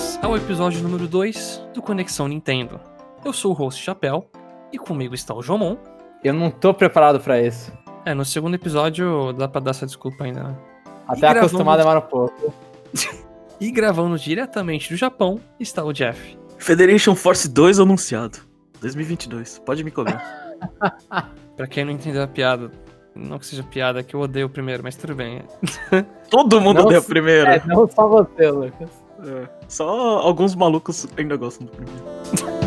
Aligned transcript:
bem-vindos 0.00 0.18
ao 0.22 0.36
episódio 0.36 0.82
número 0.82 1.06
2 1.06 1.62
do 1.74 1.82
Conexão 1.82 2.26
Nintendo. 2.26 2.80
Eu 3.22 3.32
sou 3.34 3.50
o 3.50 3.54
host 3.54 3.82
Chapéu 3.82 4.30
e 4.72 4.78
comigo 4.78 5.14
está 5.14 5.34
o 5.34 5.42
Jomon. 5.42 5.76
Eu 6.24 6.32
não 6.32 6.50
tô 6.50 6.72
preparado 6.72 7.20
pra 7.20 7.40
isso. 7.40 7.70
É, 8.06 8.14
no 8.14 8.24
segundo 8.24 8.54
episódio 8.54 9.32
dá 9.34 9.46
pra 9.46 9.60
dar 9.60 9.72
essa 9.72 9.84
desculpa 9.84 10.24
ainda, 10.24 10.42
né? 10.42 10.56
Até 11.06 11.28
acostumar 11.28 11.76
demora 11.76 11.98
um 11.98 12.02
pouco. 12.02 12.54
e 13.60 13.70
gravando 13.70 14.18
diretamente 14.18 14.88
do 14.88 14.96
Japão 14.96 15.38
está 15.58 15.84
o 15.84 15.92
Jeff. 15.92 16.38
Federation 16.56 17.14
Force 17.14 17.48
2 17.48 17.78
anunciado. 17.78 18.38
2022. 18.80 19.58
Pode 19.58 19.84
me 19.84 19.90
cobrar. 19.90 20.54
pra 21.56 21.66
quem 21.66 21.84
não 21.84 21.92
entendeu 21.92 22.22
a 22.22 22.28
piada, 22.28 22.70
não 23.14 23.38
que 23.38 23.44
seja 23.44 23.62
piada, 23.62 24.02
que 24.02 24.14
eu 24.14 24.20
odeio 24.20 24.46
o 24.46 24.50
primeiro, 24.50 24.82
mas 24.82 24.96
tudo 24.96 25.14
bem. 25.14 25.42
Todo 26.30 26.58
mundo 26.60 26.78
não, 26.78 26.86
odeia 26.86 27.00
o 27.00 27.04
primeiro. 27.04 27.50
É, 27.50 27.62
não 27.66 27.86
só 27.88 28.08
você, 28.08 28.50
Lucas. 28.50 28.99
É, 29.22 29.48
só 29.68 30.18
alguns 30.18 30.54
malucos 30.54 31.06
ainda 31.16 31.36
gostam 31.36 31.66
do 31.66 31.72
primeiro. 31.72 32.04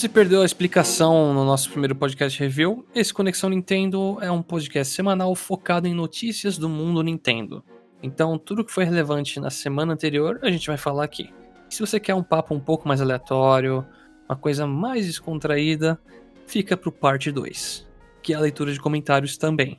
você 0.00 0.08
perdeu 0.08 0.40
a 0.40 0.46
explicação 0.46 1.34
no 1.34 1.44
nosso 1.44 1.68
primeiro 1.68 1.94
podcast 1.94 2.40
review, 2.40 2.86
esse 2.94 3.12
Conexão 3.12 3.50
Nintendo 3.50 4.16
é 4.22 4.30
um 4.30 4.40
podcast 4.40 4.94
semanal 4.94 5.34
focado 5.34 5.86
em 5.86 5.92
notícias 5.92 6.56
do 6.56 6.70
mundo 6.70 7.02
Nintendo. 7.02 7.62
Então, 8.02 8.38
tudo 8.38 8.64
que 8.64 8.72
foi 8.72 8.84
relevante 8.84 9.38
na 9.38 9.50
semana 9.50 9.92
anterior, 9.92 10.40
a 10.42 10.50
gente 10.50 10.66
vai 10.66 10.78
falar 10.78 11.04
aqui. 11.04 11.28
E 11.70 11.74
se 11.74 11.82
você 11.82 12.00
quer 12.00 12.14
um 12.14 12.22
papo 12.22 12.54
um 12.54 12.60
pouco 12.60 12.88
mais 12.88 13.02
aleatório, 13.02 13.84
uma 14.26 14.36
coisa 14.36 14.66
mais 14.66 15.04
descontraída, 15.04 16.00
fica 16.46 16.78
pro 16.78 16.90
parte 16.90 17.30
2, 17.30 17.86
que 18.22 18.32
é 18.32 18.36
a 18.36 18.40
leitura 18.40 18.72
de 18.72 18.80
comentários 18.80 19.36
também. 19.36 19.78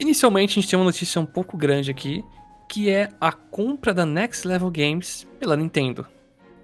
Inicialmente, 0.00 0.58
a 0.58 0.60
gente 0.60 0.68
tem 0.68 0.76
uma 0.76 0.86
notícia 0.86 1.20
um 1.20 1.26
pouco 1.26 1.56
grande 1.56 1.92
aqui, 1.92 2.24
que 2.68 2.90
é 2.90 3.08
a 3.20 3.30
compra 3.30 3.94
da 3.94 4.04
Next 4.04 4.48
Level 4.48 4.72
Games 4.72 5.28
pela 5.38 5.56
Nintendo. 5.56 6.08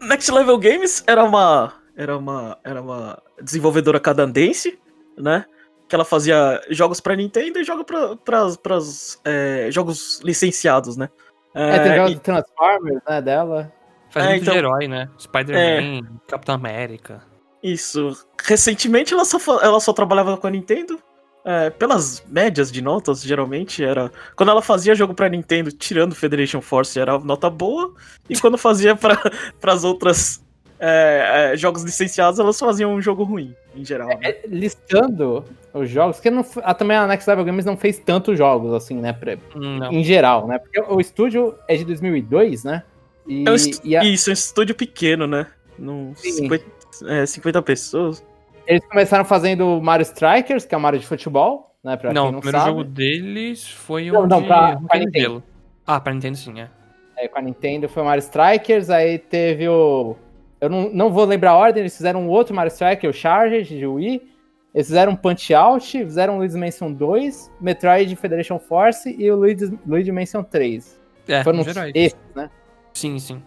Next 0.03 0.33
Level 0.33 0.59
Games 0.59 1.05
era 1.07 1.23
uma 1.23 1.80
era 1.97 2.17
uma, 2.17 2.59
era 2.65 2.81
uma 2.81 3.23
desenvolvedora 3.43 4.01
canadense, 4.01 4.79
né? 5.17 5.45
Que 5.89 5.95
ela 5.95 6.05
fazia 6.05 6.61
jogos 6.71 7.01
pra 7.01 7.17
Nintendo 7.17 7.59
e 7.59 7.65
joga 7.65 7.85
pra, 7.85 8.17
pra, 8.17 8.47
pras, 8.63 9.21
é, 9.25 9.69
jogos 9.71 10.21
licenciados, 10.23 10.97
né? 10.97 11.09
É, 11.55 11.77
é 11.77 11.79
tem 11.81 11.97
jogos 11.97 12.13
e... 12.13 12.15
de 12.15 12.21
Transformers, 12.21 13.01
né, 13.09 13.23
dela. 13.23 13.73
Faz 14.11 14.27
é, 14.27 14.29
muito 14.31 14.43
então, 14.43 14.53
de 14.53 14.59
herói, 14.59 14.89
né? 14.89 15.09
Spider-Man, 15.19 15.99
é... 15.99 16.01
Capitão 16.29 16.55
América. 16.55 17.23
Isso. 17.63 18.27
Recentemente 18.43 19.13
ela 19.13 19.25
só, 19.25 19.39
ela 19.61 19.81
só 19.81 19.93
trabalhava 19.93 20.37
com 20.37 20.47
a 20.47 20.51
Nintendo. 20.51 21.01
É, 21.43 21.71
pelas 21.71 22.23
médias 22.27 22.71
de 22.71 22.83
notas, 22.83 23.23
geralmente 23.23 23.83
era. 23.83 24.11
Quando 24.37 24.51
ela 24.51 24.61
fazia 24.61 24.95
jogo 24.95 25.15
pra 25.15 25.29
Nintendo, 25.29 25.73
tirando 25.73 26.15
Federation 26.15 26.61
Force, 26.61 26.99
era 26.99 27.19
nota 27.19 27.49
boa. 27.49 27.95
E 28.29 28.39
quando 28.39 28.59
fazia 28.59 28.95
para 28.95 29.19
as 29.73 29.85
outras 29.85 30.45
é, 30.81 31.53
é, 31.53 31.57
jogos 31.57 31.85
licenciados, 31.85 32.41
elas 32.41 32.59
faziam 32.59 32.95
um 32.95 33.03
jogo 33.03 33.23
ruim, 33.23 33.55
em 33.77 33.85
geral. 33.85 34.09
Né? 34.09 34.17
É, 34.23 34.41
listando 34.47 35.45
os 35.75 35.91
jogos, 35.91 36.19
que 36.19 36.31
não, 36.31 36.45
a, 36.63 36.73
também 36.73 36.97
a 36.97 37.07
Next 37.07 37.29
Level 37.29 37.45
Games 37.45 37.67
não 37.67 37.77
fez 37.77 37.99
tantos 37.99 38.39
jogos, 38.39 38.73
assim, 38.73 38.97
né? 38.97 39.13
Pra, 39.13 39.37
em 39.91 40.03
geral, 40.03 40.47
né? 40.47 40.59
Porque 40.59 40.81
o 40.81 40.99
estúdio 40.99 41.55
é 41.69 41.77
de 41.77 41.85
2002, 41.85 42.65
né? 42.65 42.83
E, 43.27 43.45
é 43.47 43.51
um 43.51 43.55
a... 43.99 44.05
Isso, 44.05 44.31
é 44.31 44.33
um 44.33 44.33
estúdio 44.33 44.75
pequeno, 44.75 45.27
né? 45.27 45.47
Num 45.79 46.15
50, 46.17 46.65
é, 47.07 47.27
50 47.27 47.63
pessoas. 47.63 48.25
Eles 48.67 48.85
começaram 48.87 49.25
fazendo 49.25 49.81
Mario 49.83 50.05
Strikers, 50.05 50.65
que 50.65 50.75
é 50.75 50.79
o 50.79 50.81
Mario 50.81 50.99
de 50.99 51.07
futebol, 51.07 51.77
né? 51.85 51.97
Pra 51.99 52.13
não, 52.13 52.33
não 52.33 52.39
o 52.39 52.41
primeiro 52.41 52.59
sabe. 52.59 52.71
jogo 52.71 52.85
deles 52.85 53.69
foi 53.69 54.11
não, 54.11 54.23
o 54.23 54.27
não, 54.27 54.41
de... 54.41 54.47
pra, 54.47 54.77
pra 54.77 54.99
Nintendo. 54.99 55.43
Ah, 55.87 56.01
pra 56.01 56.15
Nintendo 56.15 56.39
sim, 56.39 56.59
é. 56.59 56.71
É, 57.19 57.29
com 57.29 57.39
a 57.39 57.43
Nintendo 57.43 57.87
foi 57.87 58.03
o 58.03 58.07
Mario 58.07 58.23
Strikers, 58.23 58.89
aí 58.89 59.19
teve 59.19 59.69
o 59.69 60.17
eu 60.61 60.69
não, 60.69 60.91
não 60.91 61.13
vou 61.13 61.25
lembrar 61.25 61.53
a 61.53 61.57
ordem, 61.57 61.81
eles 61.81 61.97
fizeram 61.97 62.23
um 62.23 62.29
outro 62.29 62.55
Mario 62.55 62.71
Strike, 62.71 63.07
o 63.07 63.13
Charged 63.13 63.77
de 63.77 63.87
Wii. 63.87 64.31
Eles 64.75 64.87
fizeram 64.87 65.17
Punch 65.17 65.53
Out, 65.53 66.05
fizeram 66.05 66.39
Luigi's 66.39 66.57
Mansion 66.57 66.93
2, 66.93 67.51
Metroid 67.61 68.15
Federation 68.15 68.59
Force 68.59 69.15
e 69.19 69.31
o 69.31 69.37
Luigi's, 69.37 69.73
Luigi's 69.87 70.15
Mansion 70.15 70.45
3. 70.45 71.01
É, 71.27 71.43
Foram 71.43 71.61
esses, 71.95 72.19
né? 72.35 72.51
Sim, 72.93 73.19
sim. 73.19 73.43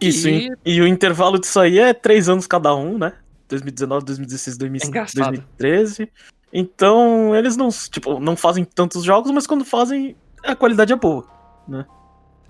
Isso, 0.00 0.28
e... 0.28 0.50
e 0.64 0.80
o 0.80 0.86
intervalo 0.86 1.38
disso 1.38 1.60
aí 1.60 1.78
é 1.78 1.92
três 1.92 2.28
anos 2.28 2.46
cada 2.46 2.74
um, 2.74 2.96
né? 2.96 3.12
2019, 3.48 4.04
2016, 4.06 4.56
2013. 4.56 6.10
Então, 6.52 7.34
eles 7.34 7.56
não, 7.56 7.68
tipo, 7.68 8.18
não 8.18 8.36
fazem 8.36 8.64
tantos 8.64 9.04
jogos, 9.04 9.30
mas 9.30 9.46
quando 9.46 9.64
fazem, 9.64 10.16
a 10.42 10.54
qualidade 10.54 10.92
é 10.92 10.96
boa, 10.96 11.26
né? 11.68 11.86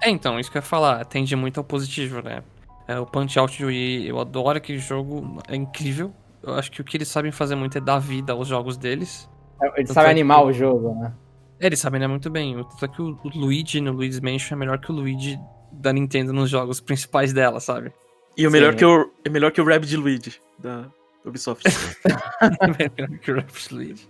É, 0.01 0.11
então, 0.11 0.39
isso 0.41 0.51
que 0.51 0.59
eu 0.59 0.61
ia 0.61 0.67
falar, 0.67 1.05
tende 1.05 1.35
muito 1.37 1.59
ao 1.59 1.65
positivo, 1.65 2.23
né? 2.23 2.43
É, 2.87 2.99
o 2.99 3.07
Punch 3.07 3.39
Out 3.39 3.57
de 3.57 3.65
Wii, 3.65 4.09
eu 4.09 4.19
adoro 4.19 4.59
aquele 4.59 4.79
jogo, 4.79 5.39
é 5.49 5.57
incrível. 5.57 6.13
Eu 6.43 6.55
acho 6.55 6.71
que 6.71 6.81
o 6.81 6.85
que 6.85 6.97
eles 6.97 7.09
sabem 7.09 7.31
fazer 7.31 7.55
muito 7.55 7.79
é 7.79 7.81
dar 7.81 7.99
vida 7.99 8.33
aos 8.33 8.49
jogos 8.49 8.77
deles. 8.77 9.31
É, 9.63 9.81
eles 9.81 9.91
sabem 9.91 10.09
é 10.09 10.13
animar 10.13 10.41
que... 10.41 10.47
o 10.47 10.53
jogo, 10.53 10.95
né? 11.01 11.13
É, 11.61 11.67
eles 11.67 11.79
sabem 11.79 12.01
né, 12.01 12.07
muito 12.09 12.29
bem. 12.29 12.57
Tanto 12.57 12.85
é 12.85 12.89
que 12.89 13.01
o 13.01 13.17
Luigi 13.35 13.81
no 13.81 13.93
Luigi's 13.93 14.19
Mansion 14.19 14.57
é 14.57 14.59
melhor 14.59 14.79
que 14.79 14.91
o 14.91 14.95
Luigi 14.95 15.39
da 15.71 15.93
Nintendo 15.93 16.33
nos 16.33 16.51
jogos 16.51 16.81
principais 16.81 17.33
dela, 17.33 17.61
sabe? 17.61 17.93
E 18.37 18.47
o 18.47 18.51
melhor, 18.51 18.75
que 18.75 18.85
o, 18.85 19.13
é 19.25 19.29
melhor 19.29 19.53
que 19.53 19.61
o 19.61 19.65
Rabbit 19.65 19.97
Luigi 19.97 20.41
da 20.59 20.87
Ubisoft. 21.25 21.65
melhor 22.79 23.19
que 23.19 23.31
o 23.31 23.37
Rabbit 23.37 23.75
Luigi. 23.75 24.09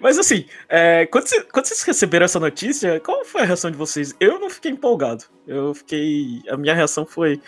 Mas 0.00 0.18
assim, 0.18 0.46
é, 0.68 1.06
quando, 1.06 1.26
cê, 1.26 1.40
quando, 1.42 1.66
vocês 1.66 1.82
receberam 1.82 2.24
essa 2.24 2.40
notícia, 2.40 3.00
qual 3.00 3.24
foi 3.24 3.42
a 3.42 3.44
reação 3.44 3.70
de 3.70 3.76
vocês? 3.76 4.14
Eu 4.20 4.38
não 4.38 4.50
fiquei 4.50 4.70
empolgado. 4.70 5.24
Eu 5.46 5.74
fiquei. 5.74 6.42
A 6.48 6.56
minha 6.56 6.74
reação 6.74 7.06
foi. 7.06 7.40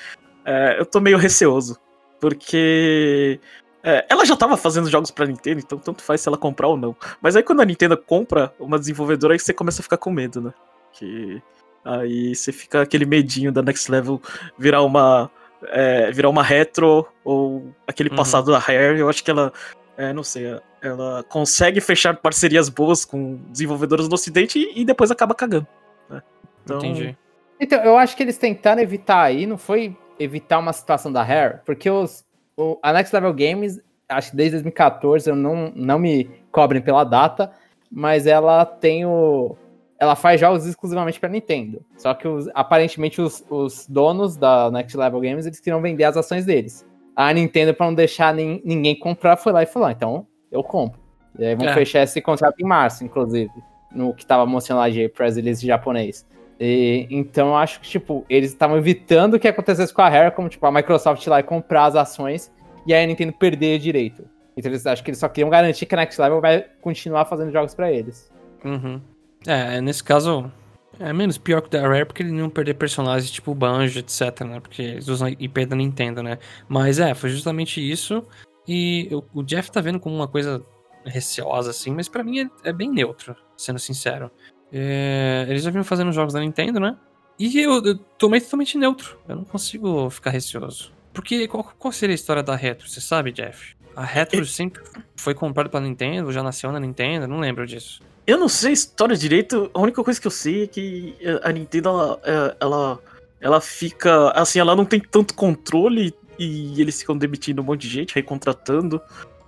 É, 0.44 0.76
eu 0.78 0.86
tô 0.86 1.00
meio 1.00 1.18
receoso. 1.18 1.78
Porque. 2.20 3.40
É, 3.82 4.04
ela 4.08 4.24
já 4.24 4.36
tava 4.36 4.56
fazendo 4.56 4.90
jogos 4.90 5.12
pra 5.12 5.26
Nintendo, 5.26 5.60
então 5.60 5.78
tanto 5.78 6.02
faz 6.02 6.20
se 6.20 6.28
ela 6.28 6.36
comprar 6.36 6.66
ou 6.66 6.76
não. 6.76 6.96
Mas 7.20 7.36
aí 7.36 7.42
quando 7.42 7.60
a 7.60 7.64
Nintendo 7.64 7.96
compra 7.96 8.52
uma 8.58 8.80
desenvolvedora, 8.80 9.32
aí 9.34 9.38
você 9.38 9.52
começa 9.52 9.80
a 9.80 9.84
ficar 9.84 9.96
com 9.96 10.10
medo, 10.10 10.40
né? 10.40 10.52
Que. 10.92 11.42
Aí 11.84 12.34
você 12.34 12.50
fica 12.50 12.82
aquele 12.82 13.06
medinho 13.06 13.52
da 13.52 13.62
Next 13.62 13.90
Level 13.90 14.20
virar 14.58 14.82
uma. 14.82 15.30
É, 15.68 16.10
virar 16.10 16.28
uma 16.28 16.42
retro 16.42 17.06
ou 17.24 17.72
aquele 17.86 18.10
uhum. 18.10 18.16
passado 18.16 18.50
da 18.50 18.58
Rare. 18.58 18.98
Eu 18.98 19.08
acho 19.08 19.24
que 19.24 19.30
ela 19.30 19.52
é, 19.96 20.12
não 20.12 20.22
sei, 20.22 20.58
ela 20.86 21.24
consegue 21.24 21.80
fechar 21.80 22.16
parcerias 22.16 22.68
boas 22.68 23.04
com 23.04 23.36
desenvolvedores 23.50 24.08
do 24.08 24.14
Ocidente 24.14 24.58
e, 24.58 24.82
e 24.82 24.84
depois 24.84 25.10
acaba 25.10 25.34
cagando. 25.34 25.66
Né? 26.08 26.22
Então... 26.64 26.78
Entendi. 26.78 27.16
Então, 27.58 27.82
eu 27.82 27.96
acho 27.96 28.14
que 28.14 28.22
eles 28.22 28.36
tentaram 28.36 28.82
evitar 28.82 29.22
aí, 29.22 29.46
não 29.46 29.56
foi 29.56 29.96
evitar 30.18 30.58
uma 30.58 30.74
situação 30.74 31.10
da 31.10 31.22
Rare, 31.22 31.60
porque 31.64 31.88
os, 31.88 32.22
o, 32.54 32.78
a 32.82 32.92
Next 32.92 33.14
Level 33.14 33.32
Games, 33.32 33.80
acho 34.06 34.30
que 34.30 34.36
desde 34.36 34.56
2014, 34.56 35.30
eu 35.30 35.34
não, 35.34 35.72
não 35.74 35.98
me 35.98 36.30
cobrem 36.52 36.82
pela 36.82 37.02
data, 37.02 37.50
mas 37.90 38.26
ela 38.26 38.66
tem 38.66 39.06
o. 39.06 39.56
Ela 39.98 40.14
faz 40.14 40.38
jogos 40.38 40.66
exclusivamente 40.66 41.18
para 41.18 41.30
Nintendo. 41.30 41.82
Só 41.96 42.12
que 42.12 42.28
os, 42.28 42.46
aparentemente 42.52 43.22
os, 43.22 43.42
os 43.48 43.86
donos 43.88 44.36
da 44.36 44.70
Next 44.70 44.94
Level 44.94 45.20
Games 45.20 45.46
eles 45.46 45.58
queriam 45.58 45.80
vender 45.80 46.04
as 46.04 46.18
ações 46.18 46.44
deles 46.44 46.84
a 47.16 47.32
Nintendo, 47.32 47.72
para 47.72 47.86
não 47.86 47.94
deixar 47.94 48.34
nem, 48.34 48.60
ninguém 48.62 48.94
comprar, 48.94 49.38
foi 49.38 49.50
lá 49.50 49.62
e 49.62 49.66
falou: 49.66 49.88
ah, 49.88 49.92
então 49.92 50.26
eu 50.56 50.62
compro. 50.62 50.98
E 51.38 51.44
aí 51.44 51.54
vão 51.54 51.68
é. 51.68 51.74
fechar 51.74 52.02
esse 52.02 52.20
contrato 52.20 52.54
em 52.58 52.64
março, 52.64 53.04
inclusive, 53.04 53.50
no 53.92 54.14
que 54.14 54.24
tava 54.24 54.46
mostrando 54.46 54.78
lá 54.78 54.88
de 54.88 55.08
press 55.08 55.36
release 55.36 55.66
japonês. 55.66 56.26
E, 56.58 57.06
então 57.10 57.48
eu 57.48 57.56
acho 57.56 57.80
que, 57.80 57.88
tipo, 57.88 58.24
eles 58.28 58.50
estavam 58.50 58.76
evitando 58.78 59.38
que 59.38 59.46
acontecesse 59.46 59.92
com 59.92 60.02
a 60.02 60.08
Rare, 60.08 60.34
como, 60.34 60.48
tipo, 60.48 60.64
a 60.66 60.72
Microsoft 60.72 61.24
ir 61.24 61.30
lá 61.30 61.40
e 61.40 61.42
comprar 61.42 61.84
as 61.86 61.96
ações 61.96 62.50
e 62.86 62.94
aí 62.94 63.04
a 63.04 63.06
Nintendo 63.06 63.32
perder 63.32 63.78
direito. 63.78 64.24
Então 64.56 64.70
eles 64.70 64.86
acho 64.86 65.04
que 65.04 65.10
eles 65.10 65.18
só 65.18 65.28
queriam 65.28 65.50
garantir 65.50 65.84
que 65.84 65.94
a 65.94 65.98
Next 65.98 66.20
Level 66.20 66.40
vai 66.40 66.64
continuar 66.80 67.26
fazendo 67.26 67.52
jogos 67.52 67.74
para 67.74 67.92
eles. 67.92 68.32
Uhum. 68.64 69.00
É, 69.46 69.80
nesse 69.82 70.02
caso, 70.02 70.50
é 70.98 71.12
menos 71.12 71.36
pior 71.36 71.60
que 71.60 71.68
o 71.68 71.70
da 71.70 71.86
Rare, 71.86 72.06
porque 72.06 72.22
eles 72.22 72.32
não 72.32 72.48
perder 72.48 72.74
personagens 72.74 73.30
tipo 73.30 73.54
Banjo, 73.54 73.98
etc, 73.98 74.40
né? 74.46 74.60
Porque 74.60 74.80
eles 74.80 75.08
usam 75.08 75.28
IP 75.28 75.66
da 75.66 75.76
Nintendo, 75.76 76.22
né? 76.22 76.38
Mas 76.66 76.98
é, 76.98 77.12
foi 77.12 77.28
justamente 77.28 77.80
isso. 77.80 78.24
E 78.66 79.08
eu, 79.10 79.24
o 79.32 79.42
Jeff 79.42 79.70
tá 79.70 79.80
vendo 79.80 80.00
como 80.00 80.14
uma 80.14 80.28
coisa 80.28 80.62
receosa, 81.04 81.70
assim, 81.70 81.90
mas 81.92 82.08
para 82.08 82.24
mim 82.24 82.40
é, 82.40 82.50
é, 82.64 82.72
bem 82.72 82.90
neutro, 82.90 83.36
sendo 83.56 83.78
sincero. 83.78 84.30
É, 84.72 85.46
eles 85.48 85.62
já 85.62 85.70
vinham 85.70 85.84
fazendo 85.84 86.12
jogos 86.12 86.34
da 86.34 86.40
Nintendo, 86.40 86.80
né? 86.80 86.96
E 87.38 87.60
eu, 87.60 87.84
eu 87.84 87.98
tomei 88.18 88.40
totalmente 88.40 88.76
neutro. 88.76 89.18
Eu 89.28 89.36
não 89.36 89.44
consigo 89.44 90.10
ficar 90.10 90.30
receoso. 90.30 90.92
Porque 91.12 91.46
qual, 91.46 91.72
qual 91.78 91.92
seria 91.92 92.14
a 92.14 92.16
história 92.16 92.42
da 92.42 92.56
Retro? 92.56 92.88
Você 92.88 93.00
sabe, 93.00 93.32
Jeff? 93.32 93.76
A 93.94 94.04
Retro 94.04 94.44
sempre 94.44 94.82
foi 95.16 95.34
comprada 95.34 95.70
pela 95.70 95.82
Nintendo, 95.82 96.32
já 96.32 96.42
nasceu 96.42 96.70
na 96.72 96.80
Nintendo, 96.80 97.26
não 97.26 97.38
lembro 97.38 97.66
disso. 97.66 98.02
Eu 98.26 98.36
não 98.36 98.48
sei 98.48 98.70
a 98.70 98.74
história 98.74 99.16
direito, 99.16 99.70
a 99.72 99.80
única 99.80 100.02
coisa 100.02 100.20
que 100.20 100.26
eu 100.26 100.30
sei 100.30 100.64
é 100.64 100.66
que 100.66 101.16
a 101.42 101.52
Nintendo, 101.52 101.88
ela, 101.88 102.20
é, 102.24 102.56
ela, 102.60 102.98
ela 103.40 103.60
fica, 103.60 104.30
assim, 104.32 104.58
ela 104.58 104.74
não 104.74 104.84
tem 104.84 105.00
tanto 105.00 105.32
controle 105.32 106.12
e 106.38 106.80
eles 106.80 107.00
ficam 107.00 107.16
demitindo 107.16 107.62
um 107.62 107.64
monte 107.64 107.82
de 107.82 107.88
gente, 107.88 108.14
recontratando, 108.14 109.00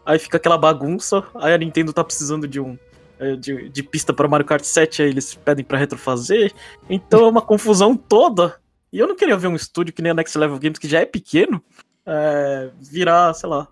aí 0.04 0.18
fica 0.18 0.36
aquela 0.36 0.58
bagunça, 0.58 1.24
aí 1.34 1.52
a 1.52 1.58
Nintendo 1.58 1.92
tá 1.92 2.02
precisando 2.02 2.48
de 2.48 2.60
um, 2.60 2.78
é, 3.18 3.36
de, 3.36 3.68
de 3.68 3.82
pista 3.82 4.12
para 4.12 4.28
Mario 4.28 4.46
Kart 4.46 4.64
7, 4.64 5.02
aí 5.02 5.08
eles 5.08 5.34
pedem 5.34 5.64
pra 5.64 5.78
retrofazer, 5.78 6.52
então 6.88 7.26
é 7.26 7.28
uma 7.28 7.42
confusão 7.42 7.96
toda, 7.96 8.56
e 8.92 8.98
eu 8.98 9.06
não 9.06 9.16
queria 9.16 9.36
ver 9.36 9.48
um 9.48 9.56
estúdio 9.56 9.92
que 9.92 10.02
nem 10.02 10.12
a 10.12 10.14
Next 10.14 10.36
Level 10.36 10.58
Games, 10.58 10.78
que 10.78 10.88
já 10.88 11.00
é 11.00 11.04
pequeno, 11.04 11.62
é, 12.06 12.70
virar, 12.80 13.34
sei 13.34 13.48
lá, 13.48 13.68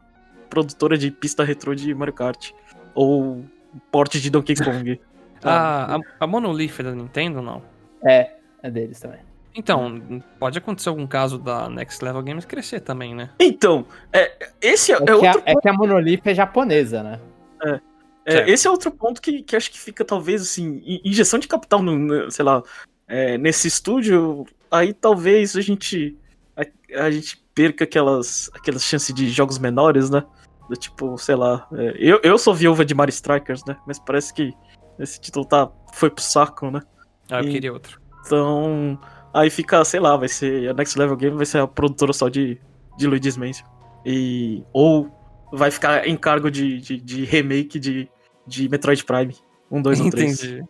produtora 0.50 0.96
de 0.98 1.10
pista 1.10 1.42
retrô 1.42 1.74
de 1.74 1.94
Mario 1.94 2.14
Kart. 2.14 2.52
Ou 2.94 3.44
porte 3.90 4.20
de 4.20 4.30
Donkey 4.30 4.54
Kong. 4.56 5.00
a, 5.42 5.96
a, 5.96 6.00
a 6.20 6.26
Monolith 6.26 6.74
é 6.78 6.82
da 6.82 6.94
Nintendo 6.94 7.38
ou 7.38 7.44
não? 7.44 7.62
É, 8.04 8.34
é 8.62 8.70
deles 8.70 9.00
também. 9.00 9.20
Então, 9.56 10.22
pode 10.38 10.58
acontecer 10.58 10.90
algum 10.90 11.06
caso 11.06 11.38
da 11.38 11.68
Next 11.70 12.04
Level 12.04 12.22
Games 12.22 12.44
crescer 12.44 12.80
também, 12.80 13.14
né? 13.14 13.30
Então, 13.40 13.86
é, 14.12 14.50
esse 14.60 14.92
é, 14.92 14.96
é, 14.96 14.98
é 14.98 15.14
outro 15.14 15.28
a, 15.28 15.32
ponto. 15.32 15.48
É 15.48 15.54
que 15.54 15.68
a 15.68 15.72
Monolith 15.72 16.20
é 16.26 16.34
japonesa, 16.34 17.02
né? 17.02 17.20
É. 17.64 17.80
é 18.26 18.50
esse 18.50 18.66
é 18.66 18.70
outro 18.70 18.90
ponto 18.90 19.20
que, 19.20 19.42
que 19.42 19.56
acho 19.56 19.70
que 19.70 19.78
fica, 19.78 20.04
talvez, 20.04 20.42
assim, 20.42 20.82
injeção 21.02 21.38
de 21.38 21.48
capital, 21.48 21.82
no, 21.82 21.96
no 21.98 22.30
sei 22.30 22.44
lá, 22.44 22.62
é, 23.08 23.38
nesse 23.38 23.66
estúdio, 23.66 24.44
aí 24.70 24.92
talvez 24.92 25.56
a 25.56 25.60
gente 25.62 26.14
a, 26.54 27.04
a, 27.04 27.10
gente 27.10 27.42
perca 27.54 27.84
aquelas, 27.84 28.50
aquelas 28.52 28.84
chances 28.84 29.14
de 29.14 29.30
jogos 29.30 29.58
menores, 29.58 30.10
né? 30.10 30.22
Do 30.68 30.76
tipo, 30.76 31.16
sei 31.16 31.36
lá. 31.36 31.66
É, 31.72 31.96
eu, 31.98 32.20
eu 32.22 32.36
sou 32.36 32.54
viúva 32.54 32.84
de 32.84 32.94
Mario 32.94 33.12
Strikers, 33.12 33.64
né? 33.64 33.76
Mas 33.86 33.98
parece 33.98 34.34
que 34.34 34.52
esse 34.98 35.18
título 35.18 35.46
tá, 35.46 35.70
foi 35.94 36.10
pro 36.10 36.22
saco, 36.22 36.70
né? 36.70 36.82
Ah, 37.30 37.40
eu 37.40 37.48
e, 37.48 37.52
queria 37.52 37.72
outro. 37.72 38.00
Então. 38.24 38.98
Aí 39.36 39.50
fica, 39.50 39.84
sei 39.84 40.00
lá, 40.00 40.16
vai 40.16 40.28
ser. 40.28 40.70
A 40.70 40.72
Next 40.72 40.98
Level 40.98 41.14
Game 41.14 41.36
vai 41.36 41.44
ser 41.44 41.58
a 41.58 41.66
produtora 41.66 42.10
só 42.14 42.30
de, 42.30 42.58
de 42.96 43.06
Luigi's 43.06 43.36
Mansion. 43.36 43.66
E. 44.04 44.64
Ou 44.72 45.10
vai 45.52 45.70
ficar 45.70 46.08
em 46.08 46.16
cargo 46.16 46.50
de, 46.50 46.80
de, 46.80 46.96
de 46.98 47.24
remake 47.26 47.78
de, 47.78 48.08
de 48.46 48.66
Metroid 48.66 49.04
Prime. 49.04 49.36
Um, 49.70 49.82
dois 49.82 50.00
ou 50.00 50.10
três. 50.10 50.42
Entendi. 50.42 50.64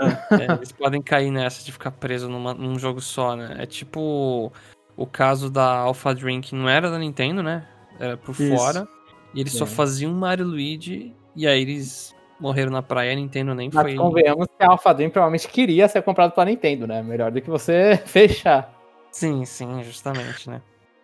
É. 0.00 0.34
É, 0.34 0.52
eles 0.52 0.72
podem 0.72 1.00
cair 1.00 1.30
nessa 1.30 1.64
de 1.64 1.70
ficar 1.70 1.92
preso 1.92 2.28
numa, 2.28 2.52
num 2.52 2.76
jogo 2.76 3.00
só, 3.00 3.36
né? 3.36 3.54
É 3.56 3.66
tipo 3.66 4.52
o 4.96 5.06
caso 5.06 5.48
da 5.48 5.76
Alpha 5.76 6.12
Drink 6.12 6.52
não 6.56 6.68
era 6.68 6.90
da 6.90 6.98
Nintendo, 6.98 7.40
né? 7.40 7.68
Era 8.00 8.16
por 8.16 8.32
Isso. 8.32 8.56
fora. 8.56 8.88
E 9.32 9.40
eles 9.40 9.54
é. 9.54 9.58
só 9.58 9.66
faziam 9.66 10.12
Mario 10.12 10.44
Luigi 10.44 11.14
e 11.36 11.46
aí 11.46 11.62
eles 11.62 12.12
morreram 12.40 12.70
na 12.70 12.82
praia, 12.82 13.12
a 13.12 13.14
Nintendo 13.14 13.54
nem 13.54 13.70
Mas 13.72 13.82
foi. 13.82 13.94
convenhamos 13.96 14.46
que 14.46 14.64
a 14.64 14.70
Alpha 14.70 14.92
Dream 14.94 15.10
provavelmente 15.10 15.48
queria 15.48 15.88
ser 15.88 16.02
comprado 16.02 16.32
pela 16.32 16.46
Nintendo, 16.46 16.86
né? 16.86 17.02
Melhor 17.02 17.30
do 17.30 17.40
que 17.40 17.50
você 17.50 18.00
fechar. 18.06 18.74
Sim, 19.10 19.44
sim, 19.44 19.82
justamente, 19.82 20.48
né? 20.48 20.62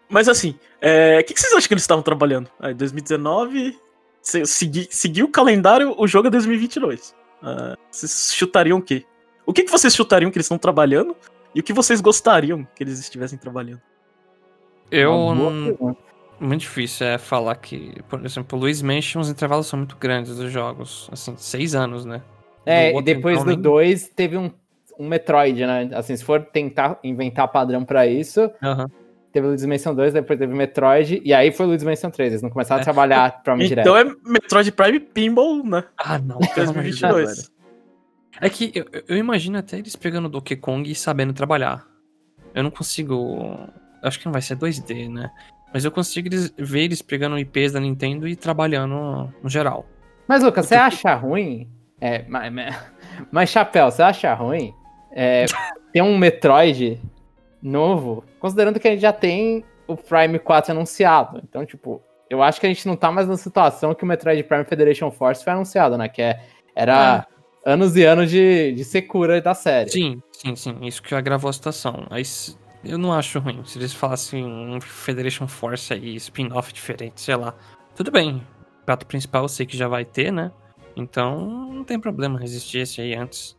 Mas 0.08 0.28
assim, 0.28 0.50
o 0.50 0.56
é... 0.80 1.22
que, 1.22 1.34
que, 1.34 1.40
vocês 1.40 1.52
acham 1.52 1.66
que 1.66 1.74
eles 1.74 1.82
estavam 1.82 2.02
trabalhando? 2.02 2.48
Aí, 2.60 2.74
2019, 2.74 3.78
segui, 4.22 4.86
seguiu 4.90 5.26
o 5.26 5.30
calendário, 5.30 5.94
o 5.98 6.06
jogo 6.06 6.28
é 6.28 6.30
2022. 6.30 7.14
Uh, 7.42 7.76
vocês 7.90 8.32
chutariam 8.34 8.78
o 8.78 8.82
quê? 8.82 9.04
O 9.46 9.52
que, 9.52 9.64
que 9.64 9.70
vocês 9.70 9.94
chutariam 9.94 10.30
que 10.30 10.38
eles 10.38 10.46
estão 10.46 10.58
trabalhando? 10.58 11.16
E 11.54 11.60
o 11.60 11.62
que 11.62 11.72
vocês 11.72 12.00
gostariam 12.00 12.66
que 12.74 12.82
eles 12.82 12.98
estivessem 12.98 13.38
trabalhando? 13.38 13.80
Eu 14.90 15.34
não 15.34 15.96
muito 16.40 16.62
difícil 16.62 17.06
é 17.06 17.18
falar 17.18 17.54
que, 17.56 18.02
por 18.08 18.24
exemplo, 18.24 18.58
o 18.58 18.60
Luiz 18.60 18.82
Mansion, 18.82 19.20
os 19.20 19.30
intervalos 19.30 19.66
são 19.66 19.78
muito 19.78 19.96
grandes 19.96 20.36
dos 20.36 20.50
jogos. 20.50 21.08
Assim, 21.12 21.34
seis 21.36 21.74
anos, 21.74 22.04
né? 22.04 22.22
É, 22.66 22.92
do 22.92 23.00
e 23.00 23.02
depois 23.02 23.40
então, 23.40 23.54
do 23.54 23.62
2 23.62 24.02
nem... 24.02 24.10
teve 24.14 24.36
um, 24.36 24.50
um 24.98 25.08
Metroid, 25.08 25.64
né? 25.66 25.90
Assim, 25.92 26.16
se 26.16 26.24
for 26.24 26.42
tentar 26.44 26.98
inventar 27.04 27.48
padrão 27.48 27.84
para 27.84 28.06
isso, 28.06 28.40
uhum. 28.62 28.86
teve 29.32 29.46
o 29.46 29.50
Luiz 29.50 29.64
Mansion 29.64 29.94
2, 29.94 30.14
depois 30.14 30.38
teve 30.38 30.52
o 30.52 30.56
Metroid, 30.56 31.20
e 31.24 31.34
aí 31.34 31.52
foi 31.52 31.66
o 31.66 31.68
Luiz 31.70 31.82
Mansion 31.82 32.10
3. 32.10 32.32
Eles 32.32 32.42
não 32.42 32.50
começaram 32.50 32.80
é. 32.80 32.82
a 32.82 32.84
trabalhar 32.84 33.42
pra 33.42 33.56
mim 33.56 33.66
direto. 33.66 33.86
Então 33.86 33.96
é 33.96 34.04
Metroid 34.24 34.72
Prime 34.72 35.00
Pinball, 35.00 35.64
né? 35.64 35.84
Ah, 35.96 36.18
não. 36.18 36.38
2022. 36.38 37.52
É 38.40 38.50
que 38.50 38.72
eu, 38.74 38.86
eu 39.08 39.16
imagino 39.16 39.58
até 39.58 39.78
eles 39.78 39.94
pegando 39.94 40.26
o 40.26 40.28
Donkey 40.28 40.56
Kong 40.56 40.90
e 40.90 40.94
sabendo 40.94 41.32
trabalhar. 41.32 41.86
Eu 42.54 42.62
não 42.62 42.70
consigo. 42.70 43.68
Acho 44.02 44.18
que 44.18 44.26
não 44.26 44.32
vai 44.32 44.42
ser 44.42 44.56
2D, 44.56 45.08
né? 45.08 45.30
Mas 45.74 45.84
eu 45.84 45.90
consigo 45.90 46.28
ver 46.56 46.84
eles 46.84 47.02
pegando 47.02 47.36
IPs 47.36 47.72
da 47.72 47.80
Nintendo 47.80 48.28
e 48.28 48.36
trabalhando 48.36 49.34
no 49.42 49.50
geral. 49.50 49.84
Mas, 50.28 50.44
Lucas, 50.44 50.66
você 50.66 50.76
acha 50.76 51.12
ruim? 51.16 51.68
É, 52.00 52.24
mas, 52.28 52.52
mas, 53.32 53.50
Chapéu, 53.50 53.90
você 53.90 54.00
acha 54.00 54.32
ruim? 54.34 54.72
É, 55.10 55.46
ter 55.92 56.00
um 56.00 56.16
Metroid 56.16 57.00
novo, 57.60 58.22
considerando 58.38 58.78
que 58.78 58.86
a 58.86 58.92
gente 58.92 59.00
já 59.00 59.12
tem 59.12 59.64
o 59.88 59.96
Prime 59.96 60.38
4 60.38 60.70
anunciado. 60.70 61.40
Então, 61.42 61.66
tipo, 61.66 62.00
eu 62.30 62.40
acho 62.40 62.60
que 62.60 62.66
a 62.66 62.68
gente 62.68 62.86
não 62.86 62.94
tá 62.94 63.10
mais 63.10 63.26
na 63.26 63.36
situação 63.36 63.96
que 63.96 64.04
o 64.04 64.06
Metroid 64.06 64.44
Prime 64.44 64.64
Federation 64.64 65.10
Force 65.10 65.42
foi 65.42 65.54
anunciado, 65.54 65.98
né? 65.98 66.08
Que 66.08 66.22
é, 66.22 66.40
era 66.76 67.26
é. 67.66 67.72
anos 67.72 67.96
e 67.96 68.04
anos 68.04 68.30
de, 68.30 68.72
de 68.74 68.84
secura 68.84 69.40
da 69.40 69.54
série. 69.54 69.90
Sim, 69.90 70.22
sim, 70.30 70.54
sim. 70.54 70.78
Isso 70.82 71.02
que 71.02 71.16
agravou 71.16 71.48
a 71.48 71.52
situação. 71.52 72.06
Aí 72.10 72.22
eu 72.84 72.98
não 72.98 73.12
acho 73.12 73.38
ruim. 73.38 73.62
Se 73.64 73.78
eles 73.78 73.92
falassem 73.92 74.44
um 74.44 74.80
Federation 74.80 75.46
Force 75.46 75.92
aí, 75.92 76.16
spin-off 76.16 76.72
diferente, 76.72 77.20
sei 77.20 77.36
lá. 77.36 77.54
Tudo 77.94 78.10
bem. 78.10 78.42
O 78.82 78.84
prato 78.84 79.06
principal 79.06 79.42
eu 79.44 79.48
sei 79.48 79.66
que 79.66 79.76
já 79.76 79.88
vai 79.88 80.04
ter, 80.04 80.32
né? 80.32 80.52
Então 80.96 81.68
não 81.72 81.84
tem 81.84 81.98
problema 81.98 82.38
resistir 82.38 82.78
esse 82.78 83.00
aí 83.00 83.14
antes. 83.14 83.56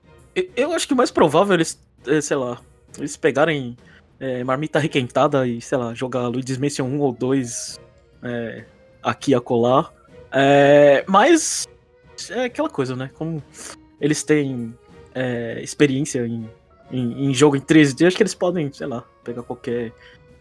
Eu 0.56 0.74
acho 0.74 0.88
que 0.88 0.94
o 0.94 0.98
mais 0.98 1.12
provável 1.12 1.54
é 1.54 1.58
eles, 1.58 1.82
é, 2.08 2.22
sei 2.22 2.38
lá, 2.38 2.60
eles 2.98 3.16
pegarem 3.18 3.78
é, 4.20 4.44
marmita 4.44 4.80
requentada 4.80 5.48
e, 5.48 5.62
sei 5.62 5.78
lá, 5.78 5.94
jogar 5.94 6.28
Luigi's 6.28 6.58
Mansion 6.58 6.86
1 6.86 7.00
ou 7.00 7.12
2 7.14 7.80
é, 8.24 8.66
aqui 9.02 9.34
a 9.34 9.42
colar. 9.42 9.92
É, 10.32 11.04
mas 11.08 11.68
é 12.30 12.46
aquela 12.46 12.70
coisa, 12.70 12.96
né? 12.96 13.10
Como 13.14 13.42
eles 14.00 14.24
têm 14.24 14.74
é, 15.14 15.62
experiência 15.62 16.26
em 16.26 16.50
em, 16.92 17.26
em, 17.28 17.34
jogo 17.34 17.56
em 17.56 17.62
3D, 17.62 18.08
acho 18.08 18.18
que 18.18 18.24
eles 18.24 18.36
podem, 18.36 18.72
sei 18.72 18.88
lá, 18.88 19.04
pegar 19.24 19.44
qualquer 19.44 19.92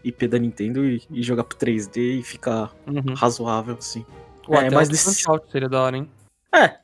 IP 0.03 0.27
da 0.27 0.37
Nintendo 0.37 0.85
e, 0.85 1.01
e 1.09 1.23
jogar 1.23 1.43
pro 1.43 1.57
3D 1.57 2.19
e 2.19 2.23
ficar 2.23 2.71
uhum. 2.87 3.13
razoável, 3.15 3.75
assim. 3.77 4.05
Ou 4.47 4.55
é, 4.55 4.69
mas 4.69 4.89
nesse... 4.89 5.23
seria 5.51 5.67
da 5.67 5.81
hora, 5.81 5.97
hein? 5.97 6.09
É, 6.53 6.77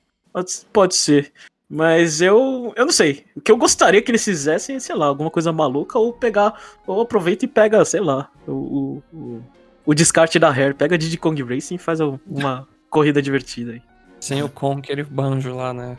pode, 0.73 0.95
ser. 0.95 1.31
Mas 1.69 2.21
eu, 2.21 2.73
eu 2.75 2.85
não 2.85 2.91
sei. 2.91 3.25
O 3.35 3.41
que 3.41 3.51
eu 3.51 3.57
gostaria 3.57 4.01
que 4.01 4.11
eles 4.11 4.25
fizessem 4.25 4.75
é, 4.75 4.79
sei 4.79 4.95
lá, 4.95 5.05
alguma 5.05 5.29
coisa 5.29 5.53
maluca, 5.53 5.97
ou 5.97 6.11
pegar, 6.11 6.59
ou 6.85 7.01
aproveita 7.01 7.45
e 7.45 7.47
pega, 7.47 7.85
sei 7.85 8.01
lá, 8.01 8.29
o, 8.47 9.01
o, 9.13 9.43
o 9.85 9.93
descarte 9.93 10.39
da 10.39 10.49
Hair, 10.49 10.75
pega 10.75 10.95
a 10.95 10.97
Diddy 10.97 11.17
Kong 11.17 11.41
Racing 11.43 11.75
e 11.75 11.77
faz 11.77 11.99
uma 11.99 12.67
corrida 12.89 13.21
divertida 13.21 13.73
aí. 13.73 13.81
Sem 14.19 14.43
o 14.43 14.49
Conker 14.49 14.99
e 14.99 15.01
o 15.01 15.07
Banjo 15.07 15.55
lá, 15.55 15.73
né? 15.73 15.97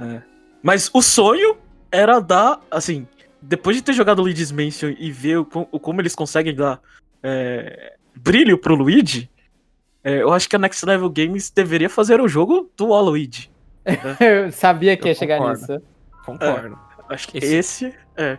É. 0.00 0.22
Mas 0.62 0.90
o 0.92 1.02
sonho 1.02 1.56
era 1.90 2.20
dar, 2.20 2.60
assim, 2.70 3.06
depois 3.40 3.76
de 3.76 3.82
ter 3.82 3.92
jogado 3.92 4.20
o 4.20 4.22
Luigi's 4.22 4.52
Mansion 4.52 4.94
e 4.98 5.10
ver 5.10 5.38
o, 5.38 5.48
o 5.70 5.80
como 5.80 6.00
eles 6.00 6.14
conseguem 6.14 6.54
dar 6.54 6.80
é, 7.22 7.96
brilho 8.14 8.58
pro 8.58 8.74
Luigi, 8.74 9.30
é, 10.02 10.22
eu 10.22 10.32
acho 10.32 10.48
que 10.48 10.56
a 10.56 10.58
Next 10.58 10.84
Level 10.84 11.10
Games 11.10 11.50
deveria 11.50 11.90
fazer 11.90 12.20
o 12.20 12.28
jogo 12.28 12.70
do 12.76 12.88
Waluigi. 12.88 13.50
Né? 13.84 14.16
eu 14.46 14.52
sabia 14.52 14.96
que 14.96 15.04
eu 15.04 15.08
ia 15.08 15.14
chegar 15.14 15.40
nisso. 15.40 15.82
Concordo. 16.24 16.78
É, 17.08 17.14
acho 17.14 17.28
que 17.28 17.38
esse, 17.38 17.86
esse, 17.86 17.94
é. 18.16 18.38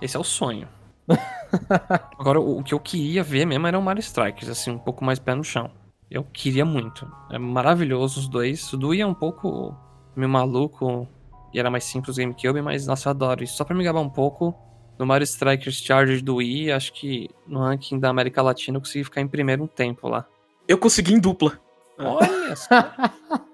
Esse 0.00 0.16
é 0.16 0.20
o 0.20 0.24
sonho. 0.24 0.68
Agora, 2.18 2.40
o, 2.40 2.58
o, 2.58 2.62
que 2.62 2.74
eu 2.74 2.80
queria 2.80 3.22
ver 3.22 3.46
mesmo 3.46 3.66
era 3.66 3.78
o 3.78 3.82
Mario 3.82 4.00
Strikers, 4.00 4.48
assim, 4.48 4.70
um 4.70 4.78
pouco 4.78 5.04
mais 5.04 5.18
pé 5.18 5.34
no 5.34 5.42
chão. 5.42 5.70
Eu 6.10 6.24
queria 6.24 6.64
muito. 6.64 7.10
É 7.30 7.38
maravilhoso 7.38 8.20
os 8.20 8.28
dois. 8.28 8.72
O 8.72 8.76
Dui 8.76 9.00
é 9.00 9.06
um 9.06 9.14
pouco 9.14 9.76
meio 10.16 10.30
maluco, 10.30 11.06
e 11.52 11.58
era 11.58 11.70
mais 11.70 11.84
simples 11.84 12.16
o 12.16 12.20
GameCube, 12.20 12.62
mas 12.62 12.86
nossa, 12.86 13.08
eu 13.08 13.10
adoro. 13.10 13.42
E 13.42 13.46
só 13.46 13.64
pra 13.64 13.74
me 13.74 13.84
gabar 13.84 14.00
um 14.00 14.10
pouco, 14.10 14.54
no 14.98 15.06
Mario 15.06 15.24
Strikers 15.24 15.76
Chargers 15.76 16.22
do 16.22 16.36
Wii, 16.36 16.72
acho 16.72 16.92
que 16.92 17.30
no 17.46 17.60
ranking 17.60 17.98
da 17.98 18.10
América 18.10 18.42
Latina 18.42 18.76
eu 18.76 18.80
consegui 18.80 19.04
ficar 19.04 19.20
em 19.20 19.28
primeiro 19.28 19.62
um 19.62 19.66
tempo 19.66 20.08
lá. 20.08 20.26
Eu 20.66 20.76
consegui 20.76 21.14
em 21.14 21.20
dupla. 21.20 21.58
Olha 21.98 22.56
só. 22.56 22.68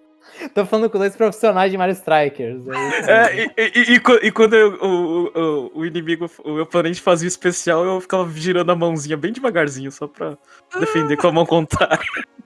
Tô 0.52 0.66
falando 0.66 0.90
com 0.90 0.98
dois 0.98 1.14
profissionais 1.14 1.70
de 1.70 1.78
Mario 1.78 1.92
Strikers. 1.92 2.66
É, 3.06 3.12
é 3.12 3.44
e, 3.44 3.52
e, 3.56 3.94
e, 3.94 4.26
e, 4.26 4.32
quando 4.32 4.54
eu, 4.54 4.74
o, 4.82 5.26
o, 5.26 5.78
o, 5.78 5.86
inimigo, 5.86 6.28
o 6.44 6.60
oponente 6.60 7.00
fazia 7.00 7.26
o 7.26 7.28
especial, 7.28 7.84
eu 7.84 8.00
ficava 8.00 8.28
girando 8.32 8.70
a 8.70 8.76
mãozinha 8.76 9.16
bem 9.16 9.32
devagarzinho, 9.32 9.92
só 9.92 10.08
pra 10.08 10.36
defender 10.78 11.16
com 11.16 11.28
a 11.28 11.32
mão 11.32 11.46
contrária. 11.46 12.04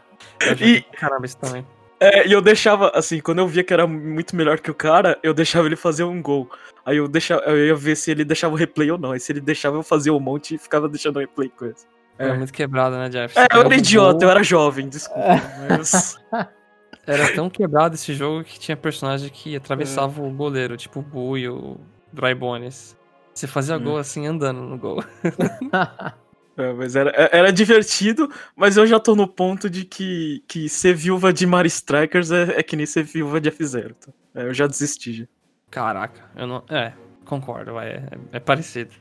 e, 0.59 0.81
caramba, 0.97 1.25
isso 1.25 1.37
também. 1.37 1.65
É, 1.99 2.27
e 2.27 2.31
eu 2.31 2.41
deixava, 2.41 2.91
assim, 2.95 3.19
quando 3.19 3.39
eu 3.39 3.47
via 3.47 3.63
que 3.63 3.73
era 3.73 3.85
muito 3.85 4.35
melhor 4.35 4.59
que 4.59 4.71
o 4.71 4.73
cara, 4.73 5.19
eu 5.21 5.33
deixava 5.33 5.67
ele 5.67 5.75
fazer 5.75 6.03
um 6.03 6.21
gol. 6.21 6.49
Aí 6.85 6.97
eu, 6.97 7.07
deixava, 7.07 7.41
eu 7.41 7.67
ia 7.67 7.75
ver 7.75 7.95
se 7.95 8.09
ele 8.09 8.23
deixava 8.23 8.53
o 8.53 8.57
replay 8.57 8.89
ou 8.89 8.97
não. 8.97 9.11
Aí 9.11 9.19
se 9.19 9.31
ele 9.31 9.41
deixava 9.41 9.75
eu 9.75 9.83
fazer 9.83 10.11
um 10.11 10.19
monte 10.19 10.55
e 10.55 10.57
ficava 10.57 10.87
deixando 10.87 11.17
o 11.17 11.19
replay 11.19 11.49
com 11.49 11.65
isso. 11.65 11.85
Era 12.17 12.33
muito 12.35 12.51
quebrado, 12.51 12.97
né, 12.97 13.09
Jeff? 13.09 13.37
É, 13.37 13.41
Você 13.41 13.45
eu 13.45 13.47
pegava 13.49 13.65
era 13.67 13.75
idiota, 13.77 14.13
gol, 14.13 14.23
eu 14.23 14.29
era 14.29 14.43
jovem, 14.43 14.89
desculpa. 14.89 15.41
Mas... 15.69 16.17
Era 17.07 17.33
tão 17.33 17.49
quebrado 17.49 17.95
esse 17.95 18.13
jogo 18.13 18.43
que 18.43 18.59
tinha 18.59 18.77
personagem 18.77 19.29
que 19.29 19.55
atravessava 19.55 20.21
o 20.21 20.29
goleiro, 20.29 20.77
tipo 20.77 21.03
o 21.11 21.35
e 21.35 21.49
o 21.49 21.75
Dry 22.13 22.35
Bones. 22.35 22.95
Você 23.33 23.47
fazia 23.47 23.77
Hum. 23.77 23.83
gol 23.83 23.97
assim, 23.97 24.27
andando 24.27 24.61
no 24.61 24.77
gol. 24.77 25.03
É, 26.59 26.73
mas 26.73 26.95
era, 26.95 27.11
era 27.31 27.51
divertido, 27.53 28.29
mas 28.55 28.75
eu 28.77 28.85
já 28.85 28.99
tô 28.99 29.15
no 29.15 29.27
ponto 29.27 29.69
de 29.69 29.85
que, 29.85 30.43
que 30.47 30.67
ser 30.67 30.93
viúva 30.93 31.31
de 31.31 31.45
Mario 31.47 31.67
Strikers 31.67 32.31
é, 32.31 32.59
é 32.59 32.63
que 32.63 32.75
nem 32.75 32.85
ser 32.85 33.03
viúva 33.03 33.39
de 33.39 33.47
F-Zero. 33.49 33.95
tá? 33.95 34.11
É, 34.35 34.43
eu 34.43 34.53
já 34.53 34.67
desisti. 34.67 35.13
Já. 35.13 35.25
Caraca, 35.71 36.21
eu 36.35 36.45
não. 36.47 36.63
É, 36.69 36.91
concordo, 37.25 37.73
vai. 37.73 37.89
É, 37.89 38.03
é 38.33 38.39
parecido. 38.39 38.91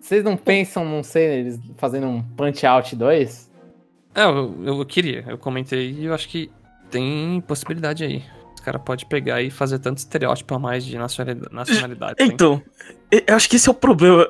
Vocês 0.00 0.22
não 0.24 0.36
pensam, 0.36 0.84
não 0.84 1.02
sei, 1.02 1.40
eles 1.40 1.60
fazendo 1.76 2.06
um 2.06 2.22
Punch 2.22 2.64
Out 2.64 2.94
2? 2.96 3.50
É, 4.14 4.22
eu, 4.24 4.54
eu 4.64 4.86
queria, 4.86 5.24
eu 5.28 5.36
comentei 5.36 5.90
e 5.90 6.04
eu 6.06 6.14
acho 6.14 6.28
que 6.28 6.50
tem 6.90 7.40
possibilidade 7.46 8.04
aí. 8.04 8.22
Os 8.54 8.60
caras 8.60 8.80
podem 8.82 9.06
pegar 9.06 9.42
e 9.42 9.50
fazer 9.50 9.78
tanto 9.78 9.98
estereótipo 9.98 10.54
a 10.54 10.58
mais 10.58 10.84
de 10.84 10.96
nacionalidade. 10.98 12.16
Então, 12.20 12.62
e- 13.12 13.22
eu 13.26 13.36
acho 13.36 13.48
que 13.48 13.56
esse 13.56 13.68
é 13.68 13.72
o 13.72 13.74
problema. 13.74 14.28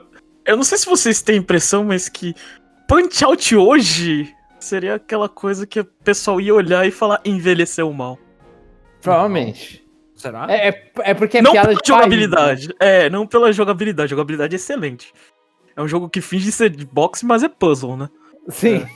Eu 0.49 0.57
não 0.57 0.65
sei 0.65 0.79
se 0.79 0.87
vocês 0.87 1.21
têm 1.21 1.37
a 1.37 1.39
impressão, 1.39 1.85
mas 1.85 2.09
que 2.09 2.35
Punch 2.89 3.23
Out 3.23 3.55
hoje 3.55 4.35
seria 4.59 4.95
aquela 4.95 5.29
coisa 5.29 5.67
que 5.67 5.79
o 5.79 5.85
pessoal 5.85 6.41
ia 6.41 6.55
olhar 6.55 6.87
e 6.87 6.91
falar 6.91 7.21
envelheceu 7.23 7.93
mal. 7.93 8.19
Provavelmente. 9.03 9.87
Será? 10.15 10.47
É, 10.51 10.69
é, 10.71 10.93
é 10.97 11.15
porque 11.15 11.37
é 11.37 11.43
não 11.43 11.53
piada 11.53 11.69
pela 11.69 11.81
de 11.81 11.93
país, 11.93 12.01
jogabilidade. 12.01 12.75
É, 12.81 13.11
não 13.11 13.27
pela 13.27 13.53
jogabilidade. 13.53 14.11
Jogabilidade 14.11 14.55
é 14.55 14.57
excelente. 14.57 15.13
É 15.77 15.83
um 15.83 15.87
jogo 15.87 16.09
que 16.09 16.23
finge 16.23 16.51
ser 16.51 16.71
de 16.71 16.87
boxe, 16.87 17.27
mas 17.27 17.43
é 17.43 17.49
puzzle, 17.49 17.97
né? 17.97 18.09
né? 18.09 18.11
Sim. 18.49 18.87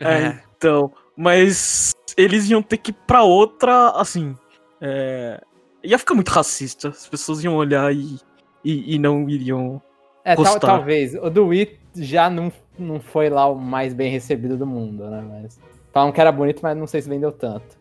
É, 0.00 0.38
então. 0.56 0.90
Mas 1.14 1.92
eles 2.16 2.48
iam 2.48 2.62
ter 2.62 2.78
que 2.78 2.90
ir 2.90 2.96
pra 3.06 3.22
outra, 3.22 3.90
assim. 3.90 4.34
É, 4.80 5.38
ia 5.84 5.98
ficar 5.98 6.14
muito 6.14 6.30
racista. 6.30 6.88
As 6.88 7.06
pessoas 7.06 7.44
iam 7.44 7.54
olhar 7.54 7.94
e, 7.94 8.18
e, 8.64 8.94
e 8.94 8.98
não 8.98 9.28
iriam. 9.28 9.82
É, 10.24 10.34
tal- 10.44 10.60
talvez. 10.76 11.14
O 11.14 11.30
do 11.30 11.46
Wii 11.48 11.78
já 11.96 12.28
não, 12.30 12.52
não 12.78 13.00
foi 13.00 13.28
lá 13.30 13.46
o 13.46 13.54
mais 13.56 13.92
bem 13.94 14.10
recebido 14.10 14.56
do 14.56 14.66
mundo, 14.66 15.04
né? 15.08 15.24
Mas. 15.28 15.58
Falam 15.92 16.12
que 16.12 16.20
era 16.20 16.30
bonito, 16.30 16.60
mas 16.62 16.76
não 16.76 16.86
sei 16.86 17.02
se 17.02 17.08
vendeu 17.08 17.32
tanto. 17.32 17.78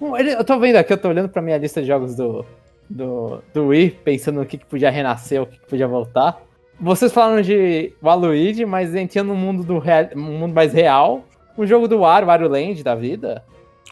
Hum, 0.00 0.16
ele- 0.16 0.32
Eu 0.34 0.44
tô 0.44 0.58
vendo 0.58 0.76
aqui, 0.76 0.92
eu 0.92 0.98
tô 0.98 1.08
olhando 1.08 1.28
pra 1.28 1.40
minha 1.40 1.56
lista 1.56 1.80
de 1.80 1.86
jogos 1.86 2.16
do, 2.16 2.44
do, 2.90 3.40
do 3.54 3.66
Wii, 3.68 3.90
pensando 4.04 4.40
no 4.40 4.46
que, 4.46 4.58
que 4.58 4.66
podia 4.66 4.90
renascer, 4.90 5.40
o 5.40 5.46
que, 5.46 5.58
que 5.58 5.66
podia 5.66 5.86
voltar. 5.86 6.42
Vocês 6.78 7.12
falaram 7.12 7.40
de 7.40 7.92
Waluigi, 8.02 8.66
mas 8.66 8.94
entrando 8.94 9.28
no 9.28 9.34
mundo 9.36 9.62
do 9.64 9.78
real, 9.78 10.08
um 10.14 10.20
mundo 10.38 10.54
mais 10.54 10.72
real. 10.74 11.24
Um 11.56 11.64
jogo 11.66 11.88
do 11.88 12.00
Wario, 12.00 12.26
Wario 12.26 12.48
Land 12.48 12.82
da 12.82 12.94
vida. 12.94 13.42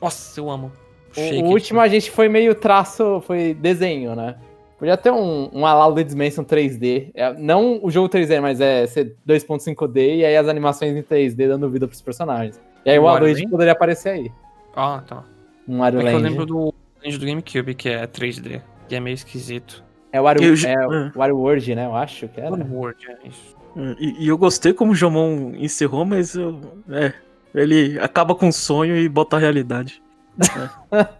Nossa, 0.03 0.39
eu 0.39 0.51
amo. 0.51 0.71
O, 1.17 1.21
o 1.21 1.49
último 1.51 1.81
a 1.81 1.89
gente 1.89 2.11
foi 2.11 2.29
meio 2.29 2.55
traço, 2.55 3.23
foi 3.27 3.55
desenho, 3.55 4.15
né? 4.15 4.35
Podia 4.79 4.97
ter 4.97 5.11
um, 5.13 5.49
um 5.53 5.65
ala 5.67 5.87
Luigi's 5.87 6.15
Mansion 6.15 6.45
3D. 6.45 7.11
É, 7.15 7.33
não 7.35 7.81
o 7.83 7.91
jogo 7.91 8.09
3D, 8.09 8.41
mas 8.41 8.61
é 8.61 8.87
ser 8.87 9.17
2.5D 9.27 10.17
e 10.19 10.25
aí 10.25 10.37
as 10.37 10.49
animações 10.49 10.97
em 10.97 11.03
3D 11.03 11.49
dando 11.49 11.71
vida 11.71 11.87
pros 11.87 12.01
personagens. 12.03 12.61
E 12.85 12.91
aí 12.91 12.99
o 12.99 13.03
Wario 13.05 13.21
Waluigi 13.21 13.43
Land? 13.43 13.51
poderia 13.51 13.73
aparecer 13.73 14.09
aí. 14.11 14.33
Ah, 14.75 15.03
tá. 15.07 15.25
Um 15.67 15.79
Wario 15.79 16.01
É 16.01 16.05
que 16.05 16.11
eu 16.11 16.19
lembro 16.19 16.45
do 16.45 16.75
Land 17.03 17.19
do 17.19 17.27
GameCube, 17.27 17.75
que 17.75 17.89
é 17.89 18.07
3D. 18.07 18.61
E 18.91 18.95
é 18.95 19.01
meio 19.01 19.15
esquisito. 19.15 19.83
É 20.13 20.21
o 20.21 20.25
Wario, 20.25 20.43
Eu 20.45 20.55
é, 20.69 20.73
é. 20.73 21.13
o 21.15 21.19
Wario 21.19 21.37
World, 21.39 21.75
né? 21.75 21.87
Eu 21.87 21.97
acho 21.97 22.29
que 22.29 22.41
era. 22.41 22.55
Word, 22.55 23.07
é 23.09 23.29
isso. 23.29 23.57
E, 23.99 24.25
e 24.25 24.29
eu 24.29 24.39
gostei 24.39 24.73
como 24.73 24.93
o 24.93 24.95
Jomon 24.95 25.53
encerrou, 25.57 26.05
mas 26.05 26.35
eu, 26.37 26.61
é, 26.91 27.13
ele 27.55 27.99
acaba 27.99 28.35
com 28.35 28.49
o 28.49 28.53
sonho 28.53 28.97
e 28.97 29.09
bota 29.09 29.37
a 29.37 29.41
realidade. 29.41 30.01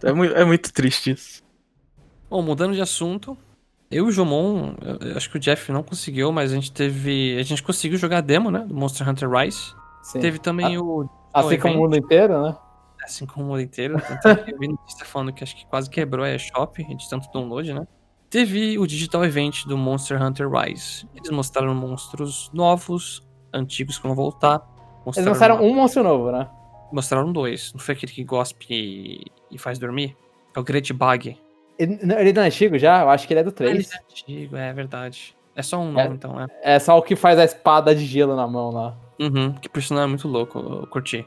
É, 0.03 0.07
é 0.09 0.13
mui- 0.13 0.31
é 0.33 0.45
muito 0.45 0.71
triste 0.71 1.11
isso. 1.11 1.43
Bom, 2.29 2.41
mudando 2.41 2.73
de 2.73 2.81
assunto, 2.81 3.37
eu 3.89 4.05
e 4.05 4.09
o 4.09 4.11
Jomon, 4.11 4.73
acho 5.15 5.29
que 5.29 5.37
o 5.37 5.39
Jeff 5.39 5.71
não 5.71 5.83
conseguiu, 5.83 6.31
mas 6.31 6.51
a 6.51 6.55
gente 6.55 6.71
teve. 6.71 7.37
A 7.39 7.43
gente 7.43 7.61
conseguiu 7.61 7.97
jogar 7.97 8.17
a 8.17 8.21
demo, 8.21 8.49
né? 8.49 8.59
Do 8.59 8.75
Monster 8.75 9.07
Hunter 9.07 9.29
Rise. 9.29 9.73
Sim. 10.01 10.19
Teve 10.19 10.39
também 10.39 10.77
o. 10.77 11.09
Assim 11.33 11.59
como 11.59 11.75
o 11.75 11.77
mundo 11.79 11.97
inteiro, 11.97 12.41
né? 12.41 12.55
Assim 13.03 13.25
como 13.25 13.45
o 13.45 13.49
mundo 13.49 13.61
inteiro. 13.61 13.97
É 13.97 14.51
eu 14.51 14.57
vi 14.57 14.67
notícia 14.67 15.05
falando 15.05 15.33
que 15.33 15.43
acho 15.43 15.55
que 15.55 15.65
quase 15.67 15.89
quebrou 15.89 16.25
a 16.25 16.33
eShop 16.33 16.83
de 16.83 17.09
tanto 17.09 17.29
download, 17.31 17.73
né? 17.73 17.87
Teve 18.29 18.77
o 18.79 18.87
Digital 18.87 19.23
Event 19.23 19.65
do 19.65 19.77
Monster 19.77 20.21
Hunter 20.21 20.49
Rise. 20.49 21.07
Eles 21.15 21.29
mostraram 21.29 21.73
monstros 21.75 22.49
novos, 22.53 23.21
antigos 23.53 23.97
que 23.97 24.07
vão 24.07 24.15
voltar. 24.15 24.61
Eles 25.15 25.27
mostraram 25.27 25.63
um 25.63 25.75
monstro 25.75 26.03
novo, 26.03 26.31
né? 26.31 26.49
Mostraram 26.91 27.31
dois. 27.31 27.71
Não 27.73 27.79
foi 27.79 27.93
aquele 27.93 28.11
que 28.11 28.23
gospe 28.23 28.65
e, 28.69 29.25
e 29.51 29.57
faz 29.57 29.77
dormir? 29.77 30.17
É 30.55 30.59
o 30.59 30.63
Great 30.63 30.91
Bug. 30.91 31.37
Ele, 31.77 31.99
não- 32.03 32.17
ele 32.19 32.31
não 32.33 32.41
é 32.43 32.45
antigo 32.47 32.77
já? 32.77 33.01
Eu 33.01 33.09
acho 33.09 33.27
que 33.27 33.33
ele 33.33 33.41
é 33.41 33.43
do 33.43 33.49
Ah, 33.49 33.63
ele 33.63 33.83
3. 33.83 33.91
é 33.93 33.97
antigo, 34.11 34.55
é 34.57 34.73
verdade. 34.73 35.35
É 35.55 35.61
só 35.61 35.79
um 35.79 35.97
É. 35.99 36.03
novo, 36.03 36.15
então, 36.15 36.39
é. 36.41 36.47
É 36.61 36.79
só 36.79 36.97
o 36.97 37.01
que 37.01 37.15
faz 37.15 37.37
a 37.39 37.43
espada 37.45 37.93
de 37.95 38.05
gelo 38.05 38.35
na 38.35 38.47
mão 38.47 38.71
lá. 38.71 38.95
Uhum, 39.19 39.53
que 39.53 39.69
por 39.69 39.81
sinal 39.81 40.03
é 40.03 40.07
muito 40.07 40.27
louco, 40.27 40.59
eu 40.59 40.87
curti. 40.87 41.25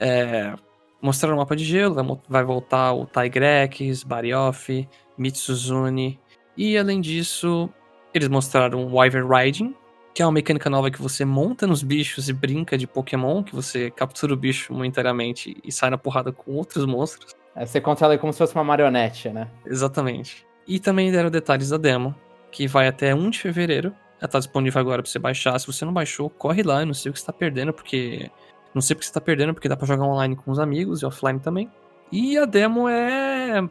É, 0.00 0.52
mostraram 1.00 1.36
o 1.36 1.38
mapa 1.38 1.54
de 1.54 1.64
gelo, 1.64 2.20
vai, 2.28 2.42
voltar 2.44 2.92
o 2.92 3.06
Tigrex, 3.06 4.02
Barioth, 4.02 4.68
Mitsuzune. 5.16 6.18
E 6.56 6.76
além 6.76 7.00
disso, 7.00 7.70
eles 8.12 8.28
mostraram 8.28 8.84
o 8.84 8.96
Wyvern 8.98 9.28
Riding, 9.28 9.74
que 10.14 10.22
é 10.22 10.26
uma 10.26 10.32
mecânica 10.32 10.68
nova 10.68 10.90
que 10.90 11.00
você 11.00 11.24
monta 11.24 11.66
nos 11.66 11.82
bichos 11.82 12.28
e 12.28 12.32
brinca 12.32 12.76
de 12.76 12.86
Pokémon, 12.86 13.42
que 13.42 13.54
você 13.54 13.90
captura 13.90 14.34
o 14.34 14.36
bicho 14.36 14.72
momentaneamente 14.72 15.56
e 15.62 15.70
sai 15.70 15.90
na 15.90 15.98
porrada 15.98 16.32
com 16.32 16.52
outros 16.52 16.84
monstros. 16.84 17.34
É, 17.54 17.64
você 17.64 17.80
controla 17.80 18.14
ele 18.14 18.20
como 18.20 18.32
se 18.32 18.38
fosse 18.38 18.54
uma 18.54 18.64
marionete, 18.64 19.28
né? 19.30 19.48
Exatamente. 19.66 20.46
E 20.66 20.78
também 20.78 21.10
deram 21.10 21.30
detalhes 21.30 21.70
da 21.70 21.76
demo, 21.76 22.14
que 22.50 22.66
vai 22.66 22.88
até 22.88 23.14
1 23.14 23.30
de 23.30 23.38
fevereiro. 23.38 23.94
Ela 24.20 24.28
tá 24.28 24.38
disponível 24.38 24.80
agora 24.80 25.02
pra 25.02 25.10
você 25.10 25.18
baixar. 25.18 25.58
Se 25.58 25.66
você 25.66 25.84
não 25.84 25.92
baixou, 25.92 26.28
corre 26.28 26.62
lá. 26.62 26.80
Eu 26.80 26.86
não 26.86 26.94
sei 26.94 27.10
o 27.10 27.12
que 27.12 27.20
você 27.20 27.26
tá 27.26 27.32
perdendo, 27.32 27.72
porque. 27.72 28.30
Não 28.74 28.82
sei 28.82 28.94
porque 28.94 29.06
você 29.06 29.12
tá 29.12 29.20
perdendo, 29.20 29.54
porque 29.54 29.68
dá 29.68 29.76
pra 29.76 29.86
jogar 29.86 30.04
online 30.04 30.36
com 30.36 30.50
os 30.50 30.58
amigos 30.58 31.00
e 31.00 31.06
offline 31.06 31.40
também. 31.40 31.70
E 32.10 32.36
a 32.36 32.44
demo 32.44 32.88
é. 32.88 33.68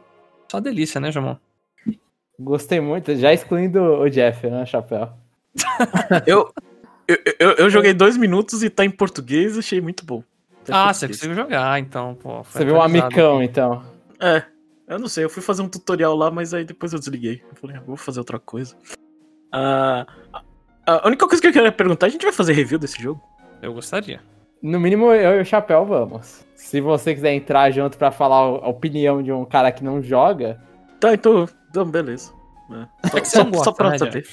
Só 0.50 0.60
delícia, 0.60 1.00
né, 1.00 1.12
Jamon? 1.12 1.36
Gostei 2.40 2.80
muito, 2.80 3.14
já 3.16 3.32
excluindo 3.32 3.80
o 3.80 4.08
Jeff, 4.08 4.48
né, 4.48 4.64
Chapéu? 4.64 5.10
Eu, 6.26 6.52
eu, 7.06 7.16
eu, 7.38 7.50
eu 7.52 7.70
joguei 7.70 7.92
dois 7.94 8.16
minutos 8.16 8.62
e 8.62 8.68
tá 8.70 8.84
em 8.84 8.90
português, 8.90 9.56
achei 9.58 9.80
muito 9.80 10.04
bom. 10.04 10.22
Tá 10.64 10.88
Ah, 10.88 10.92
você 10.94 11.08
conseguiu 11.08 11.34
jogar, 11.34 11.78
então, 11.80 12.14
pô. 12.14 12.44
foi 12.44 12.60
Você 12.60 12.64
viu 12.66 12.74
um 12.76 12.82
amicão, 12.82 13.42
então. 13.42 13.82
É, 14.20 14.42
eu 14.86 14.98
não 14.98 15.08
sei, 15.08 15.24
eu 15.24 15.30
fui 15.30 15.42
fazer 15.42 15.62
um 15.62 15.68
tutorial 15.68 16.14
lá, 16.14 16.30
mas 16.30 16.52
aí 16.52 16.64
depois 16.64 16.92
eu 16.92 16.98
desliguei. 16.98 17.42
Eu 17.48 17.56
falei, 17.56 17.76
ah, 17.76 17.82
vou 17.86 17.96
fazer 17.96 18.18
outra 18.18 18.38
coisa. 18.38 18.76
Ah, 19.52 20.06
a 20.86 21.06
única 21.06 21.26
coisa 21.26 21.40
que 21.40 21.48
eu 21.48 21.52
queria 21.52 21.72
perguntar, 21.72 22.06
a 22.06 22.10
gente 22.10 22.22
vai 22.24 22.32
fazer 22.32 22.52
review 22.52 22.78
desse 22.78 23.00
jogo? 23.02 23.22
Eu 23.62 23.72
gostaria. 23.72 24.20
No 24.62 24.78
mínimo, 24.78 25.12
eu 25.12 25.38
e 25.38 25.40
o 25.40 25.44
Chapéu 25.44 25.86
vamos. 25.86 26.44
Se 26.54 26.80
você 26.80 27.14
quiser 27.14 27.32
entrar 27.32 27.70
junto 27.70 27.96
pra 27.96 28.10
falar 28.10 28.36
a 28.36 28.68
opinião 28.68 29.22
de 29.22 29.32
um 29.32 29.44
cara 29.44 29.70
que 29.72 29.82
não 29.84 30.02
joga, 30.02 30.60
Tá, 31.00 31.14
então, 31.14 31.48
então 31.70 31.84
beleza. 31.84 32.32
É. 32.70 33.08
Só, 33.08 33.16
É 33.16 33.20
que 33.20 33.28
você 33.28 33.38
não 33.38 33.44
só- 33.44 33.50
gosta, 33.50 33.64
só 33.64 33.72
pra 33.72 33.90
né, 33.90 33.98
saber. 33.98 34.26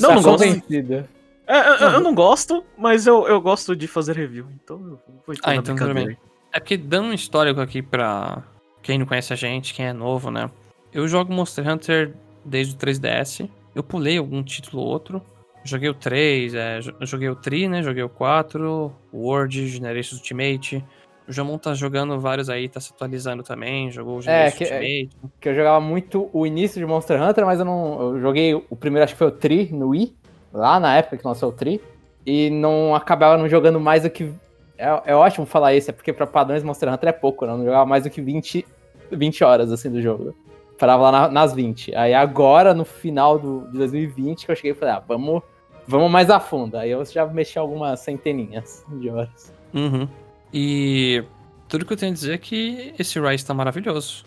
Não, 0.00 0.08
tá 0.10 0.14
não 0.16 0.22
gosto. 0.22 0.44
convencido. 0.44 1.08
É, 1.46 1.58
eu, 1.68 1.74
eu- 1.74 1.90
eu 1.90 2.00
não 2.00 2.14
gosto, 2.14 2.64
mas 2.78 3.06
eu, 3.06 3.26
eu 3.28 3.40
gosto 3.40 3.76
de 3.76 3.86
fazer 3.86 4.16
review, 4.16 4.46
então 4.62 4.76
eu 4.76 5.00
vou 5.26 5.34
entrar 5.34 5.50
Ah, 5.50 5.56
então 5.56 5.74
brincadeira 5.74 6.08
bem. 6.08 6.18
É 6.52 6.58
porque 6.60 6.76
dando 6.76 7.08
um 7.08 7.12
histórico 7.12 7.60
aqui 7.60 7.82
pra 7.82 8.42
quem 8.82 8.98
não 8.98 9.06
conhece 9.06 9.32
a 9.32 9.36
gente, 9.36 9.74
quem 9.74 9.86
é 9.86 9.92
novo, 9.92 10.30
né? 10.30 10.50
Eu 10.92 11.06
jogo 11.08 11.32
Monster 11.32 11.68
Hunter 11.68 12.14
desde 12.44 12.74
o 12.74 12.78
3DS. 12.78 13.48
Eu 13.74 13.82
pulei 13.82 14.16
algum 14.18 14.42
título 14.42 14.82
ou 14.82 14.88
outro. 14.88 15.20
Joguei 15.64 15.88
o 15.88 15.94
3, 15.94 16.54
é, 16.54 16.80
joguei 17.00 17.28
o 17.28 17.34
Tri, 17.34 17.68
né? 17.68 17.82
Joguei 17.82 18.02
o 18.02 18.08
4, 18.08 18.92
o 19.12 19.16
World, 19.18 19.66
Generations 19.66 20.20
Ultimate. 20.20 20.84
O 21.26 21.32
Jamon 21.32 21.56
tá 21.56 21.72
jogando 21.74 22.18
vários 22.20 22.50
aí, 22.50 22.68
tá 22.68 22.78
se 22.80 22.92
atualizando 22.94 23.42
também. 23.42 23.90
Jogou 23.90 24.18
o 24.18 24.22
Generations 24.22 24.68
que- 24.68 24.74
é- 24.74 24.78
Ultimate. 25.02 25.10
Que 25.40 25.48
eu 25.48 25.54
jogava 25.54 25.80
muito 25.80 26.28
o 26.32 26.46
início 26.46 26.78
de 26.78 26.86
Monster 26.86 27.20
Hunter, 27.22 27.46
mas 27.46 27.58
eu 27.58 27.64
não. 27.64 28.00
Eu 28.14 28.20
joguei 28.20 28.54
o 28.54 28.76
primeiro, 28.76 29.04
acho 29.04 29.14
que 29.14 29.18
foi 29.18 29.28
o 29.28 29.30
Tri 29.32 29.70
no 29.72 29.88
Wii, 29.88 30.14
lá 30.52 30.78
na 30.78 30.96
época 30.96 31.16
que 31.16 31.26
lançou 31.26 31.48
o 31.48 31.52
Tri. 31.52 31.80
E 32.26 32.50
não 32.50 32.94
acabava 32.94 33.36
não 33.38 33.48
jogando 33.48 33.80
mais 33.80 34.02
do 34.02 34.10
que. 34.10 34.30
É, 34.76 35.02
é 35.06 35.14
ótimo 35.14 35.46
falar 35.46 35.74
isso, 35.74 35.90
é 35.90 35.92
porque 35.92 36.12
pra 36.12 36.26
padrões 36.26 36.62
Monster 36.62 36.92
Hunter 36.92 37.08
é 37.08 37.12
pouco, 37.12 37.46
né? 37.46 37.52
Eu 37.52 37.58
não 37.58 37.64
jogava 37.64 37.86
mais 37.86 38.04
do 38.04 38.10
que 38.10 38.20
20, 38.20 38.66
20 39.10 39.44
horas 39.44 39.70
assim 39.72 39.90
do 39.90 40.02
jogo. 40.02 40.34
Parava 40.78 41.04
lá 41.04 41.12
na- 41.12 41.28
nas 41.28 41.54
20. 41.54 41.94
Aí 41.94 42.12
agora, 42.12 42.74
no 42.74 42.84
final 42.84 43.38
do, 43.38 43.66
de 43.70 43.78
2020, 43.78 44.44
que 44.44 44.50
eu 44.52 44.56
cheguei 44.56 44.72
e 44.72 44.74
falei, 44.74 44.94
ah, 44.94 45.02
vamos, 45.06 45.40
vamos 45.86 46.10
mais 46.10 46.28
a 46.28 46.40
fundo. 46.40 46.76
Aí 46.76 46.90
eu 46.90 47.04
já 47.04 47.24
mexi 47.26 47.58
algumas 47.58 48.00
centeninhas 48.00 48.84
de 48.88 49.08
horas. 49.08 49.54
Uhum. 49.72 50.08
E 50.56 51.24
tudo 51.68 51.84
que 51.84 51.92
eu 51.92 51.96
tenho 51.96 52.12
a 52.12 52.14
dizer 52.14 52.34
é 52.34 52.38
que 52.38 52.94
esse 52.96 53.18
Rise 53.18 53.44
tá 53.44 53.52
maravilhoso. 53.52 54.24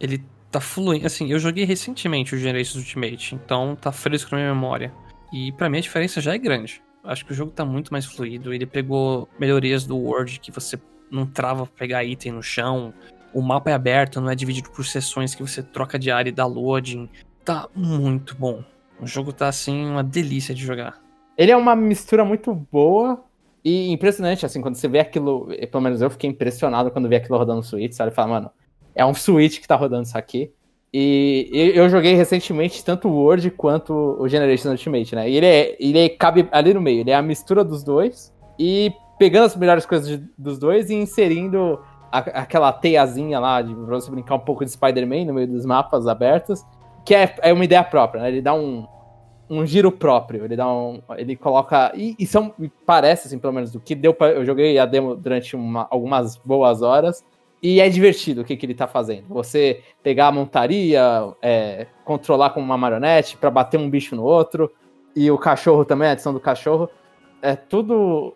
ele 0.00 0.20
tá 0.50 0.60
fluindo. 0.60 1.06
Assim, 1.06 1.30
eu 1.30 1.38
joguei 1.38 1.64
recentemente 1.64 2.34
o 2.34 2.38
Generations 2.38 2.74
Ultimate, 2.74 3.36
então 3.36 3.76
tá 3.76 3.92
fresco 3.92 4.32
na 4.32 4.38
minha 4.38 4.52
memória. 4.52 4.92
E 5.32 5.52
para 5.52 5.70
mim 5.70 5.78
a 5.78 5.80
diferença 5.80 6.20
já 6.20 6.34
é 6.34 6.38
grande. 6.38 6.82
Acho 7.04 7.24
que 7.24 7.30
o 7.30 7.34
jogo 7.34 7.52
tá 7.52 7.64
muito 7.64 7.92
mais 7.92 8.04
fluido. 8.04 8.52
Ele 8.52 8.66
pegou 8.66 9.28
melhorias 9.38 9.86
do 9.86 9.96
Word 9.96 10.40
que 10.40 10.50
você 10.50 10.76
não 11.08 11.24
trava 11.24 11.64
pra 11.66 11.76
pegar 11.78 12.02
item 12.02 12.32
no 12.32 12.42
chão. 12.42 12.92
O 13.32 13.40
mapa 13.40 13.70
é 13.70 13.72
aberto, 13.72 14.20
não 14.20 14.28
é 14.28 14.34
dividido 14.34 14.70
por 14.70 14.84
seções 14.84 15.36
que 15.36 15.42
você 15.42 15.62
troca 15.62 15.96
de 15.96 16.10
área 16.10 16.30
e 16.30 16.32
dá 16.32 16.46
loading. 16.46 17.08
Tá 17.44 17.68
muito 17.76 18.34
bom. 18.34 18.64
O 19.00 19.06
jogo 19.06 19.32
tá 19.32 19.46
assim, 19.46 19.86
uma 19.86 20.02
delícia 20.02 20.52
de 20.52 20.66
jogar. 20.66 21.00
Ele 21.38 21.52
é 21.52 21.56
uma 21.56 21.76
mistura 21.76 22.24
muito 22.24 22.52
boa 22.52 23.24
e 23.64 23.90
impressionante, 23.90 24.46
assim, 24.46 24.60
quando 24.60 24.74
você 24.74 24.88
vê 24.88 25.00
aquilo. 25.00 25.48
Pelo 25.70 25.82
menos 25.82 26.00
eu 26.00 26.10
fiquei 26.10 26.30
impressionado 26.30 26.90
quando 26.90 27.08
vi 27.08 27.16
aquilo 27.16 27.38
rodando 27.38 27.58
no 27.58 27.62
Switch, 27.62 27.92
sabe? 27.92 28.10
Fala, 28.10 28.28
mano, 28.28 28.50
é 28.94 29.04
um 29.04 29.14
Switch 29.14 29.60
que 29.60 29.68
tá 29.68 29.76
rodando 29.76 30.04
isso 30.04 30.16
aqui. 30.16 30.52
E 30.92 31.72
eu 31.74 31.88
joguei 31.88 32.14
recentemente 32.14 32.84
tanto 32.84 33.08
o 33.08 33.12
Word 33.12 33.48
quanto 33.52 33.92
o 34.18 34.28
Generation 34.28 34.70
Ultimate, 34.70 35.14
né? 35.14 35.30
E 35.30 35.36
ele, 35.36 35.46
é, 35.46 35.76
ele 35.78 35.98
é, 35.98 36.08
cabe 36.08 36.48
ali 36.50 36.74
no 36.74 36.80
meio, 36.80 37.00
ele 37.00 37.12
é 37.12 37.14
a 37.14 37.22
mistura 37.22 37.62
dos 37.62 37.84
dois 37.84 38.34
e 38.58 38.92
pegando 39.16 39.44
as 39.44 39.54
melhores 39.54 39.86
coisas 39.86 40.08
de, 40.08 40.16
dos 40.36 40.58
dois 40.58 40.90
e 40.90 40.94
inserindo 40.94 41.78
a, 42.10 42.18
aquela 42.18 42.72
teiazinha 42.72 43.38
lá 43.38 43.62
de 43.62 43.72
pra 43.72 44.00
você 44.00 44.10
brincar 44.10 44.34
um 44.34 44.40
pouco 44.40 44.64
de 44.64 44.70
Spider-Man 44.72 45.26
no 45.26 45.34
meio 45.34 45.46
dos 45.46 45.64
mapas 45.64 46.08
abertos, 46.08 46.66
que 47.04 47.14
é, 47.14 47.36
é 47.40 47.52
uma 47.52 47.64
ideia 47.64 47.84
própria, 47.84 48.22
né? 48.22 48.28
Ele 48.28 48.42
dá 48.42 48.52
um, 48.52 48.84
um 49.50 49.66
giro 49.66 49.90
próprio, 49.90 50.44
ele 50.44 50.54
dá 50.54 50.72
um. 50.72 51.02
Ele 51.18 51.34
coloca. 51.34 51.92
E, 51.96 52.14
e 52.16 52.24
são. 52.24 52.54
Parece, 52.86 53.26
assim, 53.26 53.38
pelo 53.38 53.52
menos, 53.52 53.72
do 53.72 53.80
que 53.80 53.96
deu 53.96 54.14
pra. 54.14 54.28
Eu 54.28 54.44
joguei 54.46 54.78
a 54.78 54.86
demo 54.86 55.16
durante 55.16 55.56
uma, 55.56 55.88
algumas 55.90 56.36
boas 56.36 56.82
horas. 56.82 57.24
E 57.62 57.80
é 57.80 57.88
divertido 57.90 58.40
o 58.40 58.44
que, 58.44 58.56
que 58.56 58.64
ele 58.64 58.74
tá 58.74 58.86
fazendo. 58.86 59.26
Você 59.28 59.82
pegar 60.02 60.28
a 60.28 60.32
montaria, 60.32 61.02
é, 61.42 61.88
controlar 62.04 62.50
com 62.50 62.60
uma 62.60 62.78
marionete 62.78 63.36
para 63.36 63.50
bater 63.50 63.78
um 63.78 63.90
bicho 63.90 64.14
no 64.14 64.22
outro. 64.22 64.70
E 65.14 65.28
o 65.30 65.36
cachorro 65.36 65.84
também, 65.84 66.08
a 66.08 66.12
adição 66.12 66.32
do 66.32 66.40
cachorro. 66.40 66.88
É 67.42 67.56
tudo. 67.56 68.34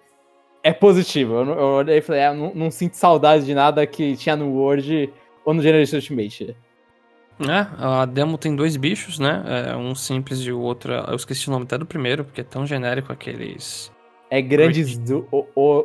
É 0.64 0.72
positivo. 0.72 1.34
Eu, 1.34 1.46
eu 1.46 1.66
olhei 1.66 1.98
e 1.98 2.02
falei, 2.02 2.22
é, 2.22 2.34
não, 2.34 2.52
não, 2.54 2.70
sinto 2.70 2.94
saudade 2.94 3.44
de 3.44 3.54
nada 3.54 3.86
que 3.86 4.16
tinha 4.16 4.34
no 4.34 4.52
Word 4.52 5.12
ou 5.44 5.54
no 5.54 5.62
Generation 5.62 5.96
Ultimate. 5.96 6.56
É, 7.40 7.66
a 7.78 8.04
demo 8.04 8.38
tem 8.38 8.54
dois 8.54 8.76
bichos, 8.76 9.18
né? 9.18 9.42
É, 9.46 9.76
um 9.76 9.94
simples 9.94 10.40
e 10.40 10.52
o 10.52 10.60
outro. 10.60 10.92
Eu 10.92 11.16
esqueci 11.16 11.48
o 11.48 11.50
nome 11.50 11.64
até 11.64 11.76
do 11.76 11.86
primeiro, 11.86 12.24
porque 12.24 12.40
é 12.40 12.44
tão 12.44 12.66
genérico 12.66 13.12
aqueles 13.12 13.92
é 14.30 14.42
Grandes 14.42 14.98
do 14.98 15.28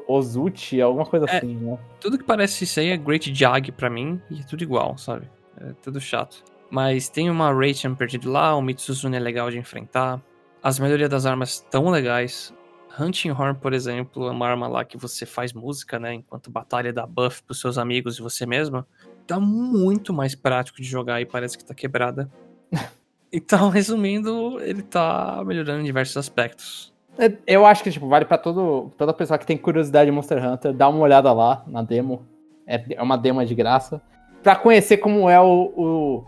Ozuchi, 0.08 0.82
alguma 0.82 1.06
coisa 1.06 1.28
é, 1.30 1.38
assim, 1.38 1.56
né? 1.56 1.78
Tudo 2.00 2.18
que 2.18 2.24
parece 2.24 2.64
isso 2.64 2.80
aí 2.80 2.90
é 2.90 2.98
Great 2.98 3.32
Jag 3.32 3.72
pra 3.74 3.92
mim, 3.92 4.20
e 4.30 4.40
é 4.40 4.44
tudo 4.44 4.64
igual, 4.64 4.98
sabe? 4.98 5.30
É 5.62 5.74
tudo 5.84 6.02
chato. 6.02 6.44
Mas 6.72 7.10
tem 7.10 7.30
uma 7.30 7.54
Rachel 7.54 7.96
perdido 7.96 8.32
lá, 8.32 8.56
o 8.56 8.62
Mitsuzune 8.62 9.18
é 9.18 9.20
legal 9.20 9.52
de 9.52 9.60
enfrentar. 9.60 10.20
As 10.64 10.80
melhorias 10.80 11.10
das 11.10 11.28
armas 11.28 11.60
tão 11.70 11.90
legais. 11.90 12.52
Hunting 13.00 13.30
Horn, 13.30 13.56
por 13.56 13.72
exemplo, 13.72 14.28
é 14.28 14.32
uma 14.32 14.48
arma 14.48 14.68
lá 14.68 14.84
que 14.84 14.98
você 14.98 15.28
faz 15.28 15.54
música, 15.54 16.00
né? 16.00 16.16
Enquanto 16.16 16.50
batalha 16.50 16.92
dá 16.92 17.06
buff 17.06 17.44
pros 17.44 17.60
seus 17.60 17.78
amigos 17.78 18.18
e 18.18 18.22
você 18.22 18.48
mesma. 18.48 18.86
Tá 19.30 19.40
muito 19.40 20.12
mais 20.12 20.34
prático 20.34 20.82
de 20.82 20.88
jogar 20.88 21.22
e 21.22 21.26
parece 21.26 21.56
que 21.56 21.64
tá 21.64 21.76
quebrada. 21.76 22.28
então, 23.32 23.70
resumindo, 23.70 24.60
ele 24.60 24.82
tá 24.82 25.44
melhorando 25.46 25.82
em 25.82 25.84
diversos 25.84 26.18
aspectos. 26.18 26.92
É, 27.16 27.32
eu 27.46 27.64
acho 27.64 27.84
que, 27.84 27.92
tipo, 27.92 28.08
vale 28.08 28.26
pra 28.26 28.40
todo, 28.40 28.92
toda 28.98 29.14
pessoa 29.14 29.38
que 29.38 29.46
tem 29.46 29.56
curiosidade 29.56 30.10
de 30.10 30.12
Monster 30.12 30.44
Hunter, 30.44 30.74
dar 30.74 30.90
uma 30.90 31.02
olhada 31.02 31.32
lá 31.32 31.64
na 31.68 31.84
demo. 31.84 32.26
É, 32.66 32.84
é 32.96 33.04
uma 33.04 33.20
demo 33.20 33.46
de 33.46 33.54
graça. 33.54 34.02
Pra 34.42 34.56
conhecer 34.56 34.98
como 34.98 35.30
é 35.30 35.40
o, 35.40 35.74
o, 35.78 36.26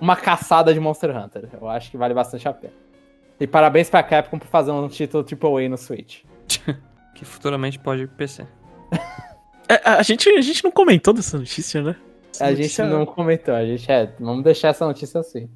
uma 0.00 0.14
caçada 0.14 0.72
de 0.72 0.78
Monster 0.78 1.10
Hunter. 1.10 1.48
Eu 1.60 1.68
acho 1.68 1.90
que 1.90 1.96
vale 1.96 2.14
bastante 2.14 2.46
a 2.46 2.52
pena. 2.52 2.74
E 3.40 3.48
parabéns 3.48 3.90
pra 3.90 4.00
Capcom 4.00 4.38
por 4.38 4.46
fazer 4.46 4.70
um 4.70 4.86
título 4.86 5.26
AAA 5.28 5.68
no 5.68 5.76
Switch. 5.76 6.22
que 7.16 7.24
futuramente 7.24 7.80
pode 7.80 8.02
ir 8.02 8.06
pro 8.06 8.16
PC. 8.18 8.46
é, 9.68 9.80
a, 9.90 10.02
gente, 10.04 10.28
a 10.28 10.40
gente 10.40 10.62
não 10.62 10.70
comentou 10.70 11.12
dessa 11.12 11.36
notícia, 11.36 11.82
né? 11.82 11.96
A 12.40 12.50
notícia... 12.50 12.84
gente 12.84 12.94
não 12.94 13.06
comentou, 13.06 13.54
a 13.54 13.64
gente 13.64 13.90
é. 13.90 14.12
Vamos 14.18 14.44
deixar 14.44 14.68
essa 14.68 14.86
notícia 14.86 15.20
assim. 15.20 15.48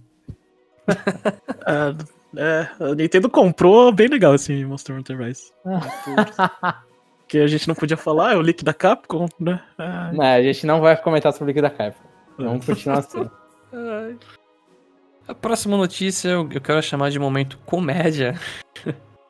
ah, 1.67 1.95
é, 2.37 2.69
a 2.81 2.95
Nintendo 2.95 3.29
comprou 3.29 3.93
bem 3.93 4.09
legal 4.09 4.35
esse 4.35 4.65
Monster 4.65 4.97
Hunter 4.97 5.19
Rise. 5.19 5.53
que 7.27 7.39
a 7.39 7.47
gente 7.47 7.69
não 7.69 7.75
podia 7.75 7.97
falar, 7.97 8.33
é 8.33 8.37
o 8.37 8.41
leak 8.41 8.65
da 8.65 8.73
Capcom, 8.73 9.29
né? 9.39 9.63
Não, 10.13 10.25
a 10.25 10.43
gente 10.43 10.67
não 10.67 10.81
vai 10.81 10.97
comentar 10.97 11.33
sobre 11.33 11.45
o 11.45 11.47
leak 11.47 11.61
da 11.61 11.71
Capcom. 11.71 12.09
Vamos 12.39 12.65
continuar 12.65 12.99
assim. 12.99 13.29
A 15.27 15.35
próxima 15.35 15.77
notícia 15.77 16.29
eu 16.31 16.49
quero 16.49 16.83
chamar 16.83 17.11
de 17.11 17.19
momento 17.19 17.59
comédia. 17.67 18.39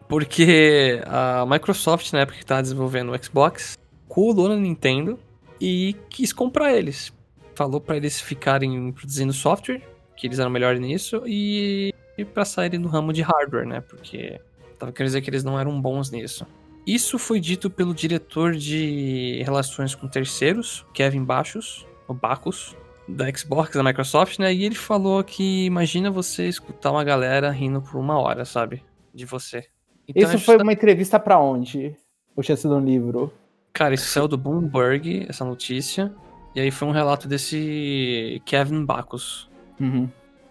Porque 0.09 1.03
a 1.07 1.45
Microsoft, 1.47 2.13
na 2.13 2.21
época 2.21 2.39
que 2.39 2.45
estava 2.45 2.63
desenvolvendo 2.63 3.13
o 3.13 3.23
Xbox, 3.23 3.77
colou 4.09 4.49
na 4.49 4.57
Nintendo 4.57 5.19
e 5.61 5.95
quis 6.09 6.33
comprar 6.33 6.73
eles. 6.73 7.13
Falou 7.59 7.81
para 7.81 7.97
eles 7.97 8.21
ficarem 8.21 8.93
produzindo 8.93 9.33
software, 9.33 9.83
que 10.17 10.29
eles 10.29 10.39
eram 10.39 10.49
melhores 10.49 10.79
nisso, 10.79 11.25
e 11.27 11.93
e 12.17 12.25
para 12.25 12.45
saírem 12.45 12.81
do 12.81 12.87
ramo 12.87 13.13
de 13.13 13.21
hardware, 13.21 13.67
né? 13.67 13.81
Porque 13.81 14.41
tava 14.79 14.93
querendo 14.93 15.09
dizer 15.09 15.23
que 15.23 15.29
eles 15.29 15.43
não 15.43 15.59
eram 15.59 15.81
bons 15.81 16.13
nisso. 16.13 16.47
Isso 16.87 17.19
foi 17.19 17.41
dito 17.41 17.69
pelo 17.69 17.93
diretor 17.93 18.55
de 18.55 19.43
relações 19.45 19.93
com 19.93 20.07
terceiros, 20.07 20.87
Kevin 20.95 21.25
Bachos, 21.25 21.85
o 22.07 22.15
Bacos, 22.15 22.77
da 23.09 23.29
Xbox, 23.29 23.75
da 23.75 23.83
Microsoft, 23.83 24.39
né? 24.39 24.55
E 24.55 24.65
ele 24.65 24.77
falou 24.77 25.25
que 25.25 25.65
imagina 25.65 26.13
você 26.13 26.49
escutar 26.49 26.93
uma 26.93 27.03
galera 27.03 27.51
rindo 27.51 27.83
por 27.83 27.99
uma 27.99 28.21
hora, 28.21 28.45
sabe? 28.45 28.85
De 29.13 29.25
você. 29.25 29.67
Então, 30.07 30.23
isso 30.23 30.39
foi 30.39 30.59
tá... 30.59 30.63
uma 30.63 30.73
entrevista 30.73 31.19
para 31.19 31.41
onde? 31.41 31.97
Ou 32.37 32.43
tinha 32.45 32.57
sido 32.57 32.77
um 32.77 32.85
livro? 32.85 33.33
Cara, 33.73 33.95
isso 33.95 34.07
saiu 34.07 34.29
do 34.29 34.39
Bloomberg, 34.39 35.27
essa 35.29 35.45
notícia. 35.45 36.15
E 36.55 36.61
aí 36.61 36.71
foi 36.71 36.89
um 36.89 36.93
relato 36.93 37.29
desse 37.29 38.43
Kevin 38.45 38.85
Bacos. 38.85 39.49
Uhum. 39.81 40.09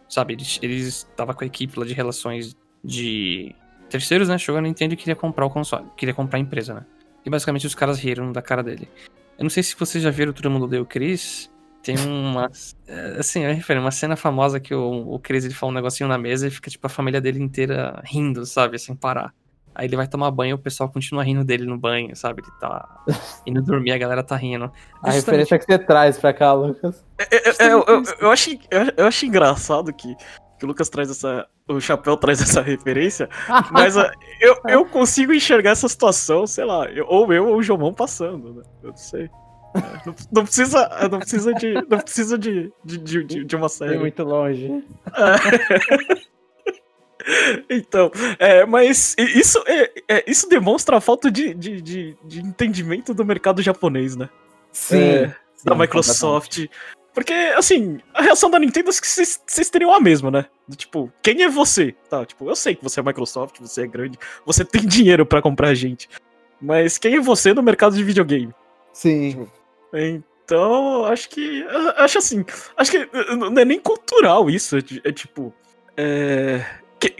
Sabe, 0.07 0.33
eles, 0.33 0.59
eles 0.61 0.87
estavam 1.09 1.35
com 1.35 1.43
a 1.43 1.47
equipe 1.47 1.77
lá 1.77 1.85
de 1.85 1.93
relações 1.93 2.55
de 2.83 3.53
terceiros, 3.89 4.29
né? 4.29 4.37
Chegou 4.37 4.59
a 4.59 4.61
Nintendo 4.61 4.93
e 4.93 4.97
queria 4.97 5.15
comprar 5.15 5.45
o 5.45 5.49
console, 5.49 5.85
queria 5.97 6.13
comprar 6.13 6.37
a 6.37 6.41
empresa, 6.41 6.75
né? 6.75 6.85
E 7.25 7.29
basicamente 7.29 7.67
os 7.67 7.75
caras 7.75 7.99
riram 7.99 8.31
da 8.31 8.41
cara 8.41 8.63
dele. 8.63 8.87
Eu 9.37 9.43
não 9.43 9.49
sei 9.49 9.61
se 9.61 9.75
vocês 9.77 10.03
já 10.03 10.09
viram 10.09 10.33
Todo 10.33 10.49
Mundo 10.49 10.67
Deu 10.67 10.85
Chris. 10.85 11.51
Tem 11.83 11.97
uma. 11.99 12.49
É, 12.89 13.17
assim, 13.19 13.41
eu 13.41 13.53
referi, 13.53 13.77
uma 13.81 13.91
cena 13.91 14.15
famosa 14.15 14.61
que 14.61 14.73
o, 14.73 15.13
o 15.13 15.19
Chris 15.19 15.43
ele 15.43 15.53
fala 15.53 15.73
um 15.73 15.75
negocinho 15.75 16.07
na 16.07 16.17
mesa 16.17 16.47
e 16.47 16.49
fica, 16.49 16.69
tipo, 16.71 16.87
a 16.87 16.89
família 16.89 17.19
dele 17.19 17.43
inteira 17.43 18.01
rindo, 18.05 18.45
sabe? 18.45 18.79
Sem 18.79 18.95
parar. 18.95 19.33
Aí 19.77 19.85
ele 19.85 19.95
vai 19.95 20.07
tomar 20.07 20.31
banho 20.31 20.49
e 20.49 20.53
o 20.55 20.57
pessoal 20.57 20.89
continua 20.89 21.23
rindo 21.23 21.43
dele 21.43 21.63
no 21.63 21.77
banho, 21.77 22.15
sabe? 22.15 22.41
Ele 22.41 22.51
tá 22.59 23.03
indo 23.45 23.61
dormir, 23.61 23.91
a 23.91 23.97
galera 23.99 24.23
tá 24.23 24.35
rindo. 24.35 24.71
A 25.03 25.11
referência 25.11 25.59
que 25.59 25.65
você 25.65 25.77
traz 25.77 26.17
pra 26.17 26.33
cá, 26.33 26.51
Lucas. 26.51 27.05
É, 27.19 27.35
é, 27.35 27.49
é, 27.59 27.73
eu, 27.73 27.85
eu, 27.87 28.03
eu, 28.21 28.31
acho, 28.31 28.49
eu, 28.71 28.93
eu 28.97 29.05
acho 29.05 29.25
engraçado 29.27 29.93
que, 29.93 30.15
que 30.57 30.65
o 30.65 30.67
Lucas 30.67 30.89
traz 30.89 31.11
essa. 31.11 31.47
O 31.67 31.79
Chapéu 31.79 32.17
traz 32.17 32.41
essa 32.41 32.59
referência, 32.59 33.29
mas 33.71 33.95
uh, 33.95 34.09
eu, 34.41 34.57
eu 34.67 34.85
consigo 34.85 35.31
enxergar 35.31 35.71
essa 35.71 35.87
situação, 35.87 36.47
sei 36.47 36.65
lá, 36.65 36.85
eu, 36.85 37.05
ou 37.07 37.31
eu 37.31 37.47
ou 37.47 37.57
o 37.57 37.63
Jomão 37.63 37.93
passando, 37.93 38.55
né? 38.55 38.63
Eu 38.81 38.89
não 38.89 38.97
sei. 38.97 39.29
É, 39.75 40.07
não, 40.07 40.15
não, 40.31 40.43
precisa, 40.43 40.89
não 41.11 41.19
precisa 41.19 41.53
de, 41.53 41.73
não 41.87 41.99
precisa 41.99 42.37
de, 42.37 42.73
de, 42.83 42.97
de, 42.97 43.43
de 43.45 43.55
uma 43.55 43.69
série. 43.69 43.99
muito 43.99 44.23
longe. 44.23 44.83
É. 45.13 46.26
Então, 47.69 48.11
é, 48.39 48.65
mas 48.65 49.15
isso, 49.17 49.61
é, 49.67 49.91
é, 50.07 50.23
isso 50.27 50.47
demonstra 50.47 50.97
a 50.97 51.01
falta 51.01 51.29
de, 51.29 51.53
de, 51.53 51.81
de, 51.81 52.17
de, 52.23 52.39
entendimento 52.39 53.13
do 53.13 53.25
mercado 53.25 53.61
japonês, 53.61 54.15
né? 54.15 54.29
Sim. 54.71 55.01
É, 55.01 55.35
sim 55.55 55.65
da 55.65 55.75
Microsoft. 55.75 56.67
Porque, 57.13 57.33
assim, 57.33 57.99
a 58.13 58.21
reação 58.21 58.49
da 58.49 58.59
Nintendo 58.59 58.91
é 58.91 58.93
que 58.93 59.07
vocês 59.07 59.69
teriam 59.69 59.93
a 59.93 59.99
mesma, 59.99 60.29
né? 60.29 60.45
Tipo, 60.75 61.11
quem 61.21 61.41
é 61.41 61.49
você? 61.49 61.95
Tá, 62.09 62.25
tipo, 62.25 62.47
eu 62.47 62.55
sei 62.55 62.75
que 62.75 62.83
você 62.83 62.99
é 62.99 63.03
Microsoft, 63.03 63.59
você 63.59 63.83
é 63.83 63.87
grande, 63.87 64.19
você 64.45 64.63
tem 64.63 64.81
dinheiro 64.85 65.25
para 65.25 65.41
comprar 65.41 65.73
gente. 65.73 66.07
Mas 66.61 66.97
quem 66.97 67.15
é 67.15 67.19
você 67.19 67.53
no 67.53 67.63
mercado 67.63 67.95
de 67.95 68.03
videogame? 68.03 68.53
Sim. 68.93 69.31
Tipo, 69.31 69.51
então, 69.93 71.05
acho 71.05 71.29
que. 71.29 71.65
Acho 71.97 72.19
assim. 72.19 72.45
Acho 72.75 72.91
que 72.91 73.09
não 73.35 73.61
é 73.61 73.65
nem 73.65 73.79
cultural 73.79 74.49
isso. 74.49 74.77
É, 74.77 74.81
é 75.03 75.11
tipo. 75.11 75.53
É, 75.95 76.63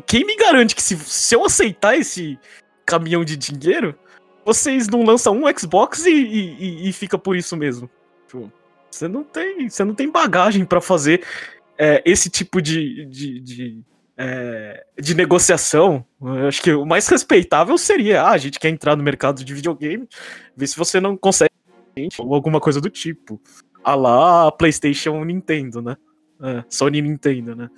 quem 0.05 0.25
me 0.25 0.35
garante 0.35 0.75
que 0.75 0.81
se, 0.81 0.97
se 0.97 1.35
eu 1.35 1.45
aceitar 1.45 1.97
esse 1.97 2.39
caminhão 2.85 3.23
de 3.23 3.35
dinheiro, 3.35 3.97
vocês 4.45 4.87
não 4.87 5.03
lançam 5.03 5.37
um 5.37 5.57
Xbox 5.57 6.05
e, 6.05 6.11
e, 6.11 6.89
e 6.89 6.93
fica 6.93 7.17
por 7.17 7.35
isso 7.35 7.55
mesmo? 7.57 7.89
Tipo, 8.27 8.51
você 8.89 9.07
não 9.07 9.23
tem, 9.23 9.69
você 9.69 9.83
não 9.83 9.93
tem 9.93 10.09
bagagem 10.09 10.65
para 10.65 10.81
fazer 10.81 11.23
é, 11.77 12.01
esse 12.05 12.29
tipo 12.29 12.61
de, 12.61 13.05
de, 13.05 13.39
de, 13.41 13.81
é, 14.17 14.85
de 14.99 15.13
negociação. 15.13 16.05
Eu 16.21 16.47
acho 16.47 16.61
que 16.61 16.71
o 16.71 16.85
mais 16.85 17.07
respeitável 17.07 17.77
seria: 17.77 18.23
ah, 18.23 18.31
a 18.31 18.37
gente 18.37 18.59
quer 18.59 18.69
entrar 18.69 18.95
no 18.95 19.03
mercado 19.03 19.43
de 19.43 19.53
videogame, 19.53 20.07
ver 20.55 20.67
se 20.67 20.77
você 20.77 20.99
não 20.99 21.15
consegue 21.15 21.51
ou 22.19 22.33
alguma 22.33 22.59
coisa 22.59 22.79
do 22.79 22.89
tipo. 22.89 23.41
A 23.83 23.95
lá 23.95 24.51
PlayStation 24.51 25.23
Nintendo, 25.23 25.81
né? 25.81 25.97
É, 26.41 26.63
Sony 26.69 27.01
Nintendo, 27.01 27.55
né? 27.55 27.69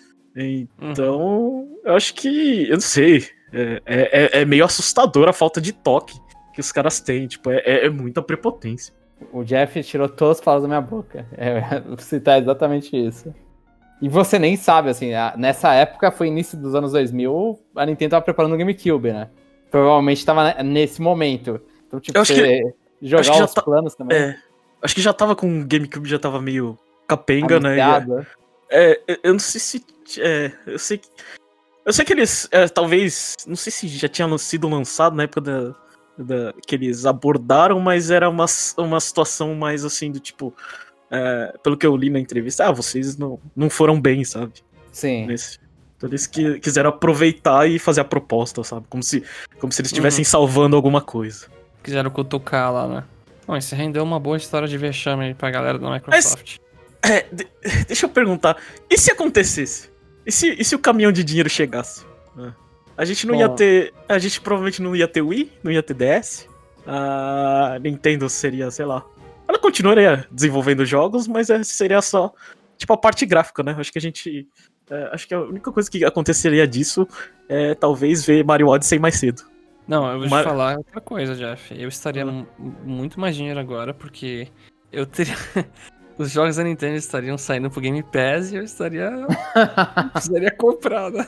Então, 0.81 1.19
uhum. 1.19 1.79
eu 1.83 1.95
acho 1.95 2.13
que. 2.13 2.67
Eu 2.67 2.73
não 2.73 2.81
sei. 2.81 3.25
É, 3.51 3.81
é, 3.85 4.41
é, 4.41 4.45
meio 4.45 4.63
assustador 4.63 5.27
a 5.27 5.33
falta 5.33 5.59
de 5.59 5.73
toque 5.73 6.19
que 6.53 6.59
os 6.59 6.71
caras 6.71 6.99
têm. 6.99 7.27
Tipo, 7.27 7.51
é, 7.51 7.57
é, 7.65 7.85
é 7.85 7.89
muita 7.89 8.21
prepotência. 8.21 8.93
O 9.33 9.43
Jeff 9.43 9.83
tirou 9.83 10.07
todas 10.07 10.37
as 10.37 10.43
palavras 10.43 10.63
da 10.63 10.67
minha 10.67 10.81
boca. 10.81 11.25
É, 11.37 11.81
citar 11.97 12.41
exatamente 12.41 12.95
isso. 12.95 13.33
E 14.01 14.07
você 14.07 14.39
nem 14.39 14.55
sabe, 14.55 14.89
assim, 14.89 15.11
nessa 15.37 15.73
época, 15.73 16.09
foi 16.09 16.27
início 16.27 16.57
dos 16.57 16.73
anos 16.73 16.93
2000, 16.93 17.59
a 17.75 17.85
Nintendo 17.85 18.11
tava 18.11 18.23
preparando 18.23 18.53
o 18.53 18.57
GameCube, 18.57 19.11
né? 19.11 19.29
Provavelmente 19.69 20.25
tava 20.25 20.63
nesse 20.63 21.01
momento. 21.01 21.59
Então, 21.85 21.99
tipo, 21.99 22.17
eu 22.17 22.21
acho 22.21 22.33
que, 22.33 22.73
jogar 23.01 23.21
acho 23.21 23.43
os 23.43 23.53
tá, 23.53 23.61
planos 23.61 23.95
também. 23.95 24.17
É, 24.17 24.37
acho 24.81 24.95
que 24.95 25.01
já 25.01 25.11
tava 25.11 25.35
com 25.35 25.59
o 25.59 25.65
GameCube, 25.65 26.07
já 26.07 26.17
tava 26.17 26.41
meio 26.41 26.77
capenga, 27.05 27.59
né? 27.59 27.75
É, 28.69 28.99
eu 29.23 29.33
não 29.33 29.39
sei 29.39 29.59
se. 29.59 29.85
É, 30.19 30.51
eu 30.65 30.79
sei 30.79 30.97
que. 30.97 31.09
Eu 31.85 31.93
sei 31.93 32.05
que 32.05 32.13
eles, 32.13 32.47
é, 32.51 32.67
talvez, 32.67 33.35
não 33.47 33.55
sei 33.55 33.71
se 33.71 33.87
já 33.87 34.07
tinha 34.07 34.37
sido 34.37 34.69
lançado 34.69 35.15
na 35.15 35.23
época 35.23 35.41
da, 35.41 35.75
da, 36.17 36.53
que 36.67 36.75
eles 36.75 37.05
abordaram, 37.05 37.79
mas 37.79 38.11
era 38.11 38.29
uma, 38.29 38.45
uma 38.77 38.99
situação 38.99 39.55
mais 39.55 39.83
assim 39.83 40.11
do 40.11 40.19
tipo, 40.19 40.53
é, 41.09 41.57
pelo 41.63 41.75
que 41.75 41.87
eu 41.87 41.97
li 41.97 42.11
na 42.11 42.19
entrevista, 42.19 42.67
ah, 42.67 42.71
vocês 42.71 43.17
não, 43.17 43.39
não 43.55 43.71
foram 43.71 43.99
bem, 43.99 44.23
sabe? 44.23 44.53
Sim. 44.91 45.25
Nesse, 45.25 45.57
então 45.99 46.09
eles 46.09 46.25
que, 46.25 46.59
quiseram 46.59 46.91
aproveitar 46.91 47.67
e 47.67 47.77
fazer 47.77 48.01
a 48.01 48.05
proposta, 48.05 48.63
sabe? 48.63 48.85
Como 48.89 49.03
se, 49.03 49.23
como 49.59 49.71
se 49.73 49.81
eles 49.81 49.91
estivessem 49.91 50.21
uhum. 50.21 50.29
salvando 50.29 50.75
alguma 50.75 51.01
coisa. 51.01 51.47
Quiseram 51.83 52.09
cutucar 52.09 52.71
lá, 52.71 52.87
né? 52.87 53.03
Bom, 53.45 53.57
isso 53.57 53.75
rendeu 53.75 54.03
uma 54.03 54.19
boa 54.19 54.37
história 54.37 54.67
de 54.67 54.77
vexame 54.77 55.25
aí 55.25 55.33
pra 55.33 55.51
galera 55.51 55.77
da 55.77 55.91
Microsoft. 55.91 56.57
Mas, 56.57 56.68
é, 57.03 57.25
deixa 57.87 58.05
eu 58.05 58.09
perguntar, 58.09 58.57
e 58.89 58.97
se 58.97 59.11
acontecesse? 59.11 59.89
E 60.25 60.31
se, 60.31 60.55
e 60.59 60.63
se 60.63 60.75
o 60.75 60.79
caminhão 60.79 61.11
de 61.11 61.23
dinheiro 61.23 61.49
chegasse? 61.49 62.05
É. 62.37 62.51
A 62.97 63.05
gente 63.05 63.25
não 63.25 63.33
Bom. 63.33 63.41
ia 63.41 63.49
ter. 63.49 63.93
A 64.07 64.19
gente 64.19 64.41
provavelmente 64.41 64.81
não 64.81 64.95
ia 64.95 65.07
ter 65.07 65.21
Wii, 65.21 65.53
não 65.63 65.71
ia 65.71 65.81
ter 65.81 65.93
DS. 65.93 66.47
A 66.85 67.77
Nintendo 67.81 68.27
seria, 68.29 68.69
sei 68.69 68.85
lá. 68.85 69.05
Ela 69.47 69.57
continuaria 69.57 70.27
desenvolvendo 70.29 70.85
jogos, 70.85 71.27
mas 71.27 71.49
é, 71.49 71.63
seria 71.63 72.01
só. 72.01 72.33
Tipo 72.77 72.93
a 72.93 72.97
parte 72.97 73.25
gráfica, 73.25 73.63
né? 73.63 73.75
Acho 73.77 73.91
que 73.91 73.97
a 73.97 74.01
gente. 74.01 74.47
É, 74.89 75.09
acho 75.13 75.27
que 75.27 75.33
a 75.33 75.41
única 75.41 75.71
coisa 75.71 75.89
que 75.89 76.03
aconteceria 76.03 76.67
disso 76.67 77.07
é 77.47 77.73
talvez 77.73 78.25
ver 78.25 78.43
Mario 78.43 78.67
Odyssey 78.67 78.99
mais 78.99 79.15
cedo. 79.15 79.43
Não, 79.87 80.11
eu 80.11 80.19
vou 80.19 80.29
Mar... 80.29 80.43
te 80.43 80.49
falar 80.49 80.77
outra 80.77 81.01
coisa, 81.01 81.35
Jeff. 81.35 81.73
Eu 81.79 81.89
estaria 81.89 82.25
hum. 82.25 82.45
muito 82.83 83.19
mais 83.19 83.35
dinheiro 83.35 83.59
agora, 83.59 83.93
porque 83.93 84.47
eu 84.91 85.05
teria. 85.05 85.35
os 86.19 86.29
jogos 86.29 86.57
da 86.57 86.63
Nintendo 86.63 86.97
estariam 86.97 87.37
saindo 87.37 87.71
pro 87.71 87.79
Game 87.79 88.03
Pass 88.03 88.51
e 88.51 88.57
eu 88.57 88.63
estaria. 88.63 89.09
seria 90.19 90.51
comprada. 90.51 91.25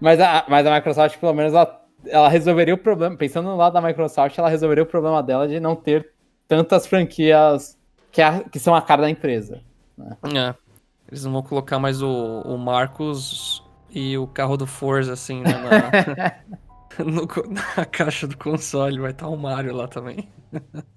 mas, 0.00 0.20
a, 0.20 0.44
mas 0.48 0.64
a 0.64 0.74
Microsoft, 0.76 1.18
pelo 1.18 1.34
menos, 1.34 1.52
ela, 1.52 1.84
ela 2.06 2.28
resolveria 2.28 2.74
o 2.74 2.78
problema. 2.78 3.16
Pensando 3.16 3.48
no 3.48 3.56
lado 3.56 3.72
da 3.72 3.82
Microsoft, 3.82 4.38
ela 4.38 4.48
resolveria 4.48 4.84
o 4.84 4.86
problema 4.86 5.20
dela 5.20 5.48
de 5.48 5.58
não 5.58 5.74
ter 5.74 6.12
tantas 6.46 6.86
franquias 6.86 7.76
que, 8.12 8.22
a, 8.22 8.44
que 8.44 8.60
são 8.60 8.72
a 8.72 8.80
cara 8.80 9.02
da 9.02 9.10
empresa. 9.10 9.60
Né? 9.98 10.16
É. 10.32 10.54
Eles 11.08 11.24
não 11.24 11.32
vão 11.32 11.42
colocar 11.42 11.80
mais 11.80 12.00
o, 12.00 12.42
o 12.42 12.56
Marcos 12.56 13.68
e 13.90 14.16
o 14.16 14.28
carro 14.28 14.56
do 14.56 14.64
Forza, 14.64 15.12
assim, 15.12 15.40
né, 15.40 15.50
na, 15.50 16.54
no, 16.98 17.28
na 17.76 17.84
caixa 17.84 18.26
do 18.26 18.36
console. 18.36 18.98
Vai 18.98 19.10
estar 19.10 19.28
o 19.28 19.36
Mario 19.36 19.74
lá 19.74 19.88
também. 19.88 20.28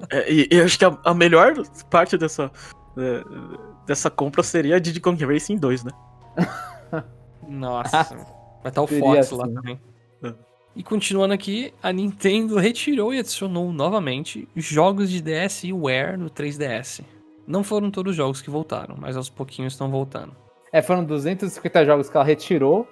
É, 0.10 0.32
e, 0.32 0.48
e 0.52 0.62
acho 0.62 0.78
que 0.78 0.86
a, 0.86 0.98
a, 1.04 1.14
melhor 1.14 1.54
parte 1.90 2.18
dessa, 2.18 2.52
é, 2.98 3.24
dessa 3.86 4.10
compra 4.10 4.42
seria 4.44 4.78
a 4.78 4.80
Diddy 4.80 5.00
Kong 5.00 5.24
Racing 5.24 5.58
2, 5.58 5.84
né? 5.84 5.92
Nossa. 7.48 8.16
vai 8.62 8.70
estar 8.70 8.82
o 8.82 8.88
Fox 8.88 9.20
assim. 9.20 9.36
lá 9.36 9.48
também. 9.48 9.80
É. 10.24 10.34
E 10.76 10.84
continuando 10.84 11.34
aqui, 11.34 11.74
a 11.84 11.92
Nintendo 11.92 12.58
retirou 12.58 13.14
e 13.14 13.20
adicionou 13.20 13.72
novamente 13.72 14.48
jogos 14.56 15.10
de 15.10 15.22
DS 15.22 15.66
e 15.66 15.74
Wear 15.74 16.18
no 16.18 16.30
3DS. 16.30 17.04
Não 17.46 17.64
foram 17.64 17.92
todos 17.92 18.12
os 18.12 18.18
jogos 18.18 18.42
que 18.42 18.50
voltaram, 18.50 18.96
mas 18.98 19.18
aos 19.18 19.30
pouquinhos 19.30 19.74
estão 19.74 19.92
voltando. 19.92 20.36
É, 20.72 20.82
foram 20.82 21.04
250 21.04 21.86
jogos 21.86 22.10
que 22.10 22.18
ela 22.18 22.26
retirou 22.26 22.88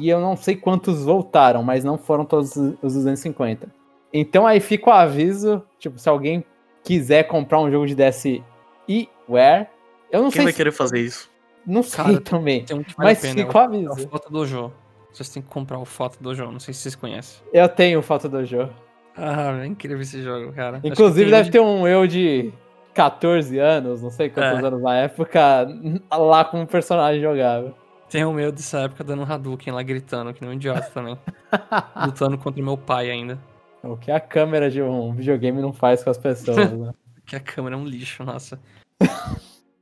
e 0.00 0.08
eu 0.08 0.20
não 0.20 0.36
sei 0.36 0.56
quantos 0.56 1.04
voltaram, 1.04 1.62
mas 1.62 1.84
não 1.84 1.98
foram 1.98 2.24
todos 2.24 2.56
os 2.56 2.94
250. 2.94 3.68
Então 4.12 4.46
aí 4.46 4.60
fica 4.60 4.90
o 4.90 4.92
aviso, 4.92 5.62
tipo, 5.78 5.98
se 5.98 6.08
alguém 6.08 6.44
quiser 6.82 7.24
comprar 7.24 7.60
um 7.60 7.70
jogo 7.70 7.86
de 7.86 7.94
DS 7.94 8.40
e 8.88 9.08
Wear, 9.28 9.70
eu 10.10 10.22
não 10.22 10.30
Quem 10.30 10.32
sei. 10.32 10.38
Quem 10.38 10.44
vai 10.44 10.52
se... 10.52 10.56
querer 10.56 10.72
fazer 10.72 11.00
isso? 11.00 11.30
Não 11.66 11.82
sei 11.82 12.04
Cara, 12.04 12.20
também. 12.20 12.64
Um 12.72 12.84
mas 12.96 13.20
pena, 13.20 13.34
fica 13.34 13.58
o 13.58 13.60
aviso. 13.60 13.92
A 13.92 13.96
foto 13.96 14.32
do 14.32 14.46
jogo. 14.46 14.72
Vocês 15.12 15.28
têm 15.30 15.42
que 15.42 15.48
comprar 15.48 15.78
o 15.78 15.84
foto 15.84 16.22
do 16.22 16.34
jogo, 16.34 16.52
não 16.52 16.60
sei 16.60 16.74
se 16.74 16.80
vocês 16.80 16.94
conhecem. 16.94 17.42
Eu 17.52 17.68
tenho 17.68 17.98
o 17.98 18.02
foto 18.02 18.28
do 18.28 18.44
jogo. 18.44 18.72
Ah, 19.16 19.58
é 19.62 19.66
incrível 19.66 20.00
esse 20.00 20.22
jogo, 20.22 20.52
cara. 20.52 20.80
Inclusive 20.84 21.30
deve 21.30 21.50
ter 21.50 21.58
um 21.58 21.88
eu 21.88 22.06
de 22.06 22.52
14 22.92 23.58
anos, 23.58 24.02
não 24.02 24.10
sei 24.10 24.28
quantos 24.28 24.62
é. 24.62 24.66
anos 24.66 24.82
na 24.82 24.96
época, 24.96 25.66
lá 26.10 26.44
com 26.44 26.60
um 26.60 26.66
personagem 26.66 27.20
jogável. 27.20 27.74
Tem 28.08 28.24
o 28.24 28.32
meu 28.32 28.52
dessa 28.52 28.80
época 28.80 29.02
dando 29.02 29.22
um 29.22 29.30
Hadouken 29.30 29.72
lá 29.72 29.82
gritando, 29.82 30.32
que 30.32 30.40
nem 30.40 30.50
um 30.50 30.54
idiota 30.54 30.88
também. 30.92 31.18
Lutando 32.06 32.38
contra 32.38 32.60
o 32.60 32.64
meu 32.64 32.78
pai 32.78 33.10
ainda. 33.10 33.38
O 33.82 33.96
que 33.96 34.10
a 34.10 34.20
câmera 34.20 34.70
de 34.70 34.80
um 34.82 35.12
videogame 35.12 35.60
não 35.60 35.72
faz 35.72 36.02
com 36.02 36.10
as 36.10 36.18
pessoas, 36.18 36.72
né? 36.72 36.92
que 37.26 37.36
a 37.36 37.40
câmera 37.40 37.76
é 37.76 37.78
um 37.78 37.84
lixo, 37.84 38.24
nossa. 38.24 38.60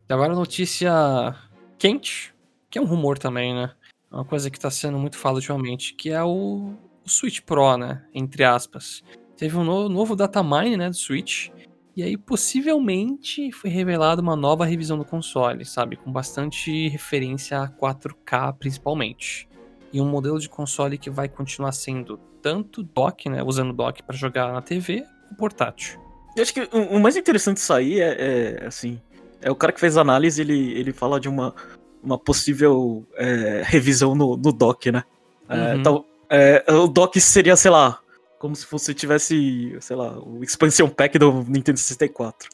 Agora 0.08 0.34
notícia 0.34 1.34
quente, 1.78 2.34
que 2.70 2.78
é 2.78 2.80
um 2.80 2.86
rumor 2.86 3.18
também, 3.18 3.54
né? 3.54 3.70
É 4.10 4.14
uma 4.14 4.24
coisa 4.24 4.50
que 4.50 4.58
tá 4.58 4.70
sendo 4.70 4.98
muito 4.98 5.16
falada 5.16 5.38
ultimamente, 5.38 5.94
que 5.94 6.10
é 6.10 6.22
o, 6.22 6.74
o 7.04 7.08
Switch 7.08 7.40
Pro, 7.40 7.76
né? 7.76 8.04
Entre 8.14 8.44
aspas. 8.44 9.02
Teve 9.36 9.56
um 9.56 9.64
no, 9.64 9.88
novo 9.88 10.14
datamine, 10.14 10.76
né, 10.76 10.88
do 10.88 10.96
Switch. 10.96 11.48
E 11.96 12.02
aí, 12.02 12.16
possivelmente, 12.16 13.52
foi 13.52 13.70
revelada 13.70 14.20
uma 14.20 14.34
nova 14.34 14.64
revisão 14.64 14.98
do 14.98 15.04
console, 15.04 15.64
sabe? 15.64 15.96
Com 15.96 16.10
bastante 16.10 16.88
referência 16.88 17.60
a 17.60 17.68
4K, 17.68 18.56
principalmente. 18.58 19.48
E 19.92 20.00
um 20.00 20.08
modelo 20.08 20.40
de 20.40 20.48
console 20.48 20.98
que 20.98 21.08
vai 21.08 21.28
continuar 21.28 21.70
sendo 21.70 22.18
tanto 22.42 22.82
dock, 22.82 23.28
né? 23.28 23.42
Usando 23.44 23.72
dock 23.72 24.02
para 24.02 24.16
jogar 24.16 24.52
na 24.52 24.60
TV, 24.60 25.04
ou 25.30 25.36
portátil. 25.36 26.00
Eu 26.36 26.42
acho 26.42 26.52
que 26.52 26.68
o, 26.72 26.98
mais 26.98 27.16
interessante 27.16 27.58
disso 27.58 27.72
aí 27.72 28.00
é, 28.00 28.58
é, 28.62 28.66
assim. 28.66 29.00
É 29.40 29.50
o 29.50 29.54
cara 29.54 29.72
que 29.72 29.78
fez 29.78 29.96
a 29.96 30.00
análise, 30.00 30.40
ele, 30.40 30.72
ele 30.72 30.92
fala 30.92 31.20
de 31.20 31.28
uma, 31.28 31.54
uma 32.02 32.18
possível 32.18 33.06
é, 33.14 33.62
revisão 33.64 34.16
no, 34.16 34.36
no 34.36 34.52
dock, 34.52 34.90
né? 34.90 35.04
É, 35.48 35.54
uhum. 35.54 35.78
Então, 35.78 36.04
é, 36.28 36.64
o 36.72 36.88
dock 36.88 37.20
seria, 37.20 37.54
sei 37.54 37.70
lá, 37.70 38.00
como 38.44 38.54
se 38.54 38.66
fosse 38.66 38.92
tivesse, 38.92 39.74
sei 39.80 39.96
lá, 39.96 40.18
o 40.18 40.44
expansion 40.44 40.86
pack 40.86 41.18
do 41.18 41.32
Nintendo 41.48 41.78
64. 41.78 42.50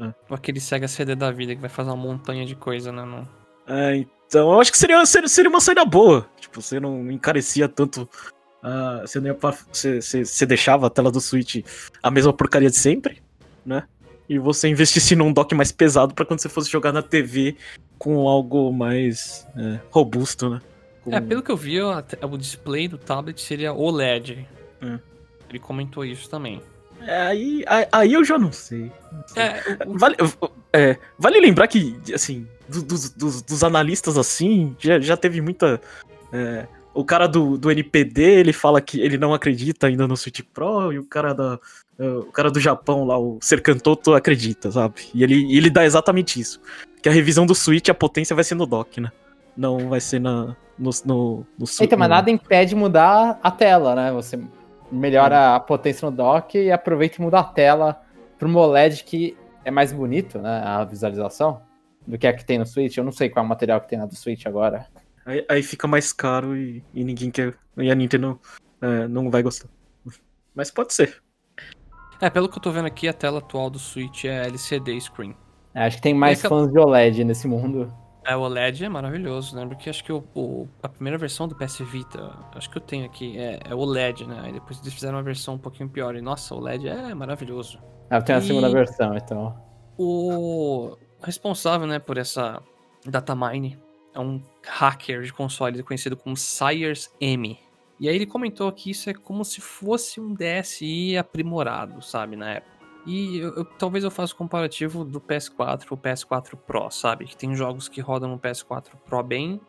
É. 0.00 0.04
Ou 0.30 0.34
aquele 0.34 0.58
Sega 0.58 0.88
CD 0.88 1.14
da 1.14 1.30
vida 1.30 1.54
que 1.54 1.60
vai 1.60 1.68
fazer 1.68 1.90
uma 1.90 1.98
montanha 1.98 2.46
de 2.46 2.56
coisa, 2.56 2.90
né? 2.90 3.04
No... 3.04 3.28
É, 3.66 4.06
então 4.26 4.50
eu 4.50 4.58
acho 4.58 4.72
que 4.72 4.78
seria, 4.78 5.04
seria, 5.04 5.28
seria 5.28 5.50
uma 5.50 5.60
saída 5.60 5.84
boa. 5.84 6.26
Tipo, 6.40 6.62
você 6.62 6.80
não 6.80 7.10
encarecia 7.10 7.68
tanto 7.68 8.08
Uh, 8.62 9.06
você, 9.06 9.20
não 9.20 9.26
ia, 9.26 9.36
você, 9.70 10.00
você, 10.00 10.24
você, 10.24 10.46
deixava 10.46 10.86
a 10.86 10.90
tela 10.90 11.12
do 11.12 11.20
Switch 11.20 11.62
a 12.02 12.10
mesma 12.10 12.32
porcaria 12.32 12.70
de 12.70 12.78
sempre, 12.78 13.22
né? 13.66 13.82
E 14.26 14.38
você 14.38 14.68
investisse 14.68 15.14
num 15.14 15.30
dock 15.30 15.54
mais 15.54 15.70
pesado 15.70 16.14
para 16.14 16.24
quando 16.24 16.40
você 16.40 16.48
fosse 16.48 16.70
jogar 16.70 16.90
na 16.90 17.02
TV 17.02 17.58
com 17.98 18.26
algo 18.26 18.72
mais 18.72 19.46
é, 19.54 19.80
robusto, 19.90 20.48
né? 20.48 20.62
Com... 21.02 21.14
É, 21.14 21.20
pelo 21.20 21.42
que 21.42 21.52
eu 21.52 21.58
vi, 21.58 21.78
o 21.82 22.38
display 22.38 22.88
do 22.88 22.96
tablet 22.96 23.38
seria 23.38 23.74
OLED. 23.74 24.48
É. 24.80 25.13
Ele 25.48 25.58
comentou 25.58 26.04
isso 26.04 26.28
também. 26.28 26.62
É, 27.02 27.20
aí, 27.26 27.64
aí 27.92 28.12
eu 28.12 28.24
já 28.24 28.38
não 28.38 28.52
sei. 28.52 28.90
Não 29.12 29.28
sei. 29.28 29.42
É, 29.42 29.62
o... 29.86 29.98
vale, 29.98 30.16
é, 30.72 30.96
vale 31.18 31.40
lembrar 31.40 31.68
que, 31.68 31.96
assim, 32.14 32.46
dos, 32.68 33.10
dos, 33.10 33.42
dos 33.42 33.64
analistas 33.64 34.16
assim, 34.16 34.74
já, 34.78 34.98
já 35.00 35.16
teve 35.16 35.40
muita. 35.40 35.80
É, 36.32 36.66
o 36.94 37.04
cara 37.04 37.26
do, 37.26 37.58
do 37.58 37.70
NPD, 37.70 38.22
ele 38.22 38.52
fala 38.52 38.80
que 38.80 39.00
ele 39.00 39.18
não 39.18 39.34
acredita 39.34 39.88
ainda 39.88 40.06
no 40.06 40.16
Switch 40.16 40.40
Pro, 40.52 40.92
e 40.92 40.98
o 40.98 41.04
cara 41.04 41.34
da. 41.34 41.58
Uh, 41.98 42.20
o 42.20 42.32
cara 42.32 42.50
do 42.50 42.58
Japão 42.58 43.04
lá, 43.04 43.16
o 43.18 43.38
Sercantoto, 43.40 44.14
acredita, 44.14 44.70
sabe? 44.70 44.94
E 45.14 45.22
ele, 45.22 45.56
ele 45.56 45.70
dá 45.70 45.84
exatamente 45.84 46.40
isso. 46.40 46.60
Que 47.00 47.08
a 47.08 47.12
revisão 47.12 47.46
do 47.46 47.54
Switch, 47.54 47.88
a 47.88 47.94
potência 47.94 48.34
vai 48.34 48.44
ser 48.44 48.56
no 48.56 48.66
dock, 48.66 49.00
né? 49.00 49.12
Não 49.56 49.88
vai 49.88 50.00
ser 50.00 50.20
na, 50.20 50.56
no, 50.76 50.90
no, 51.04 51.46
no 51.56 51.66
Então, 51.80 51.98
mas 51.98 52.08
nada 52.08 52.30
impede 52.30 52.74
mudar 52.74 53.38
a 53.40 53.50
tela, 53.50 53.94
né? 53.94 54.10
Você 54.12 54.40
melhora 54.94 55.54
a 55.54 55.60
potência 55.60 56.08
no 56.08 56.16
dock 56.16 56.56
e 56.56 56.70
aproveita 56.70 57.16
e 57.18 57.22
muda 57.22 57.40
a 57.40 57.44
tela 57.44 58.00
pro 58.38 58.54
OLED 58.56 59.04
que 59.04 59.36
é 59.64 59.70
mais 59.70 59.92
bonito, 59.92 60.38
né? 60.38 60.62
A 60.64 60.84
visualização 60.84 61.62
do 62.06 62.18
que 62.18 62.26
a 62.26 62.32
que 62.32 62.44
tem 62.44 62.58
no 62.58 62.66
Switch. 62.66 62.96
Eu 62.96 63.04
não 63.04 63.12
sei 63.12 63.28
qual 63.28 63.42
é 63.42 63.46
o 63.46 63.48
material 63.48 63.80
que 63.80 63.88
tem 63.88 63.98
na 63.98 64.06
do 64.06 64.14
Switch 64.14 64.46
agora. 64.46 64.86
Aí, 65.24 65.44
aí 65.48 65.62
fica 65.62 65.88
mais 65.88 66.12
caro 66.12 66.56
e, 66.56 66.84
e, 66.92 67.02
ninguém 67.02 67.30
quer. 67.30 67.54
E 67.78 67.90
a 67.90 67.94
Nintendo 67.94 68.38
é, 68.80 69.08
não 69.08 69.30
vai 69.30 69.42
gostar. 69.42 69.68
Mas 70.54 70.70
pode 70.70 70.92
ser. 70.92 71.22
É, 72.20 72.30
pelo 72.30 72.48
que 72.48 72.58
eu 72.58 72.62
tô 72.62 72.70
vendo 72.70 72.86
aqui, 72.86 73.08
a 73.08 73.12
tela 73.12 73.38
atual 73.38 73.70
do 73.70 73.78
Switch 73.78 74.24
é 74.24 74.46
LCD 74.46 75.00
screen. 75.00 75.34
É, 75.74 75.86
acho 75.86 75.96
que 75.96 76.02
tem 76.02 76.14
mais 76.14 76.40
fãs 76.40 76.70
de 76.70 76.78
OLED 76.78 77.24
nesse 77.24 77.48
mundo. 77.48 77.92
É, 78.26 78.34
o 78.36 78.40
OLED 78.40 78.84
é 78.84 78.88
maravilhoso, 78.88 79.54
né? 79.54 79.66
Porque 79.66 79.90
acho 79.90 80.02
que 80.02 80.12
o, 80.12 80.24
o, 80.34 80.68
a 80.82 80.88
primeira 80.88 81.18
versão 81.18 81.46
do 81.46 81.54
PS 81.54 81.80
Vita, 81.80 82.32
acho 82.54 82.70
que 82.70 82.78
eu 82.78 82.80
tenho 82.80 83.04
aqui, 83.04 83.36
é, 83.38 83.60
é 83.68 83.74
o 83.74 83.78
OLED, 83.78 84.26
né? 84.26 84.40
Aí 84.44 84.52
depois 84.52 84.80
eles 84.80 84.94
fizeram 84.94 85.16
uma 85.18 85.22
versão 85.22 85.54
um 85.54 85.58
pouquinho 85.58 85.88
pior. 85.88 86.16
E 86.16 86.22
nossa, 86.22 86.54
o 86.54 86.58
OLED 86.58 86.88
é 86.88 87.14
maravilhoso. 87.14 87.78
Ah, 88.08 88.16
eu 88.16 88.22
tenho 88.22 88.38
a 88.38 88.42
E- 88.42 88.46
segunda 88.46 88.70
versão, 88.70 89.16
então. 89.16 89.54
O 89.98 90.96
responsável, 91.22 91.86
né, 91.86 91.98
por 91.98 92.18
essa 92.18 92.62
datamine 93.06 93.78
é 94.14 94.20
um 94.20 94.42
hacker 94.66 95.22
de 95.22 95.32
console 95.32 95.82
conhecido 95.82 96.16
como 96.16 96.36
Sires 96.36 97.12
M. 97.20 97.58
E 98.00 98.08
aí 98.08 98.14
ele 98.16 98.26
comentou 98.26 98.70
que 98.72 98.90
isso 98.90 99.08
é 99.08 99.14
como 99.14 99.44
se 99.44 99.60
fosse 99.60 100.20
um 100.20 100.34
DSi 100.34 101.16
aprimorado, 101.16 102.02
sabe, 102.02 102.36
na 102.36 102.54
época. 102.54 102.73
E 103.06 103.38
eu- 103.38 103.54
eu- 103.56 103.64
talvez 103.64 104.02
eu 104.04 104.10
faça 104.10 104.32
o 104.32 104.36
comparativo 104.36 105.04
do 105.04 105.20
PS4 105.20 105.84
pro 105.86 105.96
PS4 105.96 106.56
Pro, 106.56 106.90
sabe? 106.90 107.26
Que 107.26 107.36
tem 107.36 107.54
jogos 107.54 107.88
que 107.88 108.00
rodam 108.00 108.30
no 108.30 108.38
PS4 108.38 108.92
Pro 109.06 109.22
bem 109.22 109.60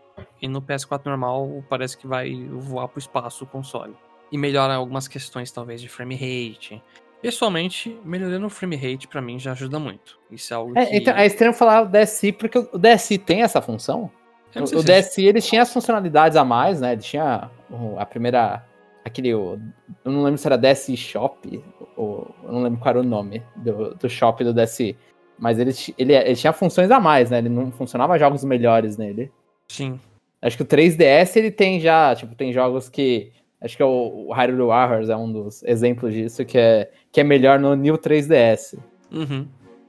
e 0.41 0.48
no 0.48 0.62
PS4 0.62 1.06
normal 1.10 1.63
parece 1.69 1.98
que 1.98 2.08
vai 2.08 2.34
voar 2.52 2.88
pro 2.88 3.00
espaço 3.00 3.43
o 3.43 3.48
console. 3.48 3.93
E 4.32 4.38
melhora 4.38 4.76
algumas 4.76 5.08
questões, 5.08 5.52
talvez, 5.52 5.82
de 5.82 5.89
frame 5.89 6.15
rate. 6.15 6.82
Pessoalmente, 7.21 8.00
melhorando 8.06 8.45
o 8.45 8.50
frame 8.50 8.76
rate 8.76 9.08
pra 9.08 9.21
mim 9.21 9.39
já 9.39 9.52
ajuda 9.52 9.80
muito. 9.80 10.19
Isso 10.32 10.54
é 10.54 10.58
algo 10.58 10.74
que... 10.74 10.80
É, 10.80 10.95
então, 10.98 11.13
é 11.15 11.26
estranho 11.26 11.54
falar 11.54 11.82
o 11.84 11.86
DSi, 11.88 12.32
porque 12.32 12.58
o 12.60 12.78
DSi 12.78 13.17
tem 13.17 13.41
essa 13.41 13.62
função. 13.62 14.12
O, 14.56 14.60
o 14.80 14.84
DSi, 15.02 15.26
ele 15.26 15.41
tinha 15.41 15.62
as 15.63 15.74
funcionalidades 15.74 16.38
a 16.38 16.45
mais, 16.45 16.80
né? 16.82 16.93
Ele 16.93 17.02
tinha 17.02 17.50
o- 17.69 17.98
a 18.00 18.06
primeira... 18.06 18.63
Aquele... 19.06 19.30
eu 19.30 19.60
não 20.04 20.24
lembro 20.24 20.38
se 20.39 20.48
era 20.48 20.58
DSi 20.58 20.98
Shop, 20.98 21.63
ou... 21.96 22.36
Eu 22.44 22.52
não 22.52 22.63
lembro 22.63 22.80
qual 22.80 22.89
era 22.89 23.00
o 23.00 23.08
nome 23.08 23.44
do, 23.56 23.94
do 23.94 24.10
shop 24.10 24.44
do 24.44 24.54
DSi. 24.54 24.98
Mas 25.38 25.60
ele, 25.60 25.72
ele, 25.98 26.13
ele 26.13 26.36
tinha 26.36 26.52
funções 26.52 26.89
a 26.89 27.00
mais, 27.00 27.30
né? 27.30 27.38
Ele 27.38 27.50
não 27.50 27.72
funcionava 27.72 28.18
jogos 28.18 28.44
melhores 28.44 28.98
nele. 28.98 29.32
Sim. 29.68 30.00
Acho 30.41 30.58
que 30.58 30.63
o 30.63 30.65
3DS 30.65 31.36
ele 31.36 31.52
tem 31.52 31.80
já, 31.80 32.15
tipo, 32.15 32.36
tem 32.36 32.52
jogos 32.52 32.89
que. 32.89 33.32
Acho 33.62 33.76
que 33.76 33.84
é 33.84 33.86
o, 33.86 34.28
o 34.28 34.34
Hyrule 34.34 34.68
Warriors 34.68 35.10
é 35.10 35.15
um 35.15 35.32
dos 35.32 35.63
exemplos 35.63 36.13
disso, 36.13 36.46
que 36.46 36.58
é, 36.58 36.91
que 37.12 37.20
é 37.20 37.24
melhor 37.24 37.60
no 37.60 37.76
New 37.76 37.98
3DS. 37.98 38.78
Uhum. 39.12 39.48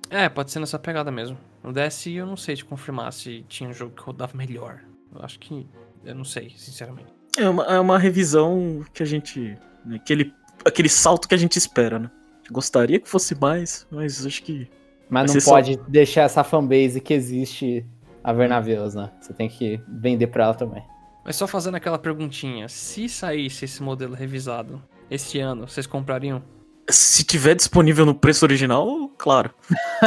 É, 0.09 0.29
pode 0.29 0.51
ser 0.51 0.61
nessa 0.61 0.79
pegada 0.79 1.11
mesmo. 1.11 1.37
No 1.63 1.73
DSi 1.73 2.15
eu 2.15 2.27
não 2.27 2.37
sei 2.37 2.55
te 2.55 2.65
confirmar 2.65 3.13
se 3.13 3.45
tinha 3.49 3.69
um 3.69 3.73
jogo 3.73 3.95
que 3.95 4.03
rodava 4.03 4.37
melhor. 4.37 4.83
Eu 5.15 5.23
acho 5.23 5.39
que. 5.39 5.67
Eu 6.05 6.15
não 6.15 6.25
sei, 6.25 6.51
sinceramente. 6.57 7.16
É 7.37 7.49
uma, 7.49 7.65
é 7.65 7.81
uma 7.81 7.99
revisão 7.99 8.85
que 8.93 9.03
a 9.03 9.07
gente. 9.07 9.57
né, 9.85 9.97
aquele, 9.97 10.33
aquele 10.65 10.89
salto 10.89 11.29
que 11.29 11.35
a 11.35 11.39
gente 11.39 11.57
espera, 11.57 11.99
né? 11.99 12.11
Gostaria 12.51 13.01
que 13.01 13.09
fosse 13.09 13.35
mais, 13.35 13.87
mas 13.91 14.25
acho 14.25 14.43
que. 14.43 14.69
Mas 15.09 15.27
não 15.27 15.35
você 15.35 15.41
só- 15.41 15.53
pode 15.53 15.77
deixar 15.89 16.23
essa 16.23 16.43
fanbase 16.45 17.01
que 17.01 17.13
existe 17.15 17.85
a 18.23 18.33
ver 18.33 18.49
navios, 18.49 18.95
né? 18.95 19.11
Você 19.21 19.33
tem 19.33 19.49
que 19.49 19.81
vender 19.89 20.27
pra 20.29 20.45
ela 20.45 20.55
também. 20.55 20.83
Mas 21.25 21.37
só 21.37 21.47
fazendo 21.47 21.75
aquela 21.77 21.99
perguntinha: 21.99 22.69
se 22.69 23.09
saísse 23.09 23.65
esse 23.65 23.83
modelo 23.83 24.15
revisado 24.15 24.83
esse 25.11 25.39
ano, 25.39 25.69
vocês 25.69 25.87
comprariam? 25.87 26.43
Se 26.89 27.25
tiver 27.25 27.55
disponível 27.57 28.07
no 28.07 28.15
preço 28.15 28.45
original, 28.45 29.09
claro. 29.19 29.51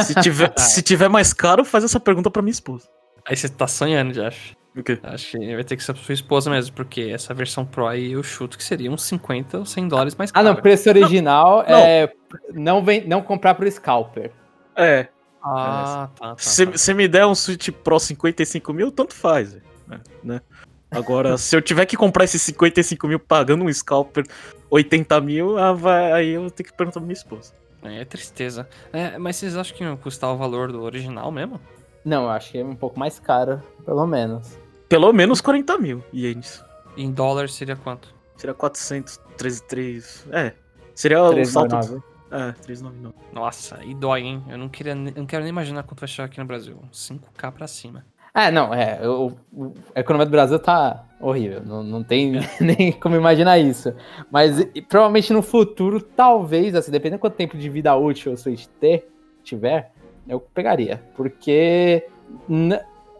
Se 0.02 0.14
tiver, 0.22 0.52
se 0.58 0.80
tiver 0.82 1.08
mais 1.08 1.32
caro, 1.34 1.62
faz 1.64 1.84
essa 1.84 2.00
pergunta 2.00 2.30
pra 2.30 2.40
minha 2.42 2.52
esposa. 2.52 2.88
Aí 3.26 3.36
você 3.36 3.48
tá 3.50 3.66
sonhando, 3.66 4.14
já 4.14 4.28
acho. 4.28 4.56
O 4.76 4.82
quê? 4.84 4.98
Acho 5.02 5.32
que 5.38 5.54
vai 5.54 5.64
ter 5.64 5.76
que 5.76 5.82
ser 5.82 5.92
pra 5.92 6.02
sua 6.02 6.12
esposa 6.12 6.48
mesmo, 6.50 6.74
porque 6.76 7.10
essa 7.12 7.34
versão 7.34 7.64
Pro 7.66 7.86
aí 7.88 8.12
eu 8.12 8.22
chuto 8.22 8.56
que 8.56 8.62
seria 8.62 8.90
uns 8.90 9.02
50 9.02 9.58
ou 9.58 9.64
100 9.66 9.88
dólares 9.88 10.14
mais 10.14 10.30
Ah, 10.30 10.34
caro. 10.34 10.48
não, 10.48 10.56
preço 10.56 10.88
original 10.88 11.64
Não. 11.68 11.76
é 11.78 12.12
não, 12.54 12.84
vem, 12.84 13.06
não 13.06 13.20
comprar 13.20 13.54
pro 13.54 13.68
scalper. 13.70 14.30
É. 14.76 15.08
Ah, 15.42 16.08
tá, 16.16 16.28
tá. 16.28 16.34
Se 16.38 16.66
tá. 16.66 16.94
me 16.94 17.08
der 17.08 17.26
um 17.26 17.34
Switch 17.34 17.70
Pro 17.70 17.98
55 17.98 18.72
mil, 18.72 18.92
tanto 18.92 19.14
faz. 19.14 19.56
é, 19.56 19.60
Né? 20.22 20.40
Agora, 20.90 21.36
se 21.38 21.56
eu 21.56 21.62
tiver 21.62 21.86
que 21.86 21.96
comprar 21.96 22.24
esses 22.24 22.42
55 22.42 23.06
mil 23.08 23.18
pagando 23.18 23.64
um 23.64 23.72
scalper 23.72 24.24
80 24.68 25.20
mil, 25.20 25.56
ah, 25.58 25.72
vai- 25.72 26.12
aí 26.12 26.30
eu 26.30 26.50
tenho 26.50 26.68
que 26.68 26.76
perguntar 26.76 26.98
pra 27.00 27.06
minha 27.06 27.12
esposa. 27.14 27.52
É 27.82 28.04
tristeza. 28.04 28.68
É, 28.92 29.16
mas 29.18 29.36
vocês 29.36 29.56
acham 29.56 29.76
que 29.76 29.84
não 29.84 29.96
custar 29.96 30.30
o 30.30 30.36
valor 30.36 30.70
do 30.70 30.82
original 30.82 31.30
mesmo? 31.32 31.60
Não, 32.04 32.24
eu 32.24 32.30
acho 32.30 32.52
que 32.52 32.58
é 32.58 32.64
um 32.64 32.74
pouco 32.74 32.98
mais 32.98 33.18
caro, 33.18 33.62
pelo 33.84 34.06
menos. 34.06 34.58
Pelo 34.88 35.12
menos 35.12 35.40
40 35.40 35.78
mil 35.78 36.02
ienes. 36.12 36.64
Em 36.96 37.10
dólar 37.10 37.48
seria 37.48 37.76
quanto? 37.76 38.14
Seria 38.36 38.54
400, 38.54 39.18
13, 39.36 39.62
3. 39.64 40.26
É. 40.32 40.52
Seria 40.94 41.22
o 41.22 41.44
salto. 41.44 41.68
399. 41.70 42.02
É, 42.32 42.52
399. 42.62 43.14
Nossa, 43.32 43.78
e 43.84 43.94
dói, 43.94 44.22
hein? 44.22 44.42
Eu 44.48 44.56
não, 44.58 44.68
queria, 44.68 44.92
eu 44.92 44.96
não 44.96 45.26
quero 45.26 45.42
nem 45.42 45.50
imaginar 45.50 45.82
quanto 45.82 46.00
vai 46.00 46.08
chegar 46.08 46.24
aqui 46.26 46.38
no 46.40 46.46
Brasil. 46.46 46.78
5k 46.92 47.52
pra 47.52 47.66
cima. 47.66 48.04
É, 48.32 48.50
não, 48.50 48.72
é. 48.72 49.00
O, 49.08 49.32
o- 49.52 49.74
a 49.94 50.00
economia 50.00 50.24
do 50.24 50.30
Brasil 50.30 50.58
tá 50.58 51.04
horrível. 51.20 51.62
Não, 51.64 51.82
não 51.82 52.02
tem 52.04 52.32
nem 52.60 52.92
como 52.92 53.16
imaginar 53.16 53.58
isso. 53.58 53.92
Mas 54.30 54.60
e, 54.60 54.80
provavelmente 54.82 55.32
no 55.32 55.42
futuro, 55.42 56.00
talvez, 56.00 56.74
assim, 56.74 56.90
dependendo 56.92 57.16
de 57.16 57.20
quanto 57.20 57.34
tempo 57.34 57.56
de 57.58 57.68
vida 57.68 57.94
útil 57.96 58.32
o 58.32 58.36
Switch 58.36 58.66
ter, 58.80 59.10
tiver, 59.42 59.92
eu 60.30 60.40
pegaria. 60.40 61.02
Porque, 61.16 62.06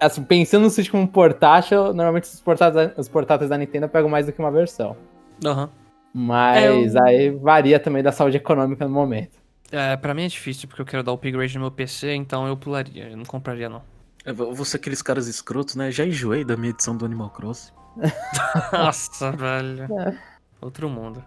assim, 0.00 0.22
pensando 0.24 0.62
no 0.64 0.70
Switch 0.70 0.90
como 0.90 1.02
um 1.02 1.06
portátil, 1.06 1.92
normalmente 1.94 2.24
os 2.24 2.40
portáteis, 2.40 2.92
os 2.96 3.08
portáteis 3.08 3.50
da 3.50 3.58
Nintendo 3.58 3.88
pegam 3.88 4.08
mais 4.08 4.26
do 4.26 4.32
que 4.32 4.38
uma 4.38 4.50
versão. 4.50 4.96
Aham. 5.44 5.68
Mas 6.12 6.94
É, 6.94 6.98
eu- 6.98 7.04
aí 7.04 7.30
varia 7.30 7.78
também 7.78 8.02
da 8.02 8.10
saúde 8.12 8.36
econômica 8.36 8.84
no 8.86 8.92
momento. 8.92 9.38
É, 9.70 9.96
pra 9.96 10.12
mim 10.12 10.24
é 10.24 10.28
difícil, 10.28 10.66
porque 10.68 10.82
eu 10.82 10.86
quero 10.86 11.02
dar 11.04 11.12
upgrade 11.12 11.54
no 11.54 11.60
meu 11.60 11.70
PC, 11.70 12.12
então 12.14 12.46
eu 12.48 12.56
pularia. 12.56 13.08
Eu 13.10 13.16
não 13.16 13.24
compraria, 13.24 13.68
não. 13.68 13.82
Eu 14.24 14.34
vou 14.34 14.64
ser 14.64 14.76
aqueles 14.78 15.00
caras 15.00 15.28
escrotos, 15.28 15.76
né? 15.76 15.90
Já 15.92 16.04
enjoei 16.04 16.44
da 16.44 16.56
minha 16.56 16.70
edição 16.70 16.96
do 16.96 17.04
Animal 17.06 17.30
Crossing. 17.30 17.72
Nossa, 18.72 19.30
velho. 19.30 19.84
É. 20.00 20.16
Outro 20.60 20.88
mundo. 20.88 21.22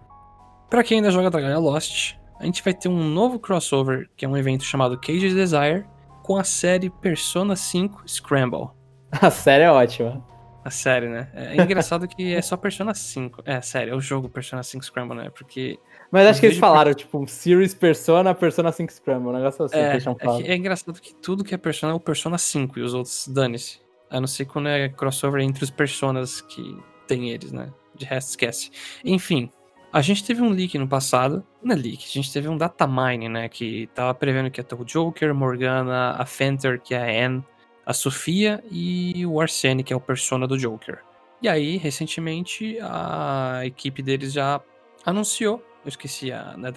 Pra 0.70 0.84
quem 0.84 0.98
ainda 0.98 1.10
joga 1.12 1.30
Dragalia 1.30 1.58
Lost, 1.58 2.16
a 2.40 2.46
gente 2.46 2.64
vai 2.64 2.74
ter 2.74 2.90
um 2.90 3.04
novo 3.04 3.40
crossover, 3.40 4.10
que 4.16 4.26
é 4.26 4.28
um 4.28 4.38
evento 4.38 4.64
chamado 4.64 5.00
Cage 5.00 5.34
Desire, 5.34 5.86
com 6.24 6.38
a 6.38 6.44
série 6.44 6.90
Persona 6.90 7.56
5 7.56 8.04
Scramble. 8.08 8.70
A 9.22 9.30
série 9.30 9.64
é 9.64 9.72
ótima. 9.72 10.26
A 10.66 10.70
série, 10.70 11.10
né? 11.10 11.30
É 11.34 11.62
engraçado 11.62 12.08
que 12.08 12.34
é 12.34 12.42
só 12.42 12.56
Persona 12.56 12.94
5. 12.94 13.44
É, 13.46 13.60
sério, 13.60 13.94
é 13.94 13.96
o 13.96 14.00
jogo 14.00 14.30
Persona 14.30 14.64
5 14.64 14.86
Scramble, 14.86 15.18
né? 15.18 15.30
Porque 15.30 15.78
Mas 16.10 16.26
acho 16.26 16.40
que 16.40 16.46
eles 16.46 16.58
falaram, 16.58 16.94
tipo, 16.94 17.28
Series 17.28 17.74
Persona, 17.74 18.34
Persona 18.34 18.72
5 18.72 18.94
Scramble, 18.94 19.30
um 19.30 19.34
negócio 19.34 19.66
assim 19.66 19.76
que 19.76 19.82
é, 19.82 19.92
eles 19.92 20.04
tinham 20.04 20.16
é, 20.18 20.42
que 20.42 20.52
é 20.52 20.56
engraçado 20.56 20.94
que 21.02 21.14
tudo 21.14 21.44
que 21.44 21.54
é 21.54 21.58
Persona 21.58 21.92
é 21.92 21.96
o 21.96 22.00
Persona 22.00 22.38
5 22.38 22.80
e 22.80 22.82
os 22.82 22.94
outros 22.94 23.28
dane-se. 23.28 23.82
A 24.10 24.22
não 24.22 24.28
ser 24.28 24.46
quando 24.46 24.70
é 24.70 24.88
crossover 24.88 25.42
entre 25.42 25.66
os 25.66 25.70
Personas 25.70 26.40
que 26.40 26.78
tem 27.08 27.32
eles, 27.32 27.52
né? 27.52 27.70
De 27.94 28.06
resto, 28.06 28.30
esquece. 28.30 28.72
Enfim, 29.04 29.52
a 29.94 30.02
gente 30.02 30.24
teve 30.26 30.42
um 30.42 30.50
leak 30.50 30.78
no 30.78 30.88
passado. 30.88 31.44
Não 31.64 31.74
é 31.74 31.78
leak, 31.78 32.04
a 32.06 32.12
gente 32.12 32.34
teve 32.34 32.50
um 32.50 32.58
datamine, 32.58 33.30
né? 33.30 33.48
Que 33.48 33.88
tava 33.94 34.14
prevendo 34.14 34.50
que 34.52 34.60
ia 34.60 34.64
ter 34.64 34.76
o 34.76 34.84
Joker, 34.84 35.34
Morgana, 35.34 36.12
a 36.18 36.26
Fenter, 36.26 36.82
que 36.82 36.94
é 36.96 37.22
a 37.22 37.26
Anne, 37.28 37.44
a 37.86 37.94
Sofia 37.94 38.64
e 38.72 39.26
o 39.26 39.40
Arsene, 39.40 39.84
que 39.84 39.94
é 39.94 39.96
o 39.96 40.00
Persona 40.02 40.48
do 40.48 40.58
Joker. 40.58 41.00
E 41.42 41.48
aí, 41.48 41.78
recentemente, 41.78 42.78
a 42.82 43.62
equipe 43.66 44.02
deles 44.02 44.34
já 44.34 44.60
anunciou. 45.06 45.64
Eu 45.86 45.90
esqueci 45.90 46.32
a. 46.32 46.56
né, 46.58 46.72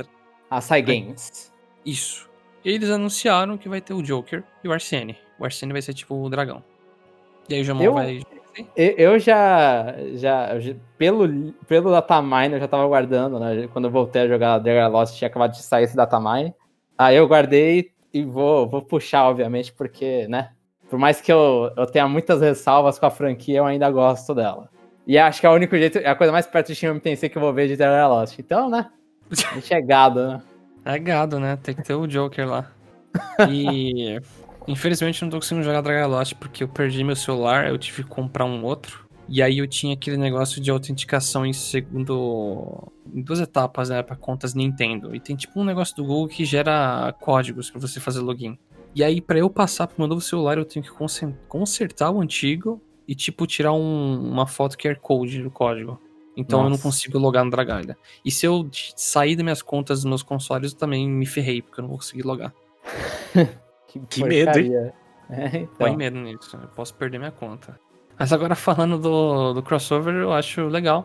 A 0.51 0.61
Sai 0.61 0.83
Games. 0.83 1.53
isso. 1.85 2.29
Eles 2.65 2.91
anunciaram 2.91 3.57
que 3.57 3.69
vai 3.69 3.81
ter 3.81 3.95
o 3.95 4.03
Joker 4.03 4.43
e 4.65 4.69
o 4.69 4.73
Arsene. 4.73 5.17
O 5.39 5.45
Arsene 5.45 5.73
vai 5.73 5.81
ser 5.81 5.95
tipo 5.95 6.15
o 6.17 6.29
dragão. 6.29 6.65
E 7.49 7.55
aí 7.55 7.61
o 7.61 7.65
Jamon 7.65 7.85
Eu- 7.85 7.95
vai. 7.95 8.21
Eu, 8.77 8.95
eu 8.97 9.19
já, 9.19 9.95
já, 10.15 10.51
pelo, 10.97 11.53
pelo 11.69 11.91
datamine, 11.91 12.55
eu 12.55 12.61
já 12.61 12.69
tava 12.69 12.87
guardando, 12.87 13.39
né? 13.39 13.69
Quando 13.73 13.87
eu 13.87 13.91
voltei 13.91 14.23
a 14.23 14.29
jogar 14.29 14.59
Dragon 14.59 14.93
Lost, 14.93 15.17
tinha 15.17 15.29
acabado 15.29 15.53
de 15.53 15.63
sair 15.63 15.85
esse 15.85 15.97
datamine. 15.97 16.55
Aí 16.97 17.17
eu 17.17 17.29
guardei 17.29 17.91
e 18.13 18.25
vou, 18.25 18.67
vou 18.67 18.83
puxar, 18.83 19.29
obviamente, 19.29 19.73
porque, 19.73 20.27
né? 20.29 20.51
Por 20.89 20.99
mais 20.99 21.21
que 21.21 21.33
eu, 21.33 21.71
eu 21.77 21.87
tenha 21.87 22.09
muitas 22.09 22.41
ressalvas 22.41 22.99
com 22.99 23.07
a 23.07 23.11
franquia, 23.11 23.59
eu 23.59 23.67
ainda 23.67 23.91
gosto 23.91 24.35
dela. 24.35 24.71
E 25.07 25.19
acho 25.19 25.41
que 25.41 25.47
é 25.47 25.51
o 25.51 25.55
único 25.55 25.77
jeito, 25.77 25.99
é 25.99 26.09
a 26.09 26.15
coisa 26.15 26.33
mais 26.33 26.47
perto 26.47 26.69
de 26.69 26.75
Shin 26.75 26.99
Tensei 26.99 27.29
que 27.29 27.37
eu 27.37 27.43
vou 27.43 27.53
ver 27.53 27.69
de 27.69 27.77
Dragon 27.77 28.15
Lost. 28.15 28.39
Então, 28.39 28.71
né? 28.71 28.91
A 29.53 29.55
gente 29.55 29.75
é 29.75 29.81
gado, 29.81 30.27
né? 30.27 30.43
É 30.85 30.99
gado, 30.99 31.41
né? 31.41 31.59
Tem 31.63 31.75
que 31.75 31.83
ter 31.83 31.95
o 31.95 32.07
Joker 32.07 32.49
lá. 32.49 32.71
E. 33.51 34.21
Infelizmente 34.69 35.23
eu 35.23 35.27
não 35.27 35.31
tô 35.31 35.37
conseguindo 35.39 35.65
jogar 35.65 35.81
Dragon 35.81 36.09
Lost 36.11 36.35
porque 36.35 36.65
eu 36.65 36.69
perdi 36.69 37.03
meu 37.05 37.17
celular, 37.17 37.69
eu 37.69 37.79
tive 37.79 38.03
que 38.03 38.09
comprar 38.09 38.45
um 38.45 38.65
outro. 38.65 39.07
E 39.29 39.43
aí 39.43 39.59
eu 39.59 39.67
tinha 39.67 39.95
aquele 39.95 40.17
negócio 40.17 40.61
de 40.61 40.71
autenticação 40.71 41.45
em 41.45 41.53
segundo. 41.53 42.93
em 43.13 43.21
duas 43.23 43.41
etapas, 43.41 43.89
né? 43.89 44.03
Pra 44.03 44.15
contas 44.15 44.55
Nintendo. 44.55 45.15
E 45.15 45.21
tem 45.21 45.35
tipo 45.35 45.61
um 45.61 45.65
negócio 45.65 45.97
do 45.97 46.05
Google 46.05 46.29
que 46.29 46.45
gera 46.45 47.13
códigos 47.21 47.71
pra 47.71 47.81
você 47.81 47.99
fazer 47.99 48.21
login. 48.21 48.57
E 48.95 49.03
aí, 49.03 49.21
pra 49.21 49.39
eu 49.39 49.51
passar 49.51 49.87
pro 49.89 49.97
meu 49.99 50.07
novo 50.09 50.21
celular, 50.21 50.57
eu 50.59 50.65
tenho 50.65 50.85
que 50.85 50.91
consertar 51.49 52.11
o 52.11 52.21
antigo 52.21 52.81
e, 53.07 53.15
tipo, 53.15 53.47
tirar 53.47 53.73
um- 53.73 54.31
uma 54.31 54.47
foto 54.47 54.77
QR 54.79 54.97
Code 55.01 55.43
do 55.43 55.51
código. 55.51 56.01
Então 56.37 56.61
eu 56.61 56.65
não 56.65 56.71
Nossa. 56.71 56.83
consigo 56.85 57.19
logar 57.19 57.45
no 57.45 57.51
Dragalha. 57.51 57.97
E 58.25 58.31
se 58.31 58.47
eu 58.47 58.69
sair 58.97 59.35
das 59.37 59.43
minhas 59.43 59.63
contas 59.63 59.99
dos 59.99 60.05
meus 60.07 60.23
consoles, 60.23 60.73
eu 60.73 60.79
também 60.79 61.09
me 61.09 61.27
ferrei, 61.27 61.63
porque 61.63 61.81
eu 61.81 61.83
não 61.83 61.89
vou 61.91 61.99
conseguir 61.99 62.23
logar. 62.23 62.55
Que 64.09 64.25
medo, 64.25 64.59
hein? 64.59 64.93
É, 65.29 65.47
então. 65.57 65.75
Põe 65.79 65.97
medo 65.97 66.21
nisso, 66.21 66.57
eu 66.57 66.69
posso 66.69 66.95
perder 66.95 67.19
minha 67.19 67.33
conta. 67.33 67.81
Mas 68.17 68.33
agora 68.33 68.55
falando 68.55 68.97
do, 68.97 69.55
do 69.55 69.61
crossover, 69.61 70.15
eu 70.15 70.33
acho 70.33 70.69
legal. 70.69 71.05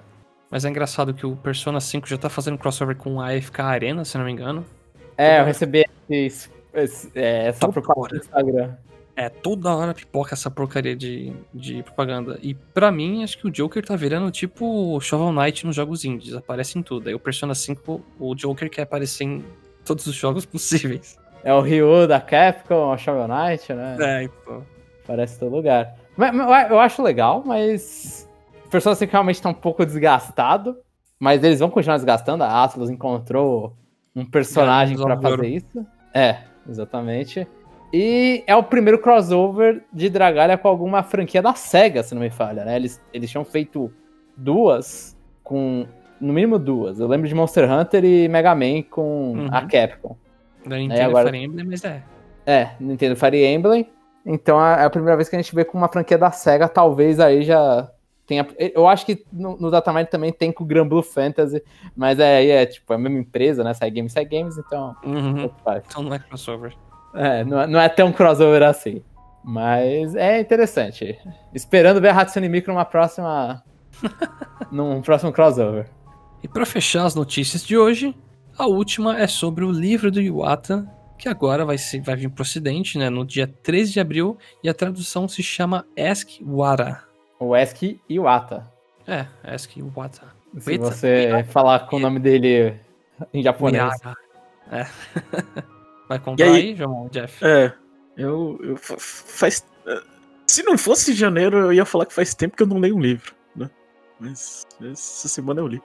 Mas 0.51 0.63
é 0.63 0.69
engraçado 0.69 1.11
que 1.11 1.25
o 1.25 1.35
Persona 1.35 1.79
5 1.79 2.07
já 2.07 2.17
tá 2.17 2.29
fazendo 2.29 2.57
crossover 2.57 2.95
com 2.95 3.19
a 3.19 3.31
AFK 3.31 3.61
Arena, 3.61 4.05
se 4.05 4.17
não 4.19 4.25
me 4.25 4.31
engano. 4.31 4.63
É, 5.17 5.39
eu 5.39 5.45
recebi 5.45 5.85
esse, 6.09 6.51
esse, 6.73 7.11
é, 7.15 7.47
essa 7.47 7.61
Toda 7.61 7.73
propaganda 7.73 8.01
hora. 8.01 8.13
no 8.13 8.19
Instagram. 8.19 8.77
É, 9.15 9.29
toda 9.29 9.75
hora 9.75 9.93
pipoca 9.93 10.33
essa 10.33 10.49
porcaria 10.49 10.95
de, 10.95 11.33
de 11.53 11.83
propaganda. 11.83 12.39
E 12.41 12.53
pra 12.53 12.91
mim, 12.91 13.23
acho 13.23 13.37
que 13.37 13.47
o 13.47 13.51
Joker 13.51 13.85
tá 13.85 13.95
virando 13.95 14.31
tipo 14.31 14.99
Shovel 15.01 15.31
Knight 15.31 15.65
nos 15.65 15.75
jogos 15.75 16.05
indies, 16.05 16.33
aparece 16.33 16.79
em 16.79 16.83
tudo. 16.83 17.07
Aí 17.07 17.13
o 17.13 17.19
Persona 17.19 17.53
5, 17.53 18.01
o 18.19 18.35
Joker 18.35 18.69
quer 18.69 18.83
aparecer 18.83 19.25
em 19.25 19.45
todos 19.85 20.05
os 20.07 20.15
jogos 20.15 20.43
possíveis. 20.47 21.17
É 21.43 21.53
o 21.53 21.61
Ryu 21.61 22.07
da 22.07 22.19
Capcom, 22.21 22.91
o 22.93 22.97
Shovel 22.97 23.27
Knight, 23.27 23.73
né? 23.73 23.97
É, 23.99 24.23
então. 24.23 24.63
Parece 25.07 25.39
todo 25.39 25.55
lugar. 25.55 25.95
Mas, 26.15 26.69
eu 26.69 26.79
acho 26.79 27.01
legal, 27.01 27.41
mas. 27.45 28.29
O 28.65 28.69
Persona 28.69 28.95
5 28.95 29.11
realmente 29.11 29.41
tá 29.41 29.49
um 29.49 29.53
pouco 29.53 29.85
desgastado. 29.85 30.77
Mas 31.19 31.43
eles 31.43 31.59
vão 31.59 31.69
continuar 31.69 31.97
desgastando. 31.97 32.43
A 32.43 32.63
Atlas 32.63 32.89
encontrou 32.89 33.75
um 34.15 34.25
personagem 34.25 34.97
pra 34.97 35.15
ouro. 35.15 35.21
fazer 35.21 35.47
isso. 35.47 35.85
É, 36.13 36.37
exatamente. 36.67 37.47
E 37.93 38.43
é 38.47 38.55
o 38.55 38.63
primeiro 38.63 38.99
crossover 38.99 39.83
de 39.91 40.09
Dragalha 40.09 40.57
com 40.57 40.67
alguma 40.67 41.03
franquia 41.03 41.41
da 41.41 41.53
SEGA, 41.53 42.01
se 42.03 42.15
não 42.15 42.21
me 42.21 42.29
falha, 42.31 42.63
né? 42.65 42.75
Eles, 42.75 43.01
eles 43.13 43.29
tinham 43.29 43.43
feito 43.45 43.91
duas 44.37 45.17
com. 45.43 45.85
No 46.19 46.31
mínimo 46.33 46.59
duas. 46.59 46.99
Eu 46.99 47.07
lembro 47.07 47.27
de 47.27 47.33
Monster 47.33 47.69
Hunter 47.71 48.05
e 48.05 48.27
Mega 48.27 48.53
Man 48.53 48.83
com 48.89 49.33
Uhum. 49.33 49.47
a 49.51 49.61
Capcom. 49.65 50.15
Da 50.65 50.77
Nintendo 50.77 51.09
agora- 51.09 51.29
Fire 51.31 51.43
Emblem, 51.43 51.65
mas 51.65 51.83
é. 51.83 52.03
É, 52.45 52.71
Nintendo 52.79 53.15
Fire 53.15 53.45
Emblem. 53.45 53.89
Então 54.25 54.63
é 54.63 54.83
a 54.85 54.89
primeira 54.89 55.15
vez 55.15 55.27
que 55.29 55.35
a 55.35 55.39
gente 55.41 55.53
vê 55.55 55.65
com 55.65 55.77
uma 55.77 55.87
franquia 55.87 56.17
da 56.17 56.31
SEGA, 56.31 56.67
talvez 56.69 57.19
aí 57.19 57.41
já 57.43 57.89
tenha. 58.27 58.47
Eu 58.59 58.87
acho 58.87 59.05
que 59.05 59.25
no, 59.33 59.57
no 59.57 59.71
Datamine 59.71 60.05
também 60.05 60.31
tem 60.31 60.51
com 60.51 60.63
o 60.63 60.67
Gran 60.67 60.87
Blue 60.87 61.01
Fantasy, 61.01 61.63
mas 61.95 62.19
é, 62.19 62.37
aí 62.37 62.49
é 62.51 62.65
tipo 62.65 62.93
a 62.93 62.97
mesma 62.97 63.17
empresa, 63.19 63.63
né? 63.63 63.73
Sai 63.73 63.89
Games, 63.89 64.11
sai 64.13 64.25
Games, 64.25 64.57
então. 64.57 64.95
Uhum. 65.03 65.49
Então 65.87 66.03
não 66.03 66.13
é 66.13 66.19
crossover. 66.19 66.73
É, 67.15 67.43
não, 67.43 67.61
é- 67.61 67.67
não 67.67 67.79
é 67.79 67.89
tão 67.89 68.11
crossover 68.11 68.61
assim. 68.63 69.01
Mas 69.43 70.15
é 70.15 70.39
interessante. 70.39 71.17
Esperando 71.51 71.99
ver 71.99 72.09
a 72.09 72.21
Hatsune 72.21 72.47
Miku 72.47 72.69
numa 72.71 72.85
próxima. 72.85 73.63
num 74.71 75.01
próximo 75.01 75.31
crossover. 75.31 75.87
E 76.43 76.47
pra 76.47 76.65
fechar 76.65 77.05
as 77.05 77.15
notícias 77.15 77.63
de 77.65 77.77
hoje, 77.77 78.15
a 78.61 78.67
última 78.67 79.19
é 79.19 79.27
sobre 79.27 79.63
o 79.65 79.71
livro 79.71 80.11
do 80.11 80.21
Iwata, 80.21 80.87
que 81.17 81.27
agora 81.29 81.65
vai, 81.65 81.77
ser, 81.77 82.01
vai 82.01 82.15
vir 82.15 82.29
pro 82.29 82.41
ocidente, 82.43 82.97
né, 82.97 83.09
no 83.09 83.25
dia 83.25 83.47
13 83.47 83.93
de 83.93 83.99
abril, 83.99 84.37
e 84.63 84.69
a 84.69 84.73
tradução 84.73 85.27
se 85.27 85.43
chama 85.43 85.85
Ask 85.97 86.29
Wara. 86.41 87.03
O 87.39 87.55
Eski 87.55 87.99
Iwata. 88.09 88.71
É, 89.07 89.25
Ask 89.43 89.75
Iwata. 89.77 90.27
Se 90.59 90.77
você 90.77 91.45
falar 91.49 91.79
com 91.87 91.95
o 91.95 91.99
nome 91.99 92.19
dele 92.19 92.75
em 93.33 93.41
japonês. 93.41 93.83
Miara. 93.83 94.17
É. 94.71 94.85
vai 96.07 96.17
E 96.17 96.21
contar 96.21 96.43
aí? 96.45 96.51
aí, 96.55 96.75
João, 96.75 97.07
Jeff? 97.11 97.43
É, 97.45 97.73
eu, 98.17 98.59
eu 98.63 98.77
fa- 98.77 98.97
faz. 98.99 99.65
eh, 99.87 100.01
Se 100.47 100.61
não 100.63 100.77
fosse 100.77 101.13
janeiro, 101.13 101.57
eu 101.57 101.73
ia 101.73 101.85
falar 101.85 102.05
que 102.05 102.13
faz 102.13 102.33
tempo 102.35 102.55
que 102.57 102.63
eu 102.63 102.67
não 102.67 102.77
leio 102.79 102.95
um 102.95 102.99
livro, 102.99 103.33
né? 103.55 103.69
Mas 104.19 104.65
essa 104.81 105.27
semana 105.27 105.61
eu 105.61 105.67
li. 105.67 105.81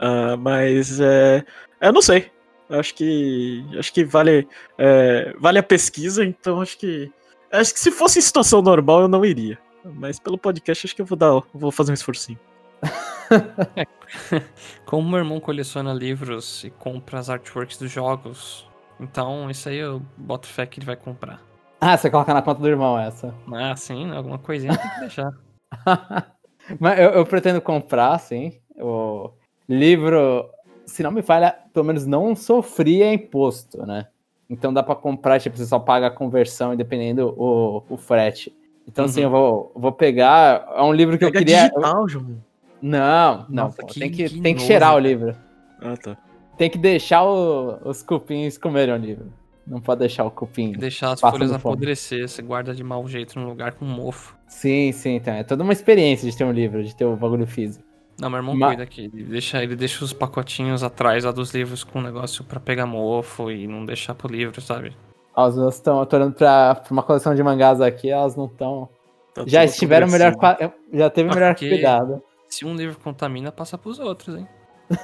Ah, 0.00 0.36
mas 0.36 0.98
é, 0.98 1.44
eu 1.80 1.92
não 1.92 2.00
sei. 2.00 2.30
Eu 2.70 2.80
Acho 2.80 2.94
que 2.94 3.64
acho 3.78 3.92
que 3.92 4.04
vale 4.04 4.48
é, 4.78 5.34
vale 5.38 5.58
a 5.58 5.62
pesquisa, 5.62 6.24
então 6.24 6.60
acho 6.60 6.78
que 6.78 7.12
acho 7.52 7.74
que 7.74 7.80
se 7.80 7.90
fosse 7.90 8.18
em 8.18 8.22
situação 8.22 8.62
normal 8.62 9.02
eu 9.02 9.08
não 9.08 9.24
iria. 9.24 9.58
Mas 9.84 10.18
pelo 10.18 10.38
podcast 10.38 10.86
acho 10.86 10.96
que 10.96 11.02
eu 11.02 11.06
vou 11.06 11.18
dar, 11.18 11.42
vou 11.52 11.70
fazer 11.70 11.90
um 11.90 11.94
esforcinho. 11.94 12.38
Como 14.86 15.08
meu 15.08 15.18
irmão 15.18 15.38
coleciona 15.38 15.92
livros 15.92 16.64
e 16.64 16.70
compra 16.70 17.18
as 17.18 17.28
artworks 17.28 17.76
dos 17.76 17.90
jogos, 17.90 18.66
então 18.98 19.50
isso 19.50 19.68
aí 19.68 19.76
eu 19.76 20.00
boto 20.16 20.46
fé 20.46 20.64
que 20.64 20.78
ele 20.78 20.86
vai 20.86 20.96
comprar. 20.96 21.42
Ah, 21.80 21.96
você 21.96 22.10
coloca 22.10 22.32
na 22.32 22.42
conta 22.42 22.60
do 22.60 22.68
irmão 22.68 22.98
essa. 22.98 23.34
Mas 23.46 23.80
sim, 23.80 24.10
alguma 24.12 24.38
coisinha 24.38 24.76
tem 24.76 24.90
que 24.90 25.00
deixar. 25.00 25.32
Mas 26.78 27.00
eu, 27.00 27.10
eu 27.10 27.26
pretendo 27.26 27.60
comprar, 27.60 28.18
sim. 28.18 28.60
O 28.76 29.30
livro, 29.74 30.48
se 30.86 31.02
não 31.02 31.10
me 31.12 31.22
falha, 31.22 31.54
pelo 31.72 31.84
menos 31.86 32.06
não 32.06 32.34
sofria 32.34 33.12
imposto, 33.12 33.84
né? 33.86 34.06
Então 34.48 34.72
dá 34.72 34.82
pra 34.82 34.94
comprar, 34.96 35.40
tipo, 35.40 35.56
você 35.56 35.64
só 35.66 35.78
paga 35.78 36.08
a 36.08 36.10
conversão, 36.10 36.74
independendo 36.74 37.34
o, 37.36 37.82
o 37.88 37.96
frete. 37.96 38.52
Então, 38.88 39.04
assim, 39.04 39.20
Uhum. 39.20 39.26
eu 39.26 39.30
vou, 39.30 39.72
vou 39.76 39.92
pegar. 39.92 40.66
É 40.74 40.82
um 40.82 40.92
livro 40.92 41.16
que 41.16 41.24
eu 41.24 41.30
Pega 41.30 41.38
queria. 41.44 41.68
digital, 41.68 42.08
João. 42.08 42.38
Não, 42.82 43.46
não, 43.48 43.64
Nossa, 43.66 43.82
pô, 43.82 43.86
que- 43.88 44.00
tem 44.00 44.10
que, 44.10 44.24
que 44.24 44.40
tem 44.40 44.54
que 44.54 44.60
nojo, 44.60 44.66
cheirar 44.66 44.94
o 44.94 44.98
livro. 44.98 45.36
Ah, 45.80 45.96
tá. 45.96 46.16
Tem 46.58 46.68
que 46.68 46.78
deixar 46.78 47.22
o- 47.24 47.78
os 47.88 48.02
cupins 48.02 48.58
comerem 48.58 48.94
o 48.94 48.98
livro. 48.98 49.32
Não 49.66 49.80
pode 49.80 50.00
deixar 50.00 50.24
o 50.24 50.30
cupim. 50.30 50.72
Deixar 50.72 51.12
as 51.12 51.20
folhas 51.20 51.52
apodrecer, 51.52 52.28
você 52.28 52.42
guarda 52.42 52.74
de 52.74 52.82
mau 52.82 53.06
jeito 53.06 53.38
num 53.38 53.46
lugar 53.46 53.74
com 53.74 53.84
mofo. 53.84 54.34
Sim, 54.48 54.90
sim, 54.90 55.14
então. 55.16 55.34
É 55.34 55.44
toda 55.44 55.62
uma 55.62 55.72
experiência 55.72 56.28
de 56.28 56.36
ter 56.36 56.42
um 56.44 56.50
livro, 56.50 56.82
de 56.82 56.96
ter 56.96 57.04
o 57.04 57.14
bagulho 57.14 57.46
físico. 57.46 57.84
Não, 58.20 58.28
meu 58.30 58.38
irmão 58.38 58.54
Ma- 58.56 58.68
cuida 58.68 58.82
aqui. 58.82 59.10
Ele 59.12 59.24
deixa, 59.24 59.62
ele 59.62 59.74
deixa 59.74 60.04
os 60.04 60.12
pacotinhos 60.12 60.82
atrás 60.82 61.24
lá 61.24 61.30
dos 61.32 61.52
livros 61.54 61.82
com 61.84 61.98
um 61.98 62.02
negócio 62.02 62.44
pra 62.44 62.60
pegar 62.60 62.86
mofo 62.86 63.50
e 63.50 63.66
não 63.66 63.84
deixar 63.84 64.14
pro 64.14 64.30
livro, 64.30 64.60
sabe? 64.60 64.94
As 65.34 65.54
duas 65.54 65.76
estão. 65.76 66.00
Eu 66.00 66.06
tô 66.06 66.16
olhando 66.16 66.34
pra, 66.34 66.74
pra 66.74 66.92
uma 66.92 67.02
coleção 67.02 67.34
de 67.34 67.42
mangás 67.42 67.80
aqui, 67.80 68.10
elas 68.10 68.36
não 68.36 68.46
estão. 68.46 68.88
Tá 69.34 69.44
Já 69.46 69.64
estiveram 69.64 70.08
melhor. 70.08 70.34
qua- 70.36 70.58
Já 70.92 71.08
teve 71.08 71.30
Ah, 71.30 71.34
melhor 71.34 71.54
porque- 71.54 71.68
cuidado. 71.68 72.22
Se 72.48 72.64
um 72.66 72.74
livro 72.74 72.98
contamina, 72.98 73.52
passa 73.52 73.78
pros 73.78 73.98
outros, 74.00 74.36
hein? 74.36 74.46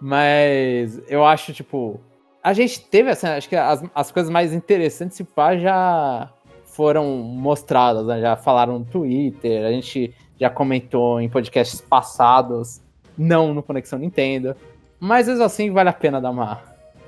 Mas 0.00 1.00
eu 1.08 1.24
acho, 1.24 1.52
tipo. 1.52 2.00
A 2.42 2.52
gente 2.52 2.80
teve, 2.88 3.08
assim, 3.08 3.28
acho 3.28 3.48
que 3.48 3.54
as, 3.54 3.84
as 3.94 4.10
coisas 4.10 4.28
mais 4.30 4.52
interessantes, 4.52 5.16
se 5.16 5.22
pá, 5.22 5.56
já 5.56 6.28
foram 6.64 7.06
mostradas, 7.18 8.04
né? 8.06 8.20
Já 8.20 8.34
falaram 8.34 8.80
no 8.80 8.84
Twitter, 8.84 9.64
a 9.64 9.70
gente 9.70 10.12
já 10.42 10.50
comentou 10.50 11.20
em 11.20 11.28
podcasts 11.28 11.80
passados, 11.80 12.80
não 13.16 13.54
no 13.54 13.62
Conexão 13.62 13.96
Nintendo. 13.96 14.56
Mas 14.98 15.28
mesmo 15.28 15.44
assim 15.44 15.70
vale 15.70 15.88
a 15.88 15.92
pena 15.92 16.20
dar 16.20 16.30
uma, 16.30 16.60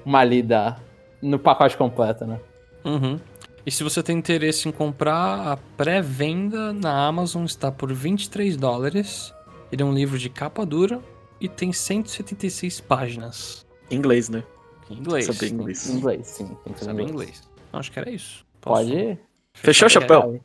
uma 0.04 0.22
lida 0.22 0.76
no 1.20 1.36
pacote 1.36 1.76
completo, 1.76 2.24
né? 2.24 2.38
Uhum. 2.84 3.18
E 3.66 3.70
se 3.72 3.82
você 3.82 4.04
tem 4.04 4.16
interesse 4.16 4.68
em 4.68 4.72
comprar, 4.72 5.52
a 5.52 5.56
pré-venda 5.76 6.72
na 6.72 7.06
Amazon 7.06 7.44
está 7.44 7.72
por 7.72 7.92
23 7.92 8.56
dólares. 8.56 9.34
Ele 9.72 9.82
é 9.82 9.84
um 9.84 9.92
livro 9.92 10.16
de 10.16 10.30
capa 10.30 10.64
dura 10.64 11.00
e 11.40 11.48
tem 11.48 11.72
176 11.72 12.80
páginas. 12.80 13.66
Em 13.90 13.96
inglês, 13.96 14.28
né? 14.28 14.44
Em 14.88 14.94
inglês. 14.94 15.26
Saber 15.26 15.52
inglês. 15.52 15.88
Em 15.88 15.96
inglês, 15.96 16.26
sim. 16.28 16.56
Tem 16.62 16.72
que 16.72 16.84
saber 16.84 17.02
Saber 17.02 17.10
inglês. 17.10 17.42
Não, 17.72 17.80
acho 17.80 17.90
que 17.90 17.98
era 17.98 18.10
isso. 18.10 18.46
Posso 18.60 18.84
Pode. 18.84 18.96
fechar 18.96 19.33
Fechou, 19.54 19.88
chapéu? 19.88 20.40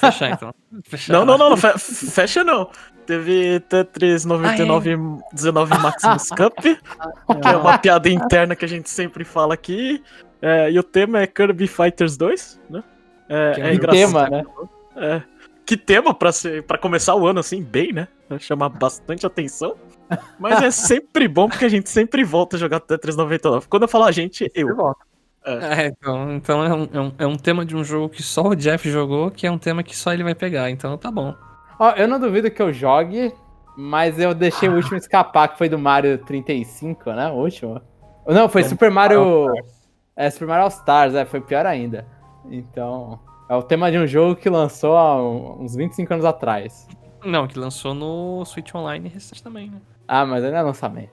Fechar 0.00 0.30
então. 0.30 0.54
Fechar. 0.84 1.12
Não, 1.12 1.24
não, 1.24 1.38
não, 1.38 1.50
não, 1.50 1.56
fe- 1.56 1.78
fecha 1.78 2.42
não. 2.44 2.68
Teve 3.06 3.60
Tetris 3.60 4.24
99 4.26 4.96
19 5.32 5.78
Maximus 5.78 6.28
Cup, 6.30 6.58
que 6.60 7.48
é 7.48 7.56
uma 7.56 7.78
piada 7.78 8.08
interna 8.10 8.54
que 8.54 8.64
a 8.64 8.68
gente 8.68 8.90
sempre 8.90 9.24
fala 9.24 9.54
aqui. 9.54 10.02
É, 10.42 10.70
e 10.70 10.78
o 10.78 10.82
tema 10.82 11.20
é 11.20 11.26
Kirby 11.26 11.66
Fighters 11.66 12.16
2, 12.16 12.60
né? 12.70 12.82
É, 13.28 13.52
Que 13.54 13.60
é 13.60 13.64
é 13.64 13.70
um 13.70 13.74
engraçado. 13.74 13.98
tema, 14.06 14.28
né? 14.30 14.44
É. 14.96 15.22
Que 15.64 15.76
tema 15.76 16.14
pra, 16.14 16.32
ser, 16.32 16.62
pra 16.64 16.78
começar 16.78 17.14
o 17.14 17.26
ano 17.26 17.40
assim, 17.40 17.62
bem, 17.62 17.92
né? 17.92 18.08
Chamar 18.38 18.68
bastante 18.70 19.26
atenção. 19.26 19.74
Mas 20.38 20.62
é 20.62 20.70
sempre 20.70 21.28
bom 21.28 21.48
porque 21.48 21.64
a 21.64 21.68
gente 21.68 21.88
sempre 21.90 22.24
volta 22.24 22.56
a 22.56 22.58
jogar 22.58 22.80
Tetris 22.80 23.16
99. 23.16 23.66
Quando 23.68 23.82
eu 23.82 23.88
falo 23.88 24.04
a 24.04 24.12
gente, 24.12 24.50
eu. 24.54 24.68
É, 25.48 25.86
então, 25.86 26.32
então 26.32 26.64
é, 26.64 26.74
um, 26.74 26.88
é, 26.92 27.00
um, 27.00 27.12
é 27.18 27.26
um 27.26 27.36
tema 27.36 27.64
de 27.64 27.74
um 27.76 27.82
jogo 27.82 28.08
que 28.08 28.22
só 28.22 28.42
o 28.42 28.54
Jeff 28.54 28.88
jogou, 28.90 29.30
que 29.30 29.46
é 29.46 29.50
um 29.50 29.58
tema 29.58 29.82
que 29.82 29.96
só 29.96 30.12
ele 30.12 30.22
vai 30.22 30.34
pegar, 30.34 30.70
então 30.70 30.96
tá 30.98 31.10
bom. 31.10 31.34
Ó, 31.78 31.90
eu 31.92 32.06
não 32.06 32.20
duvido 32.20 32.50
que 32.50 32.60
eu 32.60 32.72
jogue, 32.72 33.32
mas 33.76 34.18
eu 34.18 34.34
deixei 34.34 34.68
o 34.68 34.74
último 34.74 34.96
escapar, 34.96 35.48
que 35.48 35.58
foi 35.58 35.68
do 35.68 35.78
Mario 35.78 36.18
35, 36.18 37.12
né? 37.12 37.28
O 37.28 37.36
último. 37.36 37.80
Não, 38.26 38.48
foi 38.48 38.62
É, 38.62 38.64
Super 38.64 38.90
Mario. 38.90 39.46
É, 40.16 40.28
Super 40.28 40.48
Mario 40.48 40.64
All 40.64 40.68
Stars, 40.68 41.14
é, 41.14 41.24
foi 41.24 41.40
pior 41.40 41.64
ainda. 41.64 42.06
Então. 42.50 43.18
É 43.48 43.54
o 43.54 43.62
tema 43.62 43.90
de 43.90 43.96
um 43.96 44.06
jogo 44.06 44.36
que 44.36 44.50
lançou 44.50 44.94
há 44.94 45.16
uns 45.22 45.74
25 45.74 46.12
anos 46.12 46.26
atrás. 46.26 46.86
Não, 47.24 47.48
que 47.48 47.58
lançou 47.58 47.94
no 47.94 48.44
Switch 48.44 48.74
Online 48.74 49.08
recente 49.08 49.42
também, 49.42 49.70
né? 49.70 49.80
Ah, 50.06 50.26
mas 50.26 50.44
ainda 50.44 50.58
é 50.58 50.62
lançamento. 50.62 51.12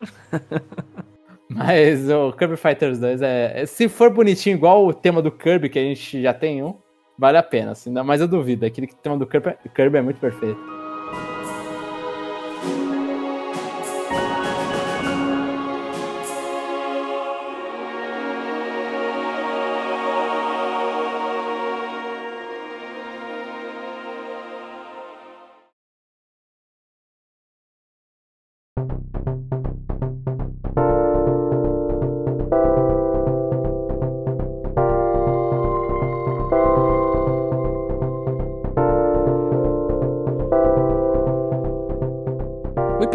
mas 1.50 2.08
o 2.08 2.32
Kirby 2.32 2.56
Fighters 2.56 2.98
2 2.98 3.22
é. 3.22 3.62
é- 3.62 3.66
Se 3.66 3.88
for 3.88 4.10
bonitinho, 4.10 4.54
igual 4.54 4.86
o 4.86 4.92
tema 4.94 5.20
do 5.20 5.30
Kirby, 5.30 5.68
que 5.68 5.78
a 5.78 5.82
gente 5.82 6.22
já 6.22 6.32
tem 6.32 6.62
um, 6.62 6.74
vale 7.18 7.36
a 7.38 7.42
pena. 7.42 7.72
Assim, 7.72 7.90
mas 7.90 8.20
eu 8.20 8.28
duvido. 8.28 8.64
Aquele 8.64 8.86
tema 9.02 9.16
do 9.18 9.26
Kirby, 9.26 9.54
Kirby 9.74 9.98
é 9.98 10.02
muito 10.02 10.20
perfeito. 10.20 10.79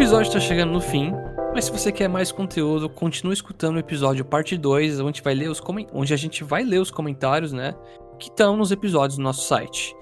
Episódio 0.06 0.28
está 0.28 0.38
chegando 0.38 0.70
no 0.70 0.80
fim, 0.80 1.12
mas 1.52 1.64
se 1.64 1.72
você 1.72 1.90
quer 1.90 2.08
mais 2.08 2.30
conteúdo, 2.30 2.88
continue 2.88 3.34
escutando 3.34 3.74
o 3.74 3.80
episódio 3.80 4.24
parte 4.24 4.56
2, 4.56 5.00
onde, 5.00 5.20
vai 5.20 5.34
ler 5.34 5.50
os 5.50 5.60
onde 5.92 6.14
a 6.14 6.16
gente 6.16 6.44
vai 6.44 6.62
ler 6.62 6.80
os 6.80 6.92
comentários, 6.92 7.52
né? 7.52 7.74
Que 8.16 8.28
estão 8.28 8.56
nos 8.56 8.70
episódios 8.70 9.16
do 9.16 9.24
nosso 9.24 9.48
site. 9.48 9.96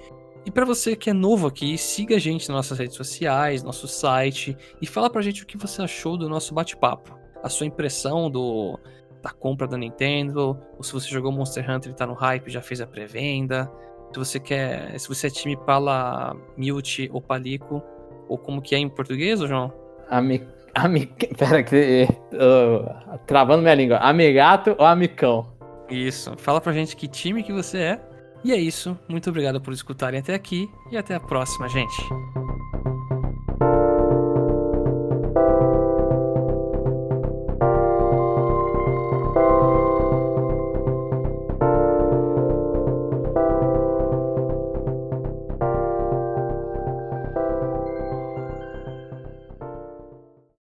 E 0.45 0.51
para 0.51 0.67
você 0.67 0.95
que 0.95 1.09
é 1.09 1.15
novo 1.15 1.47
aqui, 1.47 1.79
siga 1.79 2.17
a 2.17 2.19
gente 2.19 2.47
nas 2.51 2.57
nossas 2.57 2.79
redes 2.79 2.97
sociais, 2.97 3.63
nosso 3.63 3.89
site 3.89 4.55
e 4.79 4.87
fala 4.87 5.09
pra 5.09 5.23
gente 5.23 5.43
o 5.43 5.47
que 5.47 5.57
você 5.57 5.81
achou 5.81 6.19
do 6.19 6.29
nosso 6.29 6.53
bate-papo. 6.53 7.19
A 7.43 7.49
sua 7.49 7.67
impressão 7.67 8.31
do 8.31 8.79
da 9.23 9.31
compra 9.31 9.67
da 9.67 9.79
Nintendo, 9.79 10.61
ou 10.77 10.83
se 10.83 10.93
você 10.93 11.09
jogou 11.09 11.33
Monster 11.33 11.65
Hunter 11.71 11.93
e 11.93 11.95
tá 11.95 12.07
no 12.07 12.13
hype, 12.13 12.51
já 12.51 12.61
fez 12.61 12.79
a 12.83 12.87
pré-venda. 12.87 13.73
Se 14.13 14.19
você 14.19 14.39
quer, 14.39 15.01
se 15.01 15.09
você 15.09 15.29
é 15.29 15.31
time 15.31 15.57
Pala, 15.57 16.37
Mute 16.59 17.09
ou 17.11 17.23
Palico, 17.23 17.83
ou 18.29 18.37
como 18.37 18.61
que 18.61 18.75
é 18.75 18.79
em 18.79 18.91
português, 18.91 19.41
João? 19.41 19.84
Ami, 20.09 20.43
ami, 20.75 21.07
pera 21.39 21.63
que 21.63 22.07
uh, 22.33 23.19
travando 23.27 23.63
minha 23.63 23.75
língua. 23.75 23.99
Amigato 23.99 24.75
ou 24.79 24.87
amicão? 24.87 25.53
Isso. 25.89 26.33
Fala 26.37 26.61
pra 26.61 26.73
gente 26.73 26.97
que 26.97 27.07
time 27.07 27.43
que 27.43 27.53
você 27.53 27.79
é 27.79 28.01
e 28.45 28.53
é 28.53 28.57
isso. 28.57 28.99
Muito 29.09 29.31
obrigado 29.31 29.61
por 29.61 29.73
escutarem 29.73 30.21
até 30.21 30.35
aqui 30.35 30.69
e 30.91 30.97
até 30.97 31.15
a 31.15 31.21
próxima, 31.21 31.69
gente. 31.69 32.03